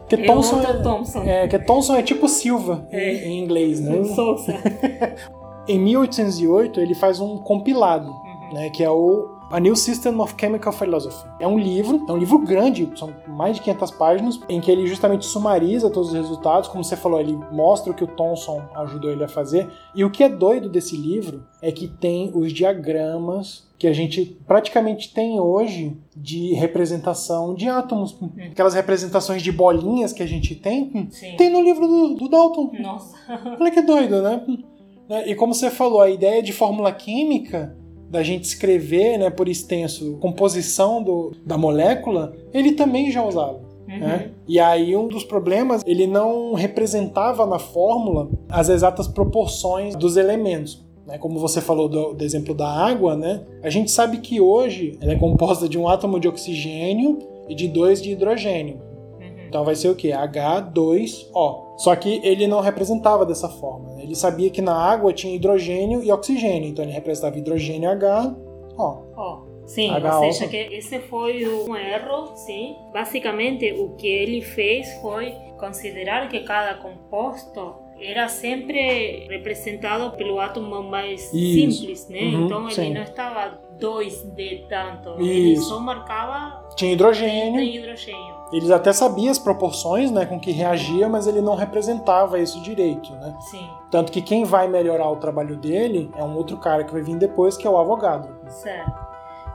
Porque 0.08 0.24
É 0.24 0.26
Thomson 0.26 0.62
é, 0.62 0.74
Thomson. 0.82 1.24
é, 1.24 1.48
que 1.48 1.60
Thomson 1.60 1.96
é 1.96 2.02
tipo 2.04 2.28
Silva 2.28 2.86
É. 2.92 3.28
em, 3.28 3.44
inglês. 3.44 3.80
Né? 3.82 3.92
Em 5.68 5.78
1808 5.80 6.80
ele 6.80 6.96
faz 6.96 7.20
um 7.20 7.38
compilado, 7.38 8.10
Uhum. 8.10 8.54
né, 8.54 8.70
que 8.70 8.84
é 8.84 8.90
o 8.90 9.37
A 9.50 9.62
New 9.62 9.78
System 9.78 10.20
of 10.20 10.36
Chemical 10.38 10.74
Philosophy. 10.74 11.26
É 11.40 11.48
um 11.48 11.58
livro, 11.58 12.06
é 12.08 12.12
um 12.12 12.18
livro 12.18 12.38
grande, 12.40 12.90
são 12.96 13.14
mais 13.28 13.56
de 13.56 13.62
500 13.62 13.92
páginas, 13.92 14.40
em 14.50 14.60
que 14.60 14.70
ele 14.70 14.86
justamente 14.86 15.26
sumariza 15.26 15.90
todos 15.90 16.10
os 16.10 16.16
resultados, 16.16 16.68
como 16.68 16.84
você 16.84 16.98
falou, 16.98 17.18
ele 17.18 17.38
mostra 17.52 17.92
o 17.92 17.96
que 17.96 18.04
o 18.04 18.08
Thomson 18.08 18.62
ajudou 18.76 19.10
ele 19.10 19.24
a 19.24 19.28
fazer. 19.28 19.70
E 19.96 20.04
o 20.04 20.12
que 20.12 20.22
é 20.22 20.28
doido 20.28 20.68
desse 20.68 20.98
livro 20.98 21.46
é 21.62 21.72
que 21.72 21.88
tem 21.88 22.30
os 22.36 22.52
diagramas 22.52 23.66
que 23.80 23.88
a 23.88 23.94
gente 23.94 24.38
praticamente 24.46 25.14
tem 25.14 25.40
hoje 25.40 25.96
de 26.14 26.54
representação 26.54 27.54
de 27.54 27.70
átomos. 27.70 28.18
Aquelas 28.52 28.74
representações 28.74 29.42
de 29.42 29.52
bolinhas 29.52 30.12
que 30.12 30.24
a 30.24 30.28
gente 30.28 30.56
tem, 30.56 31.08
Sim. 31.10 31.38
tem 31.38 31.50
no 31.50 31.62
livro 31.62 31.88
do, 31.88 32.16
do 32.16 32.28
Dalton. 32.28 32.72
Nossa. 32.82 33.16
Olha 33.58 33.72
que 33.72 33.82
doido, 33.82 34.22
né? 34.22 34.44
E 35.26 35.36
como 35.36 35.54
você 35.54 35.70
falou, 35.70 36.02
a 36.02 36.10
ideia 36.10 36.44
de 36.44 36.52
fórmula 36.52 36.92
química 36.92 37.78
da 38.10 38.24
gente 38.24 38.46
escrever, 38.46 39.18
né, 39.18 39.30
por 39.30 39.48
extenso, 39.50 40.18
composição 40.18 41.04
do, 41.04 41.34
da 41.46 41.58
molécula, 41.58 42.34
ele 42.54 42.74
também 42.74 43.12
já 43.12 43.24
usava. 43.24 43.60
Uhum. 43.88 44.00
Né? 44.00 44.32
E 44.48 44.60
aí 44.60 44.96
um 44.96 45.08
dos 45.08 45.24
problemas, 45.24 45.82
ele 45.86 46.08
não 46.08 46.54
representava 46.54 47.46
na 47.46 47.60
fórmula 47.60 48.30
as 48.50 48.70
exatas 48.70 49.08
proporções 49.08 49.96
dos 49.96 50.18
elementos. 50.18 50.86
Né? 51.06 51.18
Como 51.18 51.40
você 51.40 51.62
falou 51.62 51.88
do, 51.88 52.14
do, 52.14 52.24
exemplo 52.24 52.54
da 52.54 52.68
água, 52.68 53.16
né? 53.16 53.44
a 53.64 53.70
gente 53.70 53.90
sabe 53.92 54.18
que 54.18 54.42
hoje 54.42 54.98
ela 55.02 55.14
é 55.14 55.16
composta 55.16 55.68
de 55.70 55.78
um 55.78 55.88
átomo 55.88 56.20
de 56.20 56.28
oxigênio 56.28 57.20
e 57.48 57.56
de 57.56 57.68
dois 57.68 58.02
de 58.02 58.12
hidrogênio. 58.12 58.82
Então 59.48 59.64
vai 59.64 59.76
ser 59.76 59.90
o 59.90 59.96
que? 59.96 60.10
H2O. 60.10 61.67
Só 61.78 61.96
que 61.96 62.20
ele 62.24 62.48
não 62.48 62.60
representava 62.60 63.26
dessa 63.26 63.48
forma. 63.48 64.02
Ele 64.02 64.16
sabia 64.16 64.50
que 64.50 64.62
na 64.62 64.76
água 64.76 65.14
tinha 65.14 65.36
hidrogênio 65.36 66.04
e 66.04 66.12
oxigênio. 66.12 66.70
Então 66.70 66.84
ele 66.84 66.92
representava 66.92 67.38
hidrogênio 67.38 67.90
H, 67.90 68.36
ó. 68.78 68.98
Oh. 69.16 69.48
Sim, 69.68 69.92
H 69.92 70.20
ou 70.20 70.32
seja, 70.32 70.48
que 70.48 70.56
esse 70.56 70.98
foi 71.00 71.46
um 71.46 71.76
erro, 71.76 72.32
sim. 72.38 72.74
Basicamente, 72.94 73.74
o 73.74 73.90
que 73.98 74.08
ele 74.08 74.42
fez 74.42 74.88
foi 75.02 75.32
considerar 75.60 76.30
que 76.30 76.40
cada 76.40 76.76
composto 76.76 77.76
era 78.00 78.30
sempre 78.30 79.28
representado 79.28 80.16
pelo 80.16 80.40
átomo 80.40 80.82
mais 80.84 81.34
Isso. 81.34 81.82
simples, 81.82 82.10
né? 82.10 82.22
Uhum, 82.22 82.46
então 82.46 82.66
ele 82.66 82.76
sim. 82.76 82.94
não 82.94 83.04
estava 83.04 83.60
2D 83.78 84.68
tanto, 84.70 85.20
ele 85.20 85.54
Isso. 85.54 85.64
só 85.64 85.80
marcava 85.80 86.70
Tinha 86.76 86.94
hidrogênio. 86.94 87.60
tem 87.60 87.76
hidrogênio. 87.76 88.37
Eles 88.52 88.72
até 88.72 88.94
sabiam 88.94 89.30
as 89.30 89.38
proporções 89.38 90.10
né, 90.10 90.26
com 90.26 90.40
que 90.40 90.52
reagia, 90.52 91.10
mas 91.10 91.28
ele 91.28 91.42
não 91.42 91.56
representava 91.56 92.40
isso 92.40 92.62
direito. 92.62 93.12
Né? 93.14 93.36
Sim, 93.42 93.70
Tanto 93.92 94.12
que 94.12 94.22
quem 94.22 94.46
vai 94.46 94.68
melhorar 94.68 95.10
o 95.10 95.18
trabalho 95.18 95.58
dele 95.58 96.10
é 96.16 96.24
um 96.24 96.36
outro 96.36 96.58
cara 96.58 96.84
que 96.84 96.94
vai 96.94 97.02
vir 97.02 97.18
depois, 97.18 97.58
que 97.58 97.68
é 97.68 97.70
o 97.70 97.78
Avogadro. 97.78 98.34
certo. 98.48 99.08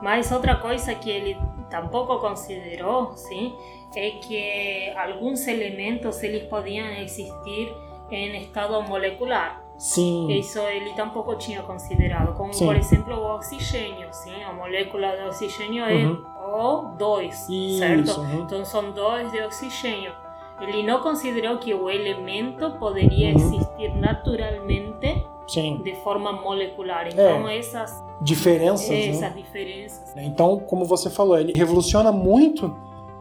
Mas 0.02 0.32
outra 0.32 0.56
coisa 0.56 0.92
que 0.96 1.08
ele 1.08 1.38
tampouco 1.70 2.18
considerou, 2.18 3.12
sim, 3.12 3.54
é 3.94 4.10
que 4.10 4.90
alguns 4.96 5.46
elementos 5.46 6.20
eles 6.24 6.42
podiam 6.48 6.86
existir 6.88 7.72
em 8.10 8.42
estado 8.42 8.82
molecular. 8.82 9.61
Sim. 9.76 10.28
Isso 10.30 10.58
ele 10.60 10.90
tampouco 10.94 11.34
tinha 11.36 11.62
considerado, 11.62 12.34
como 12.36 12.52
Sim. 12.52 12.66
por 12.66 12.76
exemplo 12.76 13.14
o 13.16 13.34
oxigênio, 13.34 14.08
sim, 14.12 14.42
a 14.44 14.52
molécula 14.52 15.16
de 15.16 15.22
oxigênio 15.26 15.84
Uhum. 15.84 16.24
é 16.24 16.52
O2, 16.56 17.30
Isso, 17.48 17.78
certo? 17.78 18.20
uhum. 18.20 18.42
Então 18.42 18.64
são 18.64 18.90
dois 18.92 19.30
de 19.32 19.40
oxigênio. 19.40 20.12
Ele 20.60 20.82
não 20.84 21.00
considerou 21.00 21.58
que 21.58 21.74
o 21.74 21.90
elemento 21.90 22.70
poderia 22.78 23.30
Uhum. 23.30 23.34
existir 23.36 23.88
naturalmente 23.96 25.26
Sim. 25.48 25.80
de 25.82 25.94
forma 25.96 26.32
molecular. 26.32 27.08
Então 27.08 27.48
É. 27.48 27.58
essas 27.58 28.02
Diferenças. 28.20 28.88
né? 28.88 29.08
essas 29.08 29.34
diferenças. 29.34 30.14
Então, 30.16 30.58
como 30.60 30.84
você 30.84 31.10
falou, 31.10 31.36
ele 31.36 31.52
revoluciona 31.56 32.12
muito 32.12 32.72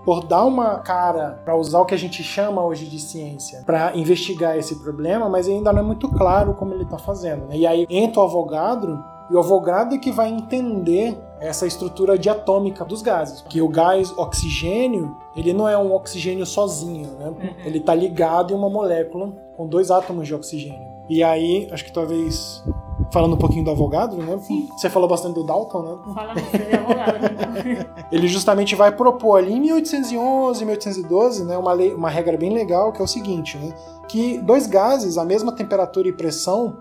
por 0.03 0.25
dar 0.25 0.45
uma 0.45 0.79
cara 0.79 1.39
para 1.43 1.55
usar 1.55 1.79
o 1.79 1.85
que 1.85 1.93
a 1.93 1.97
gente 1.97 2.23
chama 2.23 2.63
hoje 2.63 2.85
de 2.85 2.99
ciência 2.99 3.63
para 3.65 3.95
investigar 3.95 4.57
esse 4.57 4.75
problema, 4.81 5.29
mas 5.29 5.47
ainda 5.47 5.71
não 5.71 5.79
é 5.79 5.83
muito 5.83 6.07
claro 6.09 6.53
como 6.53 6.73
ele 6.73 6.83
está 6.83 6.97
fazendo. 6.97 7.45
né? 7.47 7.57
E 7.57 7.67
aí 7.67 7.85
entra 7.89 8.21
o 8.21 8.23
Avogadro 8.23 9.03
e 9.29 9.35
o 9.35 9.39
Avogadro 9.39 9.95
é 9.95 9.97
que 9.97 10.11
vai 10.11 10.29
entender 10.29 11.17
essa 11.39 11.65
estrutura 11.65 12.17
diatômica 12.17 12.83
dos 12.83 13.01
gases, 13.01 13.41
que 13.41 13.61
o 13.61 13.67
gás 13.67 14.11
oxigênio 14.17 15.15
ele 15.35 15.53
não 15.53 15.67
é 15.67 15.77
um 15.77 15.93
oxigênio 15.93 16.45
sozinho, 16.45 17.09
né? 17.17 17.55
Ele 17.65 17.77
está 17.77 17.95
ligado 17.95 18.53
em 18.53 18.55
uma 18.55 18.69
molécula 18.69 19.31
com 19.55 19.65
dois 19.65 19.89
átomos 19.89 20.27
de 20.27 20.35
oxigênio. 20.35 20.91
E 21.09 21.23
aí, 21.23 21.67
acho 21.71 21.85
que 21.85 21.91
talvez 21.91 22.63
falando 23.11 23.33
um 23.33 23.37
pouquinho 23.37 23.63
do 23.63 23.71
Avogadro, 23.71 24.23
né? 24.23 24.37
Sim. 24.39 24.69
Você 24.75 24.89
falou 24.89 25.07
bastante 25.07 25.35
do 25.35 25.43
Dalton, 25.43 25.81
né? 25.83 26.13
Fala 26.13 26.33
de 26.33 26.41
advogado, 26.41 27.25
então. 27.25 28.05
ele 28.11 28.27
justamente 28.27 28.75
vai 28.75 28.95
propor 28.95 29.37
ali 29.37 29.53
em 29.53 29.59
1811, 29.61 30.65
1812, 30.65 31.45
né, 31.45 31.57
uma, 31.57 31.73
lei, 31.73 31.93
uma 31.93 32.09
regra 32.09 32.37
bem 32.37 32.51
legal 32.53 32.91
que 32.91 33.01
é 33.01 33.03
o 33.03 33.07
seguinte, 33.07 33.57
né, 33.57 33.73
que 34.07 34.37
dois 34.39 34.67
gases, 34.67 35.17
a 35.17 35.25
mesma 35.25 35.51
temperatura 35.51 36.07
e 36.07 36.13
pressão, 36.13 36.77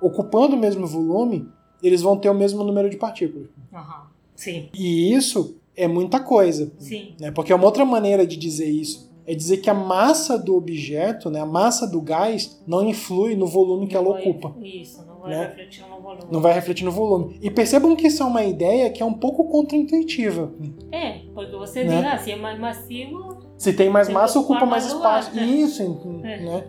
ocupando 0.00 0.56
o 0.56 0.58
mesmo 0.58 0.86
volume, 0.86 1.48
eles 1.82 2.02
vão 2.02 2.16
ter 2.16 2.30
o 2.30 2.34
mesmo 2.34 2.62
número 2.62 2.88
de 2.88 2.96
partículas. 2.96 3.48
Aham. 3.72 4.08
Sim, 4.34 4.70
E 4.72 5.12
isso 5.14 5.56
é 5.76 5.86
muita 5.86 6.18
coisa, 6.18 6.72
sim. 6.78 7.14
né, 7.20 7.30
porque 7.30 7.52
uma 7.52 7.64
outra 7.64 7.84
maneira 7.84 8.26
de 8.26 8.36
dizer 8.36 8.70
isso 8.70 9.09
é 9.30 9.34
dizer 9.34 9.58
que 9.58 9.70
a 9.70 9.74
massa 9.74 10.36
do 10.38 10.56
objeto, 10.56 11.30
né, 11.30 11.40
a 11.40 11.46
massa 11.46 11.86
do 11.86 12.00
gás, 12.00 12.60
não 12.66 12.84
influi 12.84 13.36
no 13.36 13.46
volume 13.46 13.86
que 13.86 13.94
ela 13.96 14.04
Não 14.06 14.12
vai- 14.14 14.22
ocupa. 14.28 14.54
Isso, 14.60 15.04
não 15.06 15.20
vai 15.20 15.30
né? 15.30 15.46
refletir 15.46 15.84
no 15.88 16.00
volume. 16.02 16.22
Não 16.32 16.40
vai 16.40 16.52
refletir 16.52 16.84
no 16.84 16.90
volume. 16.92 17.38
E 17.40 17.50
percebam 17.50 17.94
que 17.94 18.06
isso 18.08 18.22
é 18.22 18.26
uma 18.26 18.42
ideia 18.44 18.90
que 18.90 19.02
é 19.02 19.06
um 19.06 19.12
pouco 19.14 19.44
contraintuitiva. 19.44 20.52
É, 20.90 21.20
porque 21.34 21.54
você 21.56 21.84
Né? 21.84 21.96
diz, 21.96 22.06
ah, 22.12 22.18
se 22.18 22.32
é 22.32 22.36
mais 22.36 22.58
massivo, 22.58 23.36
Se 23.56 23.72
tem 23.72 23.88
mais 23.88 24.08
massa, 24.08 24.40
ocupa 24.40 24.66
mais 24.66 24.86
espaço. 24.86 25.34
né? 25.36 25.44
Isso, 25.46 25.82
É. 26.24 26.40
né? 26.40 26.64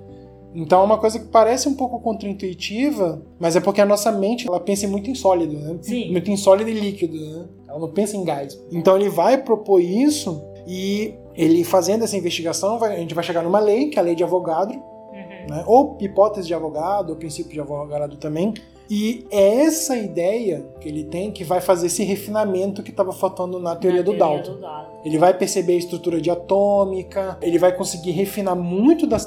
Então 0.54 0.82
é 0.82 0.84
uma 0.84 0.98
coisa 0.98 1.18
que 1.18 1.28
parece 1.30 1.70
um 1.70 1.74
pouco 1.76 2.00
contraintuitiva, 2.02 3.26
mas 3.40 3.56
é 3.56 3.62
porque 3.62 3.80
a 3.82 3.86
nossa 3.86 4.12
mente 4.12 4.48
ela 4.48 4.60
pensa 4.60 4.88
muito 4.88 5.10
em 5.10 5.16
sólido, 5.16 5.54
né? 5.58 5.78
Sim. 5.82 6.12
Muito 6.12 6.30
em 6.30 6.36
sólido 6.38 6.70
e 6.70 6.74
líquido, 6.74 7.16
né? 7.18 7.46
Ela 7.70 7.80
não 7.80 7.90
pensa 7.90 8.18
em 8.18 8.24
gás. 8.24 8.60
Então 8.72 8.98
ele 8.98 9.10
vai 9.10 9.38
propor 9.42 9.80
isso 9.80 10.42
e 10.68 11.14
ele 11.36 11.64
fazendo 11.64 12.04
essa 12.04 12.18
investigação, 12.18 12.78
vai- 12.80 12.96
a 12.96 13.00
gente 13.00 13.14
vai 13.16 13.24
chegar 13.24 13.42
numa 13.44 13.60
lei, 13.60 13.90
que 13.90 13.98
é 13.98 14.02
a 14.02 14.06
lei 14.06 14.16
de 14.16 14.24
Avogadro, 14.24 14.76
uhum, 14.78 15.48
né? 15.50 15.64
ou 15.66 15.98
hipótese 16.00 16.48
de 16.48 16.54
Avogadro, 16.54 17.12
ou 17.12 17.18
princípio 17.18 17.52
de 17.54 17.60
Avogadro 17.60 18.18
também. 18.18 18.54
E 18.94 19.26
é 19.32 19.64
essa 19.64 19.96
ideia 19.96 20.66
que 20.82 20.90
ele 20.90 21.06
tem 21.06 21.32
que 21.32 21.46
vai 21.46 21.62
fazer 21.62 21.88
esse 21.88 22.04
refinamento 22.04 22.84
que 22.84 22.90
estava 22.92 23.14
faltando 23.14 23.58
na 23.58 23.74
teoria, 23.74 24.02
na 24.02 24.06
do, 24.06 24.18
Dalton. 24.18 24.56
do 24.56 24.60
Dalton. 24.60 25.00
Ele 25.06 25.18
vai 25.18 25.34
perceber 25.34 25.74
a 25.76 25.78
estrutura 25.78 26.20
diatômica, 26.20 27.38
ele 27.42 27.58
vai 27.58 27.74
conseguir 27.74 28.12
refinar 28.12 28.54
muito 28.54 29.08
das 29.08 29.26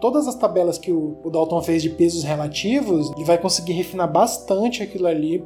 todas 0.00 0.26
as 0.26 0.34
tabelas 0.34 0.76
que 0.76 0.90
o, 0.90 1.18
o 1.22 1.30
Dalton 1.30 1.62
fez 1.62 1.82
de 1.82 1.90
pesos 1.90 2.24
relativos, 2.24 3.12
ele 3.14 3.24
vai 3.24 3.38
conseguir 3.38 3.74
refinar 3.74 4.10
bastante 4.10 4.82
aquilo 4.82 5.06
ali. 5.06 5.44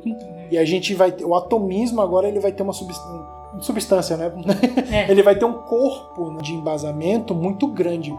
E 0.51 0.57
a 0.57 0.65
gente 0.65 0.95
vai 0.95 1.13
ter, 1.13 1.27
o 1.27 1.35
atomismo 1.35 2.01
agora 2.01 2.27
ele 2.27 2.41
vai 2.41 2.53
ter 2.53 2.63
uma 2.63 2.73
substância, 2.73 3.27
substância 3.61 4.17
né? 4.17 4.31
É. 4.91 5.09
Ele 5.11 5.23
vai 5.23 5.35
ter 5.37 5.45
um 5.45 5.53
corpo 5.55 6.37
de 6.43 6.53
embasamento 6.55 7.35
muito 7.35 7.67
grande. 7.67 8.15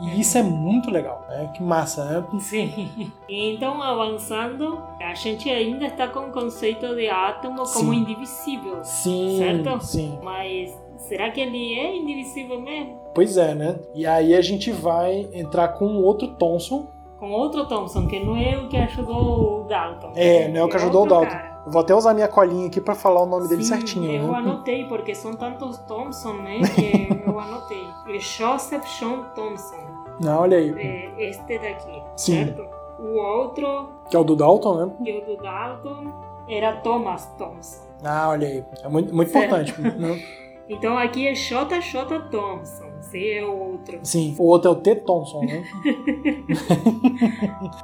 E 0.00 0.20
isso 0.20 0.38
é 0.38 0.42
muito 0.44 0.90
legal, 0.92 1.24
né? 1.28 1.50
Que 1.54 1.60
massa, 1.62 2.04
né? 2.04 2.24
Sim. 2.40 3.10
Então, 3.28 3.82
avançando, 3.82 4.80
a 5.00 5.12
gente 5.14 5.50
ainda 5.50 5.86
está 5.86 6.06
com 6.08 6.20
o 6.20 6.32
conceito 6.32 6.94
de 6.94 7.08
átomo 7.08 7.56
como 7.64 7.92
Sim. 7.92 7.94
indivisível. 8.00 8.78
Sim, 8.84 9.38
Certo? 9.38 9.84
sim. 9.84 10.18
Mas 10.22 10.72
será 10.96 11.30
que 11.30 11.40
ele 11.40 11.74
é 11.74 11.96
indivisível 11.96 12.60
mesmo? 12.60 12.96
Pois 13.14 13.36
é, 13.36 13.54
né? 13.54 13.76
E 13.94 14.06
aí 14.06 14.34
a 14.34 14.40
gente 14.40 14.70
vai 14.70 15.28
entrar 15.32 15.68
com 15.68 15.96
outro 15.96 16.28
Thomson, 16.28 16.86
Com 17.18 17.32
outro 17.32 17.66
Thomson, 17.66 18.06
que 18.06 18.20
não 18.20 18.36
é 18.36 18.56
o 18.56 18.68
que 18.68 18.76
ajudou 18.76 19.62
o 19.62 19.64
Dalton. 19.64 20.12
É, 20.14 20.46
não 20.46 20.60
é 20.60 20.64
o 20.64 20.68
que 20.68 20.76
ajudou 20.76 21.04
o 21.04 21.08
Dalton. 21.08 21.26
cara. 21.30 21.47
Vou 21.70 21.80
até 21.80 21.94
usar 21.94 22.14
minha 22.14 22.28
colinha 22.28 22.66
aqui 22.66 22.80
pra 22.80 22.94
falar 22.94 23.22
o 23.22 23.26
nome 23.26 23.48
dele 23.48 23.62
Sim, 23.62 23.68
certinho, 23.76 24.10
Eu 24.12 24.32
né? 24.32 24.38
anotei, 24.38 24.84
porque 24.86 25.14
são 25.14 25.34
tantos 25.34 25.78
Thomson, 25.80 26.32
né? 26.34 26.60
Que 26.74 27.08
eu 27.26 27.38
anotei. 27.38 27.84
É 28.08 28.18
Joseph 28.18 28.86
Sean 28.86 29.22
Thomson. 29.34 29.76
Não, 30.20 30.40
olha 30.40 30.58
aí. 30.58 30.70
é 30.76 31.28
este 31.30 31.58
daqui, 31.58 32.02
Sim. 32.16 32.44
certo? 32.46 32.66
O 32.98 33.16
outro, 33.16 33.90
Que 34.10 34.16
é 34.16 34.18
o 34.18 34.24
do 34.24 34.34
Dalton, 34.34 34.86
né? 34.86 34.92
que 35.04 35.10
é 35.10 35.18
o 35.18 35.24
do 35.26 35.36
Dalton, 35.42 36.12
era 36.48 36.76
Thomas 36.80 37.26
Thomson. 37.38 37.86
Ah, 38.02 38.28
olha 38.30 38.46
aí. 38.48 38.64
É 38.82 38.88
muito, 38.88 39.14
muito 39.14 39.28
importante. 39.28 39.80
né? 39.80 40.20
Então 40.70 40.98
aqui 40.98 41.26
é 41.26 41.32
JJ 41.32 42.28
Thompson, 42.30 42.87
é 43.14 43.44
outro. 43.44 43.98
Sim. 44.02 44.34
O 44.38 44.44
outro 44.44 44.70
é 44.70 44.72
o 44.72 44.76
T. 44.76 44.94
Thompson, 44.96 45.42
né? 45.44 45.62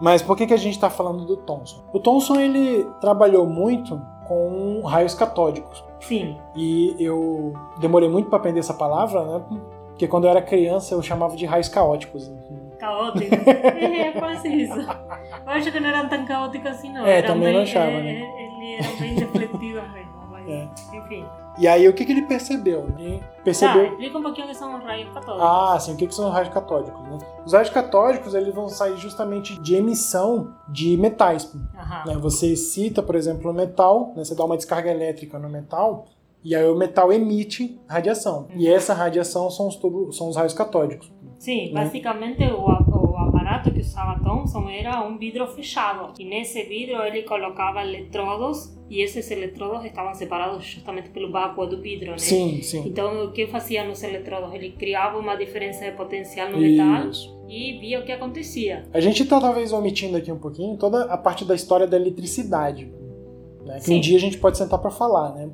Mas 0.01 0.22
por 0.22 0.37
que, 0.37 0.47
que 0.47 0.55
a 0.55 0.59
gente 0.59 0.79
tá 0.79 0.89
falando 0.91 1.25
do 1.25 1.37
Thomson? 1.37 1.83
O 1.93 1.99
Thomson, 1.99 2.39
ele 2.41 2.85
trabalhou 3.01 3.47
muito 3.47 4.01
com 4.27 4.81
raios 4.83 5.14
catódicos. 5.14 5.85
Sim, 6.01 6.37
E 6.55 6.95
eu 6.99 7.55
demorei 7.79 8.09
muito 8.11 8.29
pra 8.29 8.39
aprender 8.39 8.61
essa 8.61 8.75
palavra, 8.75 9.25
né? 9.25 9.43
Porque 9.89 10.07
quando 10.07 10.25
eu 10.25 10.31
era 10.31 10.43
criança 10.43 10.95
eu 10.95 11.03
chamava 11.03 11.35
de 11.37 11.47
raios 11.47 11.68
caóticos. 11.68 12.31
caótico. 12.79 13.33
é, 13.49 14.12
quase 14.12 14.49
isso. 14.49 14.79
Eu 14.81 14.87
acho 15.47 15.72
que 15.72 15.81
não 15.81 15.89
eram 15.89 16.09
tão 16.09 16.25
caóticos 16.27 16.70
assim, 16.70 16.93
não. 16.93 17.07
É, 17.07 17.18
Eram 17.18 17.29
também 17.29 17.49
não 17.55 17.61
bem- 17.61 17.62
achava, 17.62 17.91
é, 17.91 18.03
né? 18.03 18.20
é, 18.20 18.45
Ele 18.45 18.75
era 18.75 18.97
bem 19.01 19.14
refletido 19.14 19.81
mesmo. 19.93 20.12
Mas 20.31 20.49
É. 20.49 20.68
enfim. 20.95 21.25
E 21.59 21.68
aí, 21.68 21.88
o 21.88 21.92
que, 21.92 22.05
que 22.05 22.11
ele 22.12 22.22
percebeu? 22.22 22.86
Ele 22.98 23.22
percebeu... 23.44 23.84
Tá, 23.84 23.90
explica 23.92 24.18
um 24.18 24.22
pouquinho 24.22 24.46
o 24.46 24.50
que 24.50 24.57
são 24.57 24.76
os 24.76 24.82
raios 24.84 25.09
catódicos. 25.12 25.40
Ah, 25.48 25.78
sim, 25.80 25.92
o 25.92 25.96
que, 25.96 26.07
que 26.09 26.14
são 26.14 26.26
os 26.26 26.32
raios 26.32 26.48
catódicos? 26.48 27.00
Né? 27.09 27.18
Os 27.46 27.52
raios 27.52 27.70
catódicos 27.70 28.34
eles 28.34 28.52
vão 28.55 28.68
sair 28.68 28.96
justamente 28.96 29.61
de 29.61 29.74
emissão 29.76 30.52
de 30.68 30.96
metais. 30.96 31.55
Aham. 31.78 32.02
né? 32.07 32.16
Você 32.20 32.48
excita, 32.52 33.02
por 33.02 33.14
exemplo, 33.14 33.50
o 33.50 33.55
metal, 33.55 34.12
né? 34.16 34.24
você 34.24 34.34
dá 34.34 34.44
uma 34.44 34.57
descarga 34.57 34.90
elétrica 34.90 35.38
no 35.38 35.48
metal, 35.48 36.07
e 36.42 36.55
aí 36.55 36.68
o 36.68 36.74
metal 36.74 37.12
emite 37.12 37.80
radiação. 37.88 38.48
E 38.57 38.68
essa 38.68 38.92
radiação 38.92 39.48
são 39.50 39.68
os, 39.68 39.76
tubo- 39.76 40.12
são 40.12 40.28
os 40.28 40.36
raios 40.36 40.52
catódicos. 40.52 41.11
Sim, 41.38 41.72
né? 41.72 41.82
basicamente 41.84 42.42
o 42.44 42.68
aparato 43.64 43.70
que 43.70 43.80
usava 43.80 44.20
Thomson 44.20 44.68
era 44.68 45.02
um 45.02 45.16
vidro 45.16 45.46
fechado. 45.46 46.12
E 46.18 46.24
nesse 46.24 46.62
vidro 46.64 47.02
ele 47.02 47.22
colocava 47.22 47.82
eletrodos 47.82 48.74
e 48.90 49.00
esses 49.00 49.30
eletrodos 49.30 49.84
estavam 49.84 50.14
separados 50.14 50.64
justamente 50.64 51.08
pelo 51.08 51.30
vácuo 51.30 51.66
do 51.66 51.80
vidro, 51.80 52.12
né? 52.12 52.18
Sim, 52.18 52.60
sim. 52.62 52.84
Então, 52.86 53.24
o 53.24 53.32
que 53.32 53.46
fazia 53.46 53.84
nos 53.84 54.02
eletrodos? 54.02 54.52
Ele 54.52 54.72
criava 54.72 55.18
uma 55.18 55.36
diferença 55.36 55.84
de 55.84 55.96
potencial 55.96 56.50
no 56.50 56.58
metal 56.58 57.10
Isso. 57.10 57.34
e 57.48 57.78
via 57.78 58.00
o 58.00 58.04
que 58.04 58.12
acontecia. 58.12 58.86
A 58.92 59.00
gente 59.00 59.22
está 59.22 59.40
talvez 59.40 59.72
omitindo 59.72 60.16
aqui 60.16 60.30
um 60.30 60.38
pouquinho 60.38 60.76
toda 60.76 61.04
a 61.04 61.16
parte 61.16 61.44
da 61.44 61.54
história 61.54 61.86
da 61.86 61.96
eletricidade, 61.96 62.92
né? 63.64 63.76
que 63.76 63.90
um 63.90 63.94
Sim. 63.94 64.00
dia 64.00 64.18
a 64.18 64.20
gente 64.20 64.38
pode 64.38 64.58
sentar 64.58 64.78
para 64.78 64.90
falar, 64.90 65.34
né? 65.34 65.48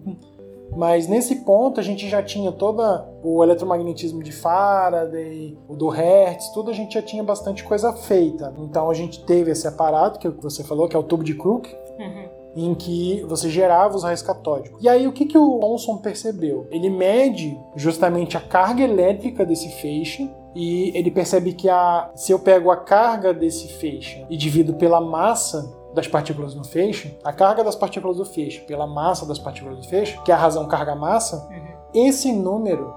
Mas 0.77 1.07
nesse 1.09 1.37
ponto 1.45 1.81
a 1.81 1.83
gente 1.83 2.09
já 2.09 2.23
tinha 2.23 2.53
todo 2.53 2.83
o 3.23 3.43
eletromagnetismo 3.43 4.23
de 4.23 4.33
Faraday, 4.33 5.59
o 5.68 5.75
do 5.75 5.89
Hertz, 5.89 6.49
tudo 6.51 6.71
a 6.71 6.75
gente 6.75 6.95
já 6.95 7.03
tinha 7.03 7.23
bastante 7.23 7.64
coisa 7.64 7.93
feita. 7.93 8.55
Então 8.59 8.89
a 8.91 8.95
gente 8.95 9.25
teve 9.25 9.51
esse 9.51 9.66
aparato 9.66 10.18
que 10.18 10.29
você 10.29 10.62
falou, 10.64 10.89
que 10.89 10.97
é 10.97 10.99
o 10.99 11.03
tubo 11.03 11.25
de 11.25 11.35
Crook, 11.35 11.68
Uhum. 11.99 12.29
em 12.57 12.75
que 12.75 13.23
você 13.29 13.51
gerava 13.51 13.95
os 13.95 14.03
raios 14.05 14.23
catódicos. 14.23 14.83
E 14.83 14.89
aí 14.89 15.07
o 15.07 15.12
que, 15.12 15.27
que 15.27 15.37
o 15.37 15.59
Thomson 15.59 15.99
percebeu? 15.99 16.66
Ele 16.71 16.89
mede 16.89 17.59
justamente 17.77 18.37
a 18.39 18.41
carga 18.41 18.83
elétrica 18.83 19.45
desse 19.45 19.68
feixe 19.83 20.31
e 20.55 20.97
ele 20.97 21.11
percebe 21.11 21.53
que 21.53 21.68
a, 21.68 22.11
se 22.14 22.33
eu 22.33 22.39
pego 22.39 22.71
a 22.71 22.77
carga 22.79 23.35
desse 23.35 23.68
feixe 23.75 24.25
e 24.31 24.37
divido 24.37 24.75
pela 24.75 25.01
massa 25.01 25.71
das 25.95 26.07
partículas 26.07 26.55
no 26.55 26.64
feixe, 26.64 27.18
a 27.24 27.32
carga 27.32 27.64
das 27.64 27.74
partículas 27.74 28.16
do 28.16 28.24
feixe 28.24 28.61
pela 28.61 28.86
massa 28.86 29.26
das 29.26 29.38
partículas 29.38 29.78
do 29.78 29.84
feixe, 29.88 30.18
que 30.24 30.30
é 30.30 30.34
a 30.34 30.38
razão 30.38 30.66
carga-massa, 30.68 31.49
Uhum. 31.51 32.07
esse 32.07 32.32
número 32.32 32.95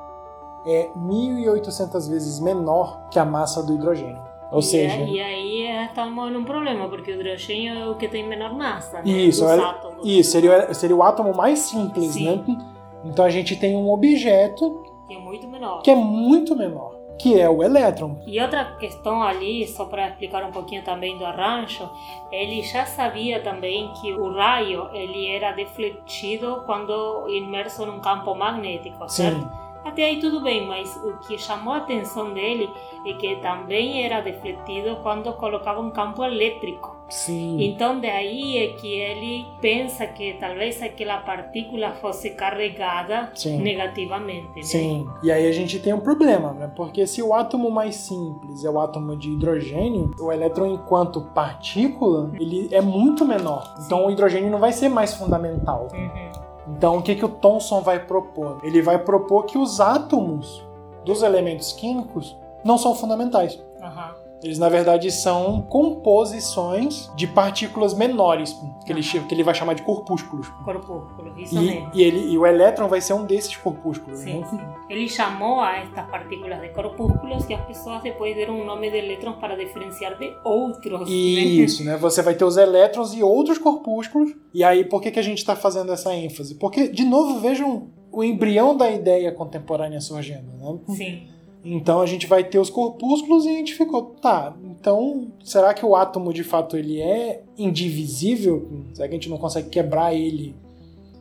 é 0.66 0.90
1.800 0.96 2.08
vezes 2.10 2.40
menor 2.40 3.08
que 3.10 3.20
a 3.20 3.26
massa 3.26 3.64
do 3.64 3.74
hidrogênio. 3.76 4.22
Ou 4.52 4.60
e, 4.60 4.64
seja, 4.64 4.96
E 4.98 5.20
aí 5.20 5.86
estamos 5.88 6.32
num 6.32 6.44
problema, 6.44 6.88
porque 6.88 7.12
o 7.12 7.16
hidrogênio 7.20 7.74
é 7.76 7.90
o 7.90 7.96
que 7.96 8.08
tem 8.08 8.28
menor 8.28 8.54
massa. 8.54 8.98
Né? 9.02 9.10
Isso, 9.10 9.44
é- 9.48 9.58
isso 10.04 10.32
seria, 10.32 10.72
seria 10.74 10.96
o 10.96 11.02
átomo 11.02 11.36
mais 11.36 11.60
simples, 11.60 12.14
Sim. 12.14 12.26
né? 12.38 12.58
Então 13.04 13.26
a 13.26 13.30
gente 13.30 13.56
tem 13.56 13.76
um 13.76 13.92
objeto 13.92 14.84
Que 15.08 15.16
é 15.16 15.20
muito 15.20 15.48
menor. 15.48 15.82
que 15.82 15.90
é 15.90 15.96
muito 15.96 16.56
menor, 16.56 16.96
que 17.24 17.40
é 17.40 17.50
o 17.50 17.64
elétron. 17.64 18.18
E 18.28 18.38
outra 18.42 18.66
questão 18.78 19.24
ali, 19.24 19.66
só 19.66 19.86
para 19.86 20.10
explicar 20.10 20.44
um 20.44 20.52
pouquinho 20.52 20.84
também 20.84 21.18
do 21.18 21.26
arranjo, 21.26 21.90
ele 22.30 22.62
já 22.62 22.86
sabia 22.86 23.40
também 23.40 23.90
que 23.94 24.12
o 24.12 24.34
raio 24.34 24.90
ele 24.92 25.28
era 25.28 25.54
defletido 25.54 26.64
quando 26.66 27.26
imerso 27.30 27.86
num 27.86 28.02
campo 28.02 28.36
magnético, 28.36 29.08
certo? 29.08 29.40
Sim, 29.40 29.50
Até 29.86 30.04
aí 30.04 30.20
tudo 30.20 30.42
bem, 30.42 30.68
mas 30.68 30.94
o 30.98 31.18
que 31.20 31.38
chamou 31.38 31.74
a 31.74 31.78
atenção 31.78 32.34
dele 32.34 32.70
é 33.08 33.14
que 33.14 33.38
também 33.38 34.04
era 34.04 34.20
defletido 34.20 34.98
quando 35.02 35.32
colocava 35.32 35.80
um 35.80 35.92
campo 35.92 36.26
elétrico. 36.26 37.03
Sim. 37.14 37.62
Então, 37.62 38.00
daí 38.00 38.58
é 38.58 38.68
que 38.74 38.88
ele 38.88 39.46
pensa 39.62 40.06
que 40.08 40.34
talvez 40.40 40.82
aquela 40.82 41.18
partícula 41.18 41.92
fosse 41.94 42.32
carregada 42.32 43.32
Sim. 43.34 43.62
negativamente. 43.62 44.56
Né? 44.56 44.64
Sim. 44.64 45.08
E 45.22 45.32
aí 45.32 45.48
a 45.48 45.52
gente 45.52 45.80
tem 45.80 45.94
um 45.94 46.00
problema, 46.00 46.54
né? 46.54 46.72
Porque 46.76 47.06
se 47.06 47.22
o 47.22 47.34
átomo 47.34 47.70
mais 47.70 47.96
simples 47.96 48.64
é 48.64 48.70
o 48.70 48.80
átomo 48.80 49.16
de 49.16 49.30
hidrogênio, 49.30 50.12
o 50.20 50.32
elétron 50.32 50.68
enquanto 50.68 51.22
partícula, 51.22 52.32
ele 52.34 52.70
é 52.72 52.82
muito 52.82 53.26
menor. 53.26 53.74
Então 53.86 54.06
o 54.06 54.12
hidrogênio 54.12 54.50
não 54.50 54.60
vai 54.60 54.74
ser 54.74 54.90
mais 54.90 55.14
fundamental. 55.14 55.88
Uhum. 55.94 56.32
Então 56.76 56.98
o 56.98 57.02
que, 57.02 57.16
que 57.16 57.26
o 57.26 57.30
Thomson 57.30 57.82
vai 57.82 58.00
propor? 58.00 58.60
Ele 58.64 58.82
vai 58.82 58.98
propor 58.98 59.44
que 59.44 59.58
os 59.58 59.80
átomos 59.80 60.66
dos 61.06 61.22
elementos 61.22 61.74
químicos 61.74 62.38
não 62.64 62.78
são 62.78 62.96
fundamentais. 62.96 63.62
Aham. 63.82 64.23
Eles, 64.44 64.60
na 64.60 64.68
verdade, 64.70 65.10
são 65.12 65.62
composições 65.64 67.10
de 67.16 67.26
partículas 67.28 67.94
menores, 67.94 68.54
que 68.86 68.92
ele, 68.92 69.02
que 69.02 69.34
ele 69.34 69.44
vai 69.44 69.54
chamar 69.56 69.74
de 69.74 69.82
corpúsculos. 69.84 70.48
Corpúsculo, 70.64 71.34
isso 71.40 71.56
E, 71.56 71.60
mesmo. 71.60 71.92
e 71.94 72.02
ele, 72.04 72.32
e 72.32 72.38
o 72.38 72.46
elétron 72.46 72.88
vai 72.88 73.02
ser 73.02 73.14
um 73.14 73.26
desses 73.26 73.56
corpúsculos. 73.56 74.20
Sim, 74.20 74.40
né? 74.40 74.48
sim. 74.50 74.60
Ele 74.90 75.08
chamou 75.08 75.60
a 75.60 75.78
estas 75.78 76.06
partículas 76.10 76.60
de 76.62 76.70
corpúsculos 76.70 77.50
e 77.50 77.54
as 77.54 77.66
pessoas 77.66 78.02
depois 78.04 78.36
deram 78.36 78.60
um 78.60 78.66
nome 78.66 78.90
de 78.92 78.98
elétrons 78.98 79.38
para 79.38 79.56
diferenciar 79.56 80.18
de 80.18 80.32
outros. 80.44 81.02
né? 81.10 81.16
Isso, 81.16 81.84
né? 81.84 81.98
Você 81.98 82.22
vai 82.22 82.36
ter 82.36 82.46
os 82.46 82.58
elétrons 82.58 83.14
e 83.14 83.24
outros 83.24 83.58
corpúsculos. 83.58 84.32
E 84.54 84.64
aí, 84.64 84.84
por 84.86 85.02
que, 85.02 85.12
que 85.12 85.20
a 85.20 85.24
gente 85.24 85.38
está 85.40 85.56
fazendo 85.56 85.92
essa 85.92 86.14
ênfase? 86.14 86.56
Porque, 86.56 86.88
de 86.90 87.04
novo, 87.06 87.40
vejam 87.40 87.88
o 88.12 88.24
embrião 88.24 88.76
da 88.78 88.92
ideia 88.92 89.32
contemporânea 89.32 90.00
surgindo, 90.00 90.52
né? 90.58 90.80
Sim. 90.96 91.28
Então 91.64 92.02
a 92.02 92.06
gente 92.06 92.28
vai 92.28 92.44
ter 92.44 92.60
os 92.60 92.70
corpúsculos 92.70 93.46
e 93.46 93.50
a 93.50 93.54
gente 93.54 93.74
ficou, 93.74 94.16
tá, 94.22 94.54
então 94.64 95.28
será 95.44 95.74
que 95.74 95.86
o 95.86 95.96
átomo 95.96 96.34
de 96.34 96.44
fato 96.44 96.76
ele 96.76 97.02
é 97.02 97.42
indivisível? 97.58 98.68
Será 98.94 99.08
que 99.08 99.14
a 99.14 99.18
gente 99.18 99.30
não 99.30 99.38
consegue 99.38 99.70
quebrar 99.70 100.14
ele 100.14 100.56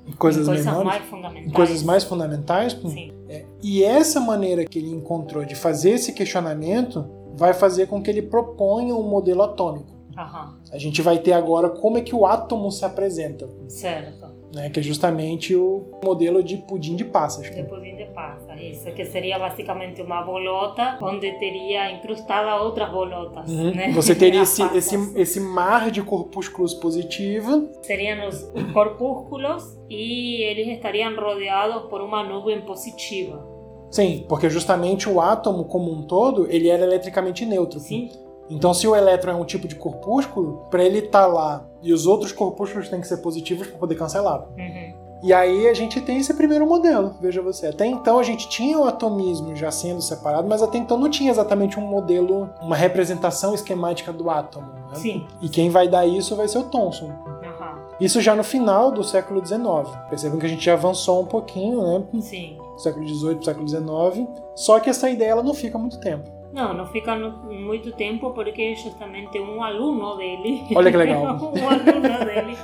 em 0.06 0.12
coisas, 0.12 0.46
coisas 0.46 0.66
menores? 0.66 0.86
mais 0.88 1.04
fundamentais. 1.04 1.46
Em 1.46 1.50
coisas 1.52 1.82
mais 1.82 2.04
fundamentais? 2.04 2.72
Sim. 2.72 3.12
É, 3.28 3.44
E 3.62 3.84
essa 3.84 4.18
maneira 4.18 4.64
que 4.64 4.78
ele 4.78 4.90
encontrou 4.90 5.44
de 5.44 5.54
fazer 5.54 5.90
esse 5.90 6.12
questionamento 6.12 7.04
vai 7.34 7.54
fazer 7.54 7.86
com 7.86 8.02
que 8.02 8.10
ele 8.10 8.22
proponha 8.22 8.94
um 8.94 9.08
modelo 9.08 9.42
atômico. 9.42 9.92
Aham. 10.18 10.58
A 10.70 10.78
gente 10.78 11.00
vai 11.00 11.18
ter 11.18 11.32
agora 11.32 11.70
como 11.70 11.98
é 11.98 12.00
que 12.00 12.14
o 12.14 12.26
átomo 12.26 12.70
se 12.70 12.84
apresenta, 12.84 13.48
Certo. 13.68 14.26
Né? 14.54 14.70
que 14.70 14.80
é 14.80 14.82
justamente 14.82 15.54
o 15.54 15.84
modelo 16.04 16.42
de 16.42 16.56
pudim 16.56 16.96
de 16.96 17.04
passas. 17.04 17.54
De 17.54 17.62
pudim 17.64 17.96
de 17.96 18.04
passa. 18.06 18.54
Isso, 18.54 18.90
que 18.92 19.04
seria 19.04 19.38
basicamente 19.38 20.02
uma 20.02 20.22
bolota 20.22 20.98
onde 21.00 21.30
teria 21.38 21.90
incrustada 21.90 22.62
outras 22.62 22.90
bolotas. 22.90 23.50
Uhum. 23.50 23.74
Né? 23.74 23.92
Você 23.92 24.14
teria 24.14 24.42
esse, 24.42 24.62
esse, 24.76 24.96
esse 25.18 25.40
mar 25.40 25.90
de 25.90 26.02
corpúsculos 26.02 26.74
positiva 26.74 27.62
Seriam 27.82 28.28
os 28.28 28.48
corpúsculos 28.72 29.78
e 29.88 30.42
eles 30.42 30.68
estariam 30.68 31.14
rodeados 31.14 31.88
por 31.88 32.00
uma 32.00 32.22
nuvem 32.22 32.60
positiva. 32.62 33.52
Sim, 33.90 34.24
porque 34.28 34.48
justamente 34.48 35.08
o 35.08 35.20
átomo 35.20 35.64
como 35.64 35.92
um 35.92 36.02
todo, 36.06 36.46
ele 36.50 36.68
era 36.68 36.82
eletricamente 36.82 37.44
neutro. 37.44 37.78
Sim? 37.78 38.10
Então, 38.50 38.74
se 38.74 38.86
o 38.86 38.94
elétron 38.94 39.32
é 39.32 39.34
um 39.34 39.44
tipo 39.44 39.66
de 39.66 39.74
corpúsculo, 39.74 40.66
para 40.70 40.84
ele 40.84 40.98
estar 40.98 41.26
lá 41.26 41.66
e 41.82 41.92
os 41.92 42.06
outros 42.06 42.32
corpúsculos 42.32 42.88
têm 42.88 43.00
que 43.00 43.06
ser 43.06 43.18
positivos 43.18 43.66
para 43.66 43.78
poder 43.78 43.94
cancelar. 43.94 44.46
Uhum. 44.58 45.02
E 45.22 45.32
aí 45.32 45.68
a 45.68 45.74
gente 45.74 46.00
tem 46.00 46.18
esse 46.18 46.34
primeiro 46.34 46.66
modelo, 46.66 47.14
veja 47.20 47.40
você. 47.40 47.68
Até 47.68 47.86
então 47.86 48.18
a 48.18 48.24
gente 48.24 48.48
tinha 48.48 48.76
o 48.76 48.84
atomismo 48.84 49.54
já 49.54 49.70
sendo 49.70 50.02
separado, 50.02 50.48
mas 50.48 50.62
até 50.62 50.78
então 50.78 50.98
não 50.98 51.08
tinha 51.08 51.30
exatamente 51.30 51.78
um 51.78 51.86
modelo, 51.86 52.50
uma 52.60 52.74
representação 52.74 53.54
esquemática 53.54 54.12
do 54.12 54.28
átomo. 54.28 54.66
Né? 54.66 54.94
Sim. 54.94 55.26
E 55.40 55.48
quem 55.48 55.70
vai 55.70 55.86
dar 55.86 56.04
isso 56.04 56.34
vai 56.34 56.48
ser 56.48 56.58
o 56.58 56.64
Thomson. 56.64 57.12
Aham. 57.24 57.78
Isso 58.00 58.20
já 58.20 58.34
no 58.34 58.42
final 58.42 58.90
do 58.90 59.04
século 59.04 59.44
XIX. 59.46 59.62
Percebam 60.10 60.40
que 60.40 60.46
a 60.46 60.48
gente 60.48 60.64
já 60.64 60.72
avançou 60.72 61.22
um 61.22 61.26
pouquinho, 61.26 61.80
né? 61.82 62.04
Sim. 62.20 62.58
século 62.76 63.06
XVIII 63.06 63.44
século 63.44 63.68
XIX. 63.68 64.28
Só 64.56 64.80
que 64.80 64.90
essa 64.90 65.08
ideia 65.08 65.30
ela 65.30 65.42
não 65.42 65.54
fica 65.54 65.78
muito 65.78 66.00
tempo. 66.00 66.28
Não, 66.52 66.74
não 66.74 66.86
fica 66.86 67.14
no- 67.14 67.30
muito 67.52 67.92
tempo 67.92 68.30
porque 68.32 68.74
justamente 68.74 69.38
um 69.40 69.62
aluno 69.62 70.16
dele. 70.16 70.62
Olha 70.74 70.90
que 70.90 70.96
legal. 70.96 71.22
um 71.40 71.68
aluno 71.68 72.24
dele, 72.26 72.58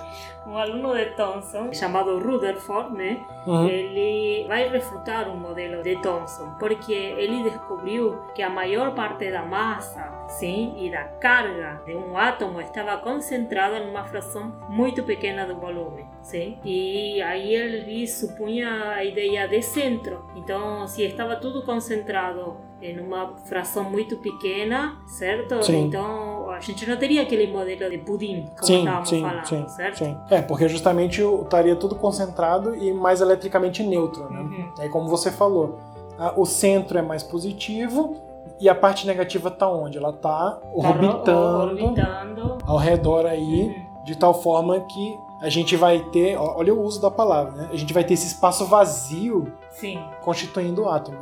um 0.49 0.57
aluno 0.57 0.95
de 0.95 1.05
Thomson, 1.15 1.73
chamado 1.73 2.19
Rutherford, 2.19 2.97
né? 2.97 3.21
Uhum. 3.47 3.69
Ele 3.69 4.47
vai 4.49 4.69
refutar 4.69 5.29
um 5.29 5.37
modelo 5.37 5.83
de 5.83 5.97
Thomson, 6.01 6.55
porque 6.59 6.93
ele 6.93 7.43
descobriu 7.43 8.19
que 8.35 8.43
a 8.43 8.49
maior 8.49 8.95
parte 8.95 9.31
da 9.31 9.43
massa, 9.43 10.11
sim, 10.29 10.75
e 10.79 10.91
da 10.91 11.05
carga 11.05 11.83
de 11.85 11.95
um 11.95 12.17
átomo 12.17 12.61
estava 12.61 12.97
concentrada 12.99 13.81
numa 13.81 14.05
fração 14.05 14.53
muito 14.69 15.03
pequena 15.03 15.47
do 15.47 15.57
volume, 15.57 16.07
sim. 16.23 16.59
E 16.65 17.21
aí 17.23 17.55
ele 17.55 18.07
supunha 18.07 18.93
a 18.93 19.05
ideia 19.05 19.47
de 19.47 19.61
centro. 19.63 20.25
Então, 20.35 20.87
se 20.87 21.03
estava 21.05 21.37
tudo 21.37 21.63
concentrado 21.63 22.69
em 22.81 22.99
uma 23.01 23.37
fração 23.39 23.85
muito 23.85 24.17
pequena, 24.19 24.99
certo? 25.07 25.63
Sim. 25.63 25.87
Então, 25.87 26.51
a 26.51 26.61
gente 26.61 26.89
não 26.89 26.97
teria 26.97 27.23
aquele 27.23 27.47
modelo 27.49 27.91
de 27.91 27.99
pudim, 27.99 28.47
como 28.55 28.65
Sim, 28.65 28.79
estávamos 28.79 29.09
sim, 29.09 29.21
falando, 29.21 29.47
sim, 29.47 29.69
certo? 29.69 29.99
sim. 29.99 30.17
É, 30.31 30.38
porque 30.43 30.69
justamente 30.69 31.23
estaria 31.23 31.75
tudo 31.77 31.95
concentrado 31.95 32.75
e 32.75 32.93
mais 32.93 33.21
eletricamente 33.21 33.83
neutro, 33.83 34.29
né? 34.31 34.41
Uhum. 34.41 34.69
Aí, 34.79 34.89
como 34.89 35.09
você 35.09 35.31
falou, 35.31 35.79
a- 36.19 36.33
o 36.37 36.45
centro 36.47 36.99
é 36.99 37.03
mais 37.03 37.23
positivo 37.23 38.17
e 38.61 38.69
a 38.69 38.75
parte 38.75 39.07
negativa 39.07 39.51
tá 39.51 39.69
onde? 39.71 39.99
Ela 39.99 40.13
tá 40.13 40.53
Tá 40.53 40.61
ro- 40.73 40.89
orbitando 40.89 41.59
orbitando. 41.63 42.59
ao 42.67 42.77
redor 42.77 43.27
aí, 43.27 43.63
Uhum. 43.65 44.05
de 44.05 44.17
tal 44.17 44.35
forma 44.35 44.81
que 44.81 45.19
a 45.41 45.49
gente 45.49 45.77
vai 45.77 46.01
ter, 46.11 46.37
olha 46.37 46.75
o 46.75 46.83
uso 46.83 47.01
da 47.01 47.11
palavra, 47.11 47.53
né? 47.53 47.69
A 47.73 47.77
gente 47.77 47.95
vai 47.95 48.03
ter 48.03 48.15
esse 48.15 48.27
espaço 48.27 48.65
vazio 48.67 49.53
Sim. 49.71 50.03
constituindo 50.23 50.83
o 50.83 50.89
átomo. 50.89 51.19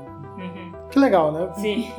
Que 0.96 1.00
legal, 1.00 1.30
né? 1.30 1.52
Sim. 1.56 1.92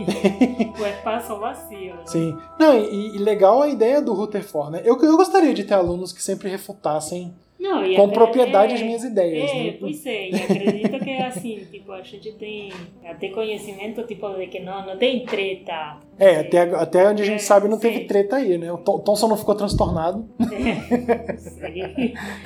o 0.75 0.85
espaço 0.87 1.37
vazio. 1.37 1.93
Né? 1.93 2.01
Sim. 2.07 2.35
Não, 2.59 2.75
e, 2.75 3.15
e, 3.15 3.19
legal 3.19 3.61
a 3.61 3.67
ideia 3.67 4.01
do 4.01 4.11
Rutherford, 4.11 4.71
né? 4.71 4.81
Eu, 4.83 4.99
eu 4.99 5.15
gostaria 5.15 5.53
de 5.53 5.63
ter 5.63 5.75
alunos 5.75 6.11
que 6.11 6.19
sempre 6.19 6.49
refutassem 6.49 7.31
não, 7.59 7.83
com 7.93 8.05
até, 8.05 8.13
propriedade 8.15 8.73
as 8.73 8.81
minhas 8.81 9.03
ideias. 9.03 9.51
É, 9.51 9.63
né? 9.65 9.77
pois 9.79 10.03
é, 10.03 10.29
e 10.31 10.35
acredito 10.35 10.99
que 10.99 11.09
é 11.11 11.27
assim, 11.27 11.59
tipo, 11.71 11.91
a 11.91 12.01
gente 12.01 12.31
tem 12.33 12.73
até 13.05 13.29
conhecimento 13.29 14.01
tipo, 14.01 14.27
de 14.29 14.47
que 14.47 14.61
não, 14.61 14.83
não 14.83 14.97
tem 14.97 15.23
treta. 15.23 15.99
É, 16.17 16.37
até, 16.37 16.61
até 16.61 17.07
onde 17.07 17.21
a 17.21 17.25
gente 17.25 17.35
é, 17.35 17.45
sabe 17.45 17.67
não 17.67 17.77
teve 17.77 17.99
sim. 17.99 18.07
treta 18.07 18.37
aí, 18.37 18.57
né? 18.57 18.71
O 18.71 18.79
Thomson 18.79 19.27
não 19.27 19.37
ficou 19.37 19.53
transtornado. 19.53 20.27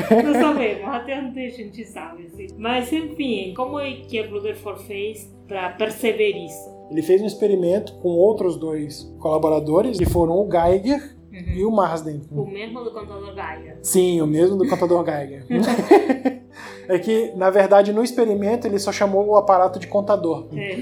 É, 0.10 0.24
não 0.24 0.34
sabemos, 0.34 0.88
até 0.88 1.18
onde 1.18 1.40
a 1.46 1.50
gente 1.50 1.86
sabe. 1.86 2.28
Mas, 2.58 2.92
enfim, 2.92 3.54
como 3.56 3.80
é 3.80 3.94
que 3.94 4.20
o 4.20 4.30
Rutherford 4.30 4.84
fez 4.84 5.32
para 5.52 5.70
perceber 5.72 6.32
isso? 6.32 6.70
Ele 6.90 7.02
fez 7.02 7.22
um 7.22 7.26
experimento 7.26 7.94
com 7.96 8.08
outros 8.10 8.56
dois 8.56 9.04
colaboradores, 9.20 9.98
que 9.98 10.06
foram 10.06 10.36
o 10.36 10.50
Geiger 10.50 11.18
Uhum. 11.30 11.54
e 11.56 11.66
o 11.66 11.72
Marsden. 11.72 12.22
O 12.32 12.46
mesmo 12.46 12.84
do 12.84 12.92
contador 12.92 13.34
Geiger. 13.34 13.78
Sim, 13.82 14.22
o 14.22 14.28
mesmo 14.28 14.58
do 14.58 14.68
contador 14.68 15.04
Geiger. 15.06 15.46
é 16.88 17.00
que, 17.00 17.32
na 17.36 17.50
verdade, 17.50 17.94
no 17.94 18.04
experimento 18.04 18.68
ele 18.68 18.80
só 18.80 18.92
chamou 18.92 19.26
o 19.28 19.36
aparato 19.36 19.80
de 19.80 19.88
contador. 19.88 20.48
É. 20.56 20.74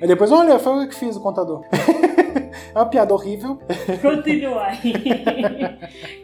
Aí 0.00 0.08
depois, 0.08 0.32
olha, 0.32 0.58
foi 0.58 0.84
eu 0.84 0.88
que 0.88 0.94
fiz 0.94 1.16
o 1.16 1.20
contador. 1.20 1.62
é 2.74 2.78
uma 2.78 2.86
piada 2.86 3.12
horrível. 3.12 3.58
Continua 4.00 4.62
aí. 4.62 4.92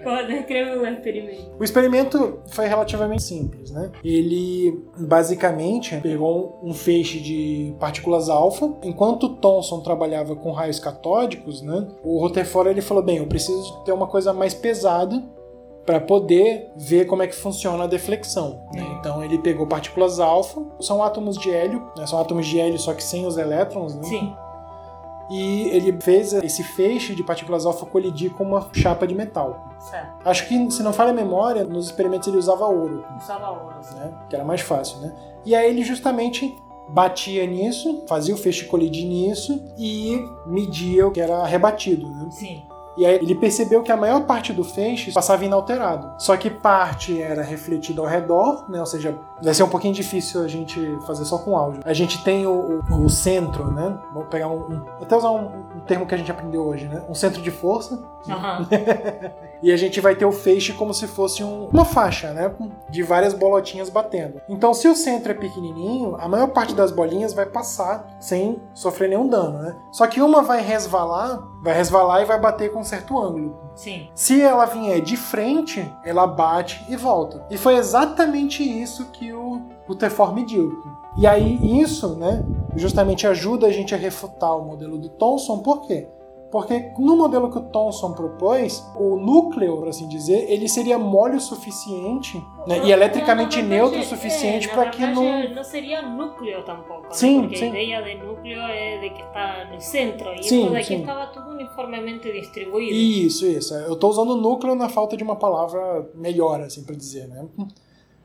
Como 0.03 0.27
descreve 0.27 0.79
o 0.79 0.87
experimento? 0.87 1.51
O 1.59 1.65
experimento 1.65 2.39
foi 2.51 2.67
relativamente 2.67 3.23
simples, 3.23 3.71
né? 3.71 3.91
Ele 4.05 4.83
basicamente 4.97 5.97
pegou 6.01 6.59
um 6.63 6.73
feixe 6.73 7.21
de 7.21 7.75
partículas 7.79 8.29
alfa. 8.29 8.73
Enquanto 8.83 9.29
Thomson 9.37 9.81
trabalhava 9.81 10.35
com 10.37 10.53
raios 10.53 10.79
catódicos, 10.79 11.63
né? 11.63 11.87
O 12.03 12.21
Rutherford 12.21 12.71
ele 12.71 12.81
falou: 12.81 13.03
bem, 13.03 13.19
eu 13.19 13.27
preciso 13.27 13.81
ter 13.85 13.93
uma 13.93 14.07
coisa 14.07 14.33
mais 14.33 14.55
pesada 14.55 15.23
para 15.89 16.01
poder 16.03 16.71
ver 16.77 17.07
como 17.07 17.23
é 17.23 17.27
que 17.27 17.35
funciona 17.35 17.85
a 17.85 17.87
deflexão. 17.87 18.61
Né? 18.75 18.87
Então 19.01 19.25
ele 19.25 19.39
pegou 19.39 19.67
partículas 19.67 20.21
alfa, 20.21 20.61
são 20.79 21.03
átomos 21.03 21.39
de 21.39 21.51
hélio, 21.51 21.91
né? 21.97 22.07
são 22.07 22.21
átomos 22.21 22.47
de 22.47 22.61
hélio 22.61 22.79
só 22.79 22.93
que 22.93 23.03
sem 23.03 23.25
os 23.27 23.39
elétrons, 23.39 23.95
né? 23.95 24.03
Sim. 24.03 24.37
E 25.31 25.63
ele 25.71 25.99
fez 25.99 26.35
esse 26.35 26.63
feixe 26.63 27.15
de 27.15 27.23
partículas 27.25 27.65
alfa 27.65 27.87
colidir 27.87 28.31
com 28.35 28.45
uma 28.45 28.69
chapa 28.75 29.07
de 29.07 29.15
metal. 29.15 29.67
Certo. 29.79 30.29
Acho 30.29 30.47
que, 30.47 30.71
se 30.71 30.83
não 30.83 30.93
falha 30.93 31.09
a 31.11 31.15
memória, 31.15 31.65
nos 31.65 31.87
experimentos 31.87 32.29
ele 32.29 32.37
usava 32.37 32.67
ouro, 32.67 33.03
Usava 33.19 33.49
ouro. 33.49 33.77
sim. 33.81 33.95
né? 33.95 34.13
que 34.29 34.37
era 34.37 34.45
mais 34.45 34.61
fácil. 34.61 34.99
Né? 34.99 35.15
E 35.47 35.55
aí 35.55 35.71
ele 35.71 35.83
justamente 35.83 36.55
batia 36.91 37.47
nisso, 37.47 38.05
fazia 38.07 38.35
o 38.35 38.39
feixe 38.39 38.67
colidir 38.67 39.07
nisso 39.07 39.59
e 39.79 40.23
media 40.47 41.07
o 41.07 41.11
que 41.11 41.21
era 41.21 41.47
rebatido. 41.47 42.11
Né? 42.11 42.29
Sim. 42.31 42.63
E 42.99 43.07
aí 43.07 43.15
ele 43.15 43.35
percebeu 43.37 43.81
que 43.81 43.93
a 43.93 43.97
maior 43.97 44.25
parte 44.25 44.53
do 44.53 44.65
feixe 44.65 45.13
passava 45.13 45.45
inalterado. 45.45 46.11
Só 46.19 46.37
que 46.37 46.51
parte 46.51 47.23
era 47.23 47.43
refletida 47.43 48.01
ao 48.01 48.09
redor, 48.09 48.65
né? 48.69 48.81
Ou 48.81 48.87
seja, 48.87 49.17
vai 49.41 49.55
ser 49.55 49.63
um 49.63 49.69
pouquinho 49.69 49.95
difícil 49.95 50.43
a 50.43 50.49
gente 50.49 50.99
fazer 51.07 51.25
só 51.25 51.39
com 51.39 51.57
áudio. 51.57 51.81
A 51.85 51.93
gente 51.93 52.23
tem 52.25 52.45
o, 52.45 52.83
o, 52.91 53.05
o 53.05 53.09
centro, 53.09 53.71
né? 53.71 53.97
Pegar 54.29 54.49
um, 54.49 54.59
um. 54.59 54.85
Até 55.01 55.17
usar 55.17 55.31
um, 55.31 55.47
um, 55.77 55.81
termo 55.87 56.07
que 56.07 56.15
a 56.15 56.19
gente 56.19 56.31
aprendeu 56.31 56.63
hoje, 56.67 56.87
né? 56.87 57.03
Um 57.09 57.15
centro 57.15 57.41
de 57.43 57.51
força. 57.51 57.95
Uhum. 58.27 58.67
e 59.63 59.73
a 59.73 59.77
gente 59.77 60.01
vai 60.01 60.15
ter 60.15 60.25
o 60.25 60.33
feixe 60.33 60.73
como 60.73 60.93
se 60.93 61.07
fosse 61.07 61.43
um, 61.43 61.67
uma 61.67 61.85
faixa, 61.85 62.33
né? 62.33 62.53
De 62.91 63.03
várias 63.03 63.35
bolotinhas 63.35 63.89
batendo. 63.89 64.41
Então, 64.49 64.75
se 64.75 64.89
o 64.89 64.95
centro 64.95 65.33
é 65.33 65.35
pequenininho, 65.35 66.17
a 66.19 66.29
maior 66.29 66.49
parte 66.49 66.75
das 66.75 66.91
bolinhas 66.91 67.33
vai 67.33 67.47
passar 67.47 68.17
sem 68.21 68.61
sofrer 68.75 69.09
nenhum 69.09 69.29
dano, 69.29 69.59
né? 69.59 69.77
Só 69.93 70.07
que 70.07 70.21
uma 70.21 70.43
vai 70.43 70.61
resvalar, 70.61 71.41
vai 71.63 71.75
resvalar 71.75 72.23
e 72.23 72.27
vai 72.27 72.39
bater 72.39 72.73
com 72.73 72.81
um 72.81 72.85
certo 72.85 73.19
ângulo. 73.19 73.57
Sim. 73.75 74.09
Se 74.15 74.41
ela 74.41 74.67
vier 74.67 75.01
de 75.01 75.17
frente, 75.17 75.91
ela 76.05 76.27
bate 76.27 76.85
e 76.89 76.97
volta. 76.97 77.47
E 77.49 77.57
foi 77.57 77.77
exatamente 77.77 78.63
isso 78.63 79.07
que 79.07 79.33
o 79.33 79.63
Rutherford 79.89 80.35
mediu. 80.35 80.83
E 81.17 81.27
aí 81.27 81.81
isso, 81.81 82.15
né, 82.17 82.45
justamente 82.77 83.27
ajuda 83.27 83.67
a 83.67 83.73
gente 83.73 83.95
a 83.95 83.99
refutar 83.99 84.57
o 84.57 84.65
modelo 84.65 84.99
do 84.99 85.09
Thomson, 85.09 85.59
por 85.59 85.87
quê? 85.87 86.07
Porque 86.51 86.93
no 86.99 87.15
modelo 87.15 87.51
que 87.51 87.59
o 87.59 87.63
Thomson 87.63 88.13
propôs, 88.13 88.83
o 88.97 89.17
núcleo, 89.17 89.77
por 89.77 89.89
assim 89.89 90.09
dizer, 90.09 90.51
ele 90.51 90.67
seria 90.67 90.99
mole 90.99 91.37
o 91.37 91.41
suficiente 91.41 92.43
né, 92.67 92.87
e 92.87 92.91
eletricamente 92.91 93.57
verdade, 93.57 93.77
neutro 93.77 93.99
o 93.99 94.03
é, 94.03 94.05
suficiente 94.05 94.67
na 94.69 94.73
para 94.73 94.89
que 94.89 95.07
não. 95.07 95.51
não 95.51 95.65
seria 95.65 96.01
núcleo 96.01 96.65
tampouco. 96.65 97.03
né? 97.03 97.09
Sim, 97.11 97.41
Porque 97.43 97.57
sim. 97.57 97.65
a 97.67 97.69
ideia 97.69 98.03
de 98.03 98.15
núcleo 98.15 98.63
é 98.63 98.99
de 98.99 99.11
que 99.11 99.23
está 99.23 99.69
no 99.71 99.79
centro. 99.79 100.33
E 100.33 100.43
Sim, 100.43 100.63
isso 100.63 100.73
daqui 100.73 100.87
sim. 100.87 101.01
estava 101.01 101.27
tudo 101.27 101.51
uniformemente 101.51 102.33
distribuído. 102.33 102.95
Isso, 102.95 103.45
isso. 103.45 103.75
Eu 103.75 103.93
estou 103.93 104.09
usando 104.09 104.35
núcleo 104.35 104.75
na 104.75 104.89
falta 104.89 105.19
de 105.19 105.23
uma 105.25 105.37
palavra 105.37 106.09
melhor, 106.15 106.63
assim, 106.63 106.83
para 106.83 106.95
dizer, 106.95 107.29
né? 107.29 107.47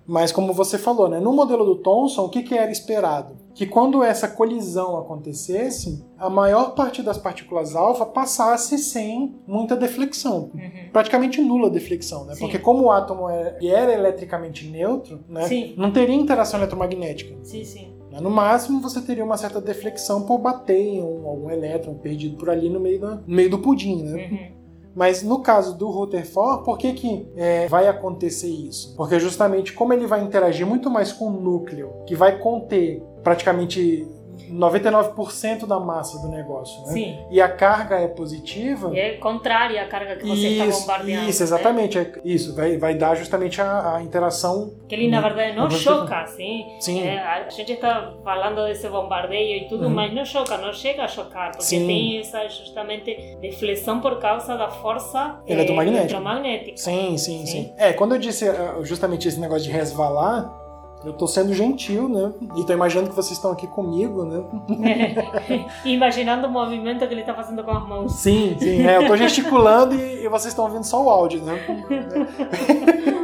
Mas 0.06 0.32
como 0.34 0.52
você 0.54 0.78
falou, 0.78 1.08
né, 1.08 1.20
no 1.20 1.32
modelo 1.32 1.64
do 1.64 1.76
Thomson, 1.76 2.24
o 2.26 2.30
que, 2.30 2.44
que 2.44 2.54
era 2.56 2.70
esperado? 2.72 3.36
Que 3.56 3.66
quando 3.66 4.04
essa 4.04 4.28
colisão 4.28 4.98
acontecesse, 4.98 6.04
a 6.18 6.30
maior 6.30 6.74
parte 6.76 7.02
das 7.02 7.18
partículas 7.18 7.76
alfa 7.76 8.06
passasse 8.06 8.78
sem 8.78 9.36
muita 9.48 9.76
deflexão. 9.76 10.50
Uhum. 10.54 10.90
Praticamente 10.92 11.40
nula 11.42 11.70
deflexão, 11.70 12.26
né? 12.26 12.34
Sim. 12.36 12.42
Porque 12.42 12.60
como 12.60 12.84
o 12.84 12.92
átomo 12.92 13.30
é- 13.30 13.58
era 13.66 13.94
eletricamente 13.94 14.68
neutro, 14.68 15.20
né, 15.30 15.48
Sim. 15.48 15.74
não 15.78 15.92
teria 15.92 16.16
interação 16.16 16.60
eletromagnética. 16.60 17.36
Sim, 17.44 17.64
sim. 17.64 17.94
né? 18.12 18.20
No 18.20 18.30
máximo, 18.30 18.80
você 18.82 19.02
teria 19.02 19.24
uma 19.26 19.38
certa 19.38 19.60
deflexão 19.62 20.24
por 20.24 20.38
bater 20.38 20.78
em 20.80 21.02
um- 21.02 21.28
algum 21.28 21.50
elétron 21.50 21.96
perdido 21.96 22.38
por 22.38 22.50
ali 22.50 22.70
no 22.70 22.80
meio, 22.80 23.00
da- 23.00 23.16
no 23.16 23.24
meio 23.36 23.50
do 23.50 23.58
pudim, 23.60 24.04
né? 24.04 24.28
Uhum. 24.30 24.63
Mas 24.96 25.24
no 25.24 25.40
caso 25.40 25.78
do 25.78 25.90
Rutherford, 25.90 26.64
por 26.64 26.78
que, 26.78 26.94
que 26.94 27.28
é, 27.36 27.68
vai 27.68 27.88
acontecer 27.88 28.48
isso? 28.48 28.96
Porque 28.96 29.20
justamente 29.20 29.74
como 29.74 29.94
ele 29.94 30.06
vai 30.06 30.24
interagir 30.24 30.66
muito 30.66 30.90
mais 30.90 31.12
com 31.12 31.28
o 31.28 31.32
núcleo, 31.32 31.92
que 32.06 32.16
vai 32.16 32.38
conter 32.38 33.02
praticamente 33.24 34.08
99% 34.52 35.66
da 35.66 35.80
massa 35.80 36.20
do 36.22 36.28
negócio, 36.28 36.82
né? 36.88 36.94
Sim. 36.94 37.18
E 37.30 37.42
a 37.42 37.50
carga 37.50 37.98
é 38.00 38.08
positiva. 38.08 38.92
E 38.94 39.00
é 39.00 39.12
contrária 39.18 39.82
à 39.82 39.88
carga 39.88 40.16
que 40.16 40.26
você 40.28 40.48
está 40.48 40.66
bombardeando. 40.80 41.30
isso, 41.30 41.40
né? 41.40 41.46
exatamente. 41.46 41.98
é- 41.98 42.12
Isso, 42.24 42.56
vai, 42.56 42.78
vai 42.78 42.96
dar 42.96 43.16
justamente 43.16 43.62
a, 43.62 43.96
a 43.96 44.04
interação. 44.04 44.74
Que 44.88 44.96
ele, 44.96 45.08
na 45.10 45.22
verdade, 45.22 45.56
não 45.56 45.70
choca, 45.70 46.26
sim. 46.28 46.66
Sim. 46.80 47.04
É, 47.04 47.20
a 47.20 47.50
gente 47.50 47.74
está 47.74 48.14
falando 48.24 48.66
desse 48.66 48.88
bombardeio 48.88 49.64
e 49.66 49.68
tudo, 49.68 49.86
Uhum. 49.86 49.90
mas 49.90 50.14
não 50.14 50.24
choca, 50.26 50.58
não 50.58 50.72
chega 50.74 51.04
a 51.04 51.08
chocar, 51.08 51.52
porque 51.52 51.64
Sim. 51.64 51.86
tem 51.88 52.20
essa 52.20 52.48
justamente 52.48 53.38
deflexão 53.42 54.00
por 54.00 54.20
causa 54.20 54.56
da 54.58 54.70
força 54.70 55.40
eh, 55.48 55.54
Eletromagnética. 55.54 56.04
eletromagnética. 56.16 56.78
Sim, 56.78 57.18
sim, 57.18 57.46
sim, 57.46 57.46
Sim. 57.46 57.74
É, 57.78 57.94
quando 57.94 58.16
eu 58.16 58.20
disse 58.20 58.48
ah, 58.48 58.78
justamente 58.84 59.28
esse 59.28 59.40
negócio 59.40 59.64
de 59.64 59.72
resvalar, 59.72 60.52
eu 61.06 61.14
tô 61.14 61.28
sendo 61.28 61.54
gentil, 61.54 62.08
né? 62.08 62.32
E 62.56 62.64
tô 62.64 62.74
imaginando 62.74 63.10
que 63.10 63.16
vocês 63.16 63.34
estão 63.34 63.52
aqui 63.52 63.68
comigo, 63.68 64.24
né? 64.24 64.44
Imaginando 65.84 66.48
o 66.48 66.52
movimento 66.52 67.06
que 67.06 67.14
ele 67.14 67.22
está 67.22 67.34
fazendo 67.34 67.64
com 67.64 67.72
as 67.72 67.88
mãos. 67.88 68.14
Sim, 68.14 68.56
sim. 68.58 68.86
É, 68.86 68.98
eu 68.98 69.08
tô 69.08 69.18
gesticulando 69.18 69.96
e, 69.96 70.24
e 70.24 70.30
vocês 70.30 70.52
estão 70.52 70.66
ouvindo 70.66 70.86
só 70.86 71.04
o 71.04 71.10
áudio, 71.10 71.42
né? 71.42 71.60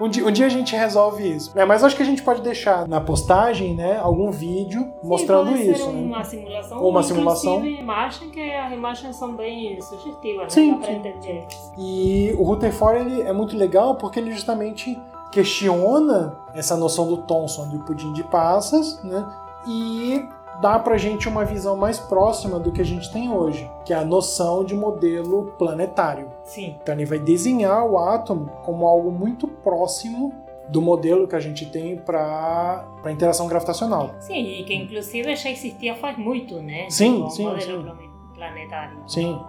um, 0.00 0.08
dia, 0.08 0.26
um 0.26 0.30
dia 0.30 0.46
a 0.46 0.48
gente 0.48 0.76
resolve 0.76 1.36
isso. 1.36 1.58
É, 1.58 1.64
mas 1.64 1.82
acho 1.82 1.96
que 1.96 2.02
a 2.02 2.06
gente 2.06 2.22
pode 2.22 2.42
deixar 2.42 2.86
na 2.86 3.00
postagem, 3.00 3.74
né, 3.74 3.98
algum 3.98 4.30
vídeo 4.30 4.92
mostrando 5.02 5.50
Sim, 5.50 5.56
pode 5.56 5.70
isso. 5.70 5.92
Né? 5.92 6.00
uma 6.00 6.24
simulação. 6.24 6.82
Ou 6.82 6.90
uma 6.90 7.02
simulação. 7.02 7.64
Imagem 7.64 8.30
que 8.30 8.52
as 8.52 8.72
imagens 8.72 9.16
são 9.16 9.34
bem 9.34 9.80
sugestivas, 9.80 10.52
Sim, 10.52 10.72
né? 10.72 10.78
Dá 10.80 10.86
sim. 10.86 10.96
entender. 10.96 11.46
E 11.78 12.34
o 12.38 12.42
Rutherford 12.42 13.00
ele 13.00 13.22
é 13.22 13.32
muito 13.32 13.56
legal 13.56 13.94
porque 13.94 14.18
ele 14.18 14.32
justamente 14.32 14.98
questiona 15.30 16.36
essa 16.54 16.76
noção 16.76 17.06
do 17.06 17.18
Thomson 17.18 17.68
de 17.68 17.78
pudim 17.78 18.12
de 18.12 18.22
passas, 18.24 19.02
né? 19.02 19.26
E 19.66 20.24
dá 20.60 20.78
pra 20.78 20.96
gente 20.98 21.28
uma 21.28 21.44
visão 21.44 21.76
mais 21.76 21.98
próxima 21.98 22.58
do 22.58 22.70
que 22.72 22.80
a 22.80 22.84
gente 22.84 23.10
tem 23.12 23.32
hoje, 23.32 23.70
que 23.84 23.92
é 23.92 23.96
a 23.96 24.04
noção 24.04 24.64
de 24.64 24.74
modelo 24.74 25.52
planetário. 25.58 26.28
Sim. 26.44 26.76
Então 26.82 26.94
ele 26.94 27.04
vai 27.06 27.18
desenhar 27.18 27.84
o 27.86 27.98
átomo 27.98 28.50
como 28.64 28.86
algo 28.86 29.10
muito 29.10 29.46
próximo 29.48 30.34
do 30.68 30.80
modelo 30.80 31.26
que 31.26 31.34
a 31.34 31.40
gente 31.40 31.66
tem 31.66 31.96
para 31.96 32.84
a 33.02 33.10
interação 33.10 33.48
gravitacional. 33.48 34.10
Sim, 34.20 34.60
e 34.60 34.64
que 34.64 34.74
inclusive 34.74 35.34
já 35.34 35.50
existia 35.50 35.94
faz 35.96 36.16
muito, 36.16 36.60
né? 36.62 36.88
Sim, 36.90 37.22
o 37.22 37.30
sim, 37.30 37.44
modelo 37.44 37.60
sim. 37.60 37.82
plane- 37.82 38.10
planetário. 38.34 38.98
Sim. 39.06 39.40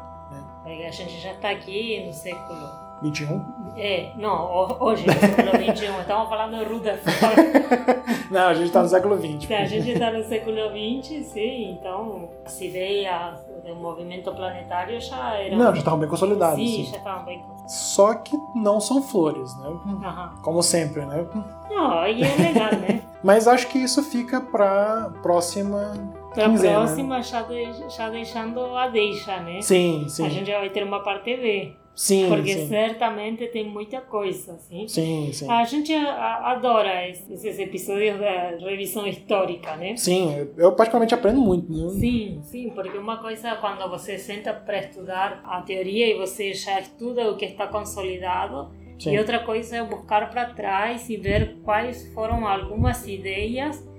Porque 0.63 0.83
a 0.83 0.91
gente 0.91 1.19
já 1.19 1.31
está 1.33 1.49
aqui 1.49 2.03
no 2.05 2.13
século 2.13 2.59
21? 3.01 3.61
É, 3.77 4.11
não, 4.17 4.77
hoje, 4.79 5.07
no 5.07 5.13
século 5.13 5.75
XXI, 5.75 5.85
estamos 6.01 6.29
falando 6.29 6.63
Rutherford. 6.63 8.29
não, 8.29 8.47
a 8.47 8.53
gente 8.53 8.67
está 8.67 8.83
no 8.83 8.89
século 8.89 9.17
XX. 9.17 9.51
A 9.51 9.65
gente 9.65 9.91
está 9.91 10.11
no 10.11 10.23
século 10.23 10.57
XX, 10.69 11.25
sim, 11.25 11.71
então 11.71 12.29
as 12.45 12.59
ideias 12.61 13.39
do 13.65 13.75
movimento 13.75 14.31
planetário 14.33 14.99
já 14.99 15.35
eram... 15.35 15.57
Não, 15.57 15.71
já 15.73 15.79
estavam 15.79 15.99
bem 15.99 16.09
consolidadas. 16.09 16.55
Sim, 16.55 16.65
sim. 16.65 16.91
já 16.91 16.97
estavam 16.97 17.25
bem 17.25 17.39
consolidadas. 17.39 17.71
Só 17.71 18.13
que 18.15 18.37
não 18.55 18.79
são 18.79 19.01
flores, 19.01 19.55
né? 19.57 19.67
Uhum. 19.69 20.41
Como 20.41 20.61
sempre, 20.61 21.05
né? 21.05 21.25
Não, 21.69 21.99
aí 21.99 22.21
é 22.21 22.35
legal, 22.35 22.71
né? 22.79 23.01
Mas 23.23 23.47
acho 23.47 23.67
que 23.67 23.77
isso 23.77 24.03
fica 24.03 24.41
para 24.41 25.11
próxima 25.21 25.93
Para 26.33 26.47
a 26.47 26.57
próxima, 26.57 27.21
já, 27.21 27.43
de, 27.43 27.89
já 27.89 28.09
deixando 28.09 28.75
a 28.75 28.87
deixa, 28.87 29.39
né? 29.39 29.61
Sim, 29.61 30.05
sim. 30.09 30.25
A 30.25 30.29
gente 30.29 30.47
já 30.47 30.59
vai 30.59 30.69
ter 30.69 30.83
uma 30.83 31.01
parte 31.01 31.37
B. 31.37 31.75
Sim, 31.95 32.27
porque 32.29 32.53
sim. 32.53 32.67
certamente 32.67 33.47
tem 33.47 33.67
muita 33.67 34.01
coisa, 34.01 34.57
sim? 34.57 34.87
Sim, 34.87 35.29
sim. 35.33 35.49
A 35.49 35.63
gente 35.65 35.93
adora 35.93 37.07
esses 37.09 37.59
episódios 37.59 38.19
da 38.19 38.57
revisão 38.59 39.05
histórica, 39.05 39.75
né? 39.75 39.95
Sim, 39.97 40.47
eu 40.57 40.71
particularmente 40.73 41.13
aprendo 41.13 41.41
muito. 41.41 41.71
Né? 41.71 41.89
Sim, 41.99 42.39
sim, 42.43 42.69
porque 42.69 42.97
uma 42.97 43.17
coisa 43.17 43.49
é 43.49 43.55
quando 43.55 43.87
você 43.89 44.17
senta 44.17 44.53
para 44.53 44.79
estudar 44.79 45.41
a 45.45 45.61
teoria 45.61 46.07
e 46.07 46.17
você 46.17 46.53
já 46.53 46.79
estuda 46.79 47.29
o 47.29 47.35
que 47.35 47.45
está 47.45 47.67
consolidado, 47.67 48.71
Sim. 48.97 49.13
e 49.13 49.19
outra 49.19 49.39
coisa 49.39 49.77
é 49.77 49.83
buscar 49.83 50.29
para 50.29 50.45
trás 50.45 51.09
e 51.09 51.17
ver 51.17 51.57
quais 51.63 52.11
foram 52.13 52.47
algumas 52.47 53.05
ideias 53.07 53.90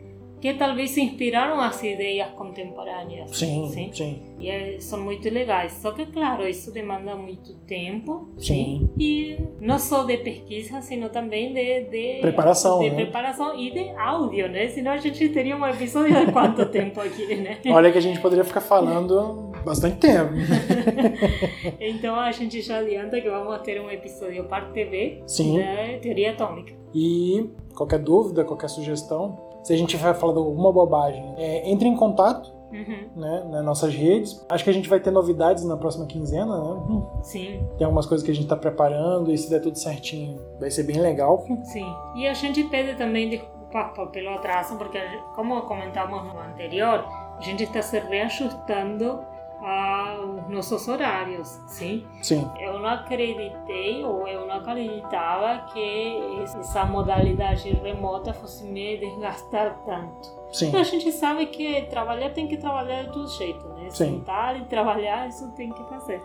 que 0.43 0.53
talvez 0.55 0.91
se 0.91 1.01
inspiraram 1.01 1.61
as 1.61 1.81
ideias 1.85 2.29
contemporâneas. 2.33 3.31
Sim, 3.31 3.91
sim. 3.93 4.21
E 4.41 4.51
é- 4.51 4.81
são 4.81 5.01
muito 5.01 5.31
legais. 5.31 5.75
Só 5.75 5.93
que, 5.93 6.05
claro, 6.07 6.49
isso 6.49 6.73
demanda 6.73 7.15
muito 7.15 7.55
tempo. 7.61 8.29
Sim. 8.39 8.91
E 8.99 9.39
não 9.61 9.79
só 9.79 10.03
de 10.03 10.17
pesquisa, 10.17 10.83
sino 10.83 11.09
também 11.11 11.55
de, 11.55 11.85
de 11.85 12.19
Preparação, 12.21 12.81
de 12.81 12.91
né? 12.91 12.97
preparação 12.97 13.57
e 13.57 13.71
de 13.71 13.91
áudio, 13.91 14.49
né? 14.49 14.67
Senão 14.67 14.91
a 14.91 14.97
gente 14.99 15.29
teria 15.29 15.57
um 15.57 15.65
episódio 15.65 16.27
de 16.27 16.33
quanto 16.33 16.67
tempo 16.73 17.01
aqui, 17.01 17.37
né? 17.37 17.59
Olha 17.69 17.93
que 17.93 17.99
a 17.99 18.03
gente 18.03 18.19
poderia 18.21 18.43
ficar 18.45 18.61
falando 18.63 19.53
bastante 19.65 19.99
tempo. 19.99 20.33
Então 21.79 22.17
a 22.17 22.33
gente 22.33 22.61
já 22.63 22.79
adianta 22.79 23.21
que 23.21 23.31
vamos 23.31 23.61
ter 23.63 23.81
um 23.81 23.89
episódio 23.91 24.45
parte 24.45 24.85
B 24.85 25.23
Sim. 25.27 25.59
da 25.59 25.99
teoria 26.01 26.33
atômica. 26.33 26.73
E 26.95 27.49
qualquer 27.75 28.01
dúvida, 28.01 28.45
qualquer 28.45 28.69
sugestão, 28.69 29.52
se 29.63 29.73
a 29.73 29.77
gente 29.77 29.97
vai 29.97 30.13
falar 30.15 30.33
de 30.33 30.39
alguma 30.39 30.73
bobagem, 30.73 31.35
é, 31.37 31.71
entre 31.71 31.89
em 31.89 31.97
contato 31.97 32.53
Uhum. 32.73 33.07
né, 33.17 33.45
nas 33.51 33.63
nossas 33.63 33.95
redes. 33.95 34.43
Acho 34.49 34.65
que 34.65 34.71
a 34.71 34.73
gente 34.73 34.89
vai 34.89 34.99
ter 34.99 35.11
novidades 35.11 35.63
na 35.63 35.77
próxima 35.77 36.07
quinzena, 36.07 36.57
né? 36.59 36.81
Hum, 36.89 37.07
Sim, 37.23 37.63
Tem 37.77 37.85
algumas 37.85 38.07
coisas 38.07 38.25
que 38.25 38.31
a 38.31 38.35
gente 38.35 38.45
está 38.45 38.57
preparando 38.57 39.31
e 39.31 39.37
se 39.37 39.51
der 39.51 39.61
tudo 39.61 39.77
certinho, 39.77 40.41
vai 40.59 40.71
ser 40.71 40.85
bem 40.85 40.99
legal. 40.99 41.45
sim. 41.65 41.87
E 42.17 42.27
a 42.27 42.33
gente 42.33 42.65
pede 42.65 42.97
também 42.97 43.29
desculpas 43.29 43.93
por- 43.95 44.09
pelo 44.09 44.31
atraso, 44.31 44.77
porque 44.79 44.99
como 45.35 45.61
comentamos 45.63 46.25
no 46.25 46.41
anterior, 46.41 47.05
a 47.37 47.41
gente 47.43 47.65
está 47.65 47.83
se 47.83 47.99
reajustando 48.01 49.21
aos 49.65 50.49
nossos 50.49 50.89
horários, 50.89 51.49
sim? 51.67 52.05
Sim, 52.21 52.51
Eu 52.61 52.79
não 52.81 52.89
acreditei 52.89 54.05
ou 54.05 54.27
eu 54.27 54.47
não 54.47 54.57
acreditava 54.57 55.67
que 55.73 56.19
essa 56.43 56.85
modalidade 56.85 57.71
remota 57.71 58.33
fosse 58.35 58.65
me 58.65 58.97
desgastar 58.99 59.79
tanto. 59.87 60.29
sim, 60.53 60.75
A 60.77 60.83
gente 60.83 61.13
sabe 61.13 61.47
que 61.47 61.83
trabalhar 61.83 62.31
tem 62.31 62.49
que 62.49 62.57
trabalhar 62.57 63.05
de 63.05 63.13
todo 63.13 63.29
jeito, 63.29 63.67
né? 63.69 63.89
Sim. 63.91 64.19
Sentar 64.19 64.57
e 64.59 64.65
trabalhar, 64.65 65.29
isso 65.29 65.51
tem 65.53 65.71
que 65.73 65.83
fazer. 65.85 66.21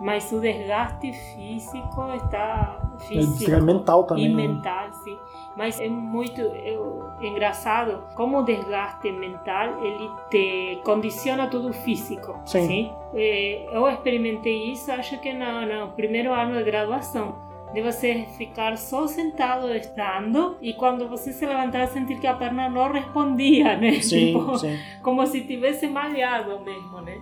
Mas 0.00 0.30
o 0.32 0.40
desgaste 0.40 1.12
físico 1.12 2.12
está 2.14 2.80
físico 3.08 3.38
Fica 3.38 3.60
mental 3.60 4.04
também. 4.04 4.26
e 4.26 4.28
né? 4.34 4.46
mental, 4.48 4.92
sim. 4.92 5.18
Mas 5.56 5.78
é 5.80 5.88
muito 5.88 6.40
eu, 6.40 7.02
engraçado 7.20 8.04
como 8.16 8.38
o 8.38 8.42
desgaste 8.42 9.12
mental 9.12 9.84
ele 9.84 10.10
te 10.30 10.80
condiciona 10.84 11.46
tudo 11.48 11.68
o 11.68 11.72
físico. 11.72 12.40
Sim. 12.46 12.90
Eh, 13.14 13.66
Eu 13.70 13.86
experimentei 13.88 14.70
isso, 14.72 14.90
acho 14.90 15.18
que 15.20 15.32
no, 15.32 15.66
no 15.66 15.88
primeiro 15.92 16.32
ano 16.32 16.56
de 16.56 16.64
graduação. 16.64 17.50
De 17.74 17.80
você 17.80 18.26
ficar 18.36 18.76
só 18.76 19.06
sentado 19.06 19.74
estando 19.74 20.56
e 20.60 20.74
quando 20.74 21.08
você 21.08 21.32
se 21.32 21.46
levantar 21.46 21.86
sentir 21.88 22.20
que 22.20 22.26
a 22.26 22.34
perna 22.34 22.68
não 22.68 22.92
respondia, 22.92 23.76
né? 23.78 23.92
Sim, 24.00 24.26
Tipo, 24.34 24.58
sim. 24.58 24.78
como 25.02 25.26
se 25.26 25.40
tivesse 25.42 25.86
malhado 25.88 26.60
mesmo, 26.60 27.00
né? 27.00 27.16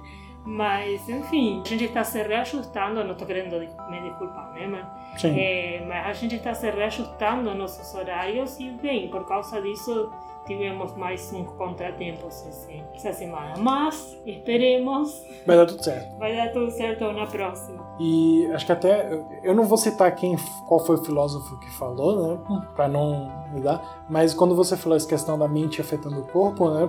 Mas, 0.45 1.09
enfim, 1.09 1.63
a 1.65 1.69
gente 1.69 1.85
está 1.85 2.03
se 2.03 2.23
reajustando, 2.23 3.05
não 3.05 3.13
estou 3.13 3.27
querendo 3.27 3.59
me 3.59 4.01
desculpar, 4.01 4.53
né? 4.53 4.67
Mas 4.67 5.21
sim. 5.21 5.39
é, 5.39 5.85
mas 5.87 6.07
a 6.07 6.13
gente 6.13 6.37
está 6.37 6.55
se 6.55 6.71
reajustando 6.71 7.55
nossos 7.55 7.95
horários 7.95 8.59
e, 8.59 8.71
bem, 8.71 9.09
por 9.09 9.27
causa 9.27 9.61
disso 9.61 10.11
tivemos 10.47 10.97
mais 10.97 11.33
uns 11.33 11.49
contratempos 11.53 12.45
esse, 12.47 12.83
essa 12.95 13.13
semana. 13.13 13.55
Mas 13.59 14.19
esperemos, 14.27 15.23
Vai 15.47 15.57
dar 15.57 15.67
tudo 15.67 15.85
certo. 15.85 16.19
vai 16.19 16.35
dar 16.35 16.53
tudo 16.53 16.71
certo 16.71 17.13
na 17.13 17.27
próxima. 17.27 17.87
E 18.01 18.51
acho 18.53 18.67
que 18.67 18.73
até. 18.73 19.23
Eu 19.43 19.55
não 19.55 19.65
vou 19.65 19.77
citar 19.77 20.13
quem, 20.15 20.37
qual 20.67 20.81
foi 20.81 20.97
o 20.97 21.05
filósofo 21.05 21.59
que 21.61 21.71
falou, 21.73 22.29
né? 22.29 22.39
Pra 22.75 22.89
não 22.89 23.31
me 23.53 23.61
dar. 23.61 24.05
Mas 24.09 24.33
quando 24.35 24.57
você 24.57 24.77
falou 24.77 24.97
essa 24.97 25.09
questão 25.09 25.39
da 25.39 25.47
mente 25.47 25.81
afetando 25.81 26.21
o 26.21 26.27
corpo, 26.27 26.71
né? 26.71 26.89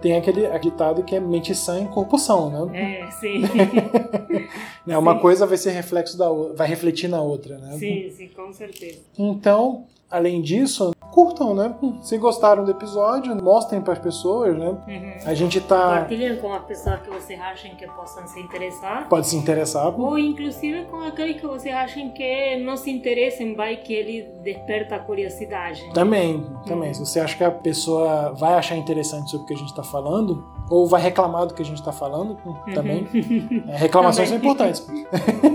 Tem 0.00 0.16
aquele 0.16 0.46
ditado 0.58 1.02
que 1.02 1.16
é 1.16 1.20
mente 1.20 1.54
sã 1.54 1.80
em 1.80 1.86
corpo 1.86 2.18
são, 2.18 2.68
né? 2.70 3.02
É, 3.06 3.10
sim, 3.10 3.42
Né, 4.86 4.96
Uma 4.96 5.14
sim. 5.14 5.20
coisa 5.20 5.46
vai 5.46 5.56
ser 5.56 5.70
reflexo 5.70 6.16
da 6.16 6.30
outra, 6.30 6.54
vai 6.54 6.68
refletir 6.68 7.08
na 7.08 7.20
outra, 7.20 7.58
né? 7.58 7.76
sim, 7.78 8.10
sim, 8.10 8.28
com 8.28 8.52
certeza. 8.52 9.00
Então, 9.18 9.84
além 10.10 10.40
disso, 10.42 10.94
curtam, 11.16 11.54
né? 11.54 11.74
Se 12.02 12.18
gostaram 12.18 12.62
do 12.62 12.70
episódio, 12.70 13.34
mostrem 13.42 13.80
para 13.80 13.94
as 13.94 13.98
pessoas, 13.98 14.54
né? 14.54 14.68
Uhum. 14.68 15.12
A 15.24 15.32
gente 15.32 15.58
tá. 15.62 15.80
Compartilhem 15.80 16.36
com 16.36 16.52
as 16.52 16.64
pessoas 16.64 17.00
que 17.00 17.08
vocês 17.08 17.40
achem 17.40 17.74
que 17.74 17.86
possam 17.86 18.26
se 18.26 18.38
interessar. 18.38 19.08
Pode 19.08 19.26
se 19.26 19.34
interessar. 19.34 19.98
Ou 19.98 20.18
inclusive 20.18 20.84
com 20.84 20.98
aqueles 21.00 21.40
que 21.40 21.46
vocês 21.46 21.74
achem 21.74 22.10
que 22.10 22.56
não 22.62 22.76
se 22.76 22.90
interessem, 22.90 23.54
vai 23.54 23.76
que 23.76 23.94
ele 23.94 24.28
desperta 24.42 24.96
a 24.96 24.98
curiosidade. 24.98 25.82
né? 25.86 25.92
Também, 25.94 26.44
também. 26.66 26.88
Uhum. 26.88 26.94
Se 26.94 27.06
você 27.06 27.18
acha 27.20 27.34
que 27.34 27.44
a 27.44 27.50
pessoa 27.50 28.34
vai 28.34 28.52
achar 28.52 28.76
interessante 28.76 29.30
sobre 29.30 29.44
o 29.44 29.46
que 29.46 29.54
a 29.54 29.56
gente 29.56 29.70
está 29.70 29.82
falando, 29.82 30.46
ou 30.68 30.86
vai 30.86 31.00
reclamar 31.00 31.46
do 31.46 31.54
que 31.54 31.62
a 31.62 31.64
gente 31.64 31.78
está 31.78 31.92
falando, 31.92 32.36
também. 32.74 33.08
É, 33.68 33.76
reclamações 33.76 34.30
Uhum. 34.30 34.38
Também. 34.38 34.74
são 34.74 34.94
importantes. 34.94 35.06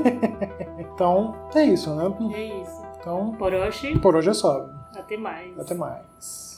então, 0.80 1.36
é 1.53 1.64
isso, 1.66 1.93
né? 1.93 2.12
É 2.34 2.62
isso. 2.62 2.82
Então, 2.99 3.32
Por 3.38 3.53
hoje, 3.53 3.99
por 3.99 4.16
hoje 4.16 4.30
é 4.30 4.34
só. 4.34 4.80
Até 5.12 5.18
mais. 5.18 5.59
Até 5.59 5.74
mais. 5.74 6.51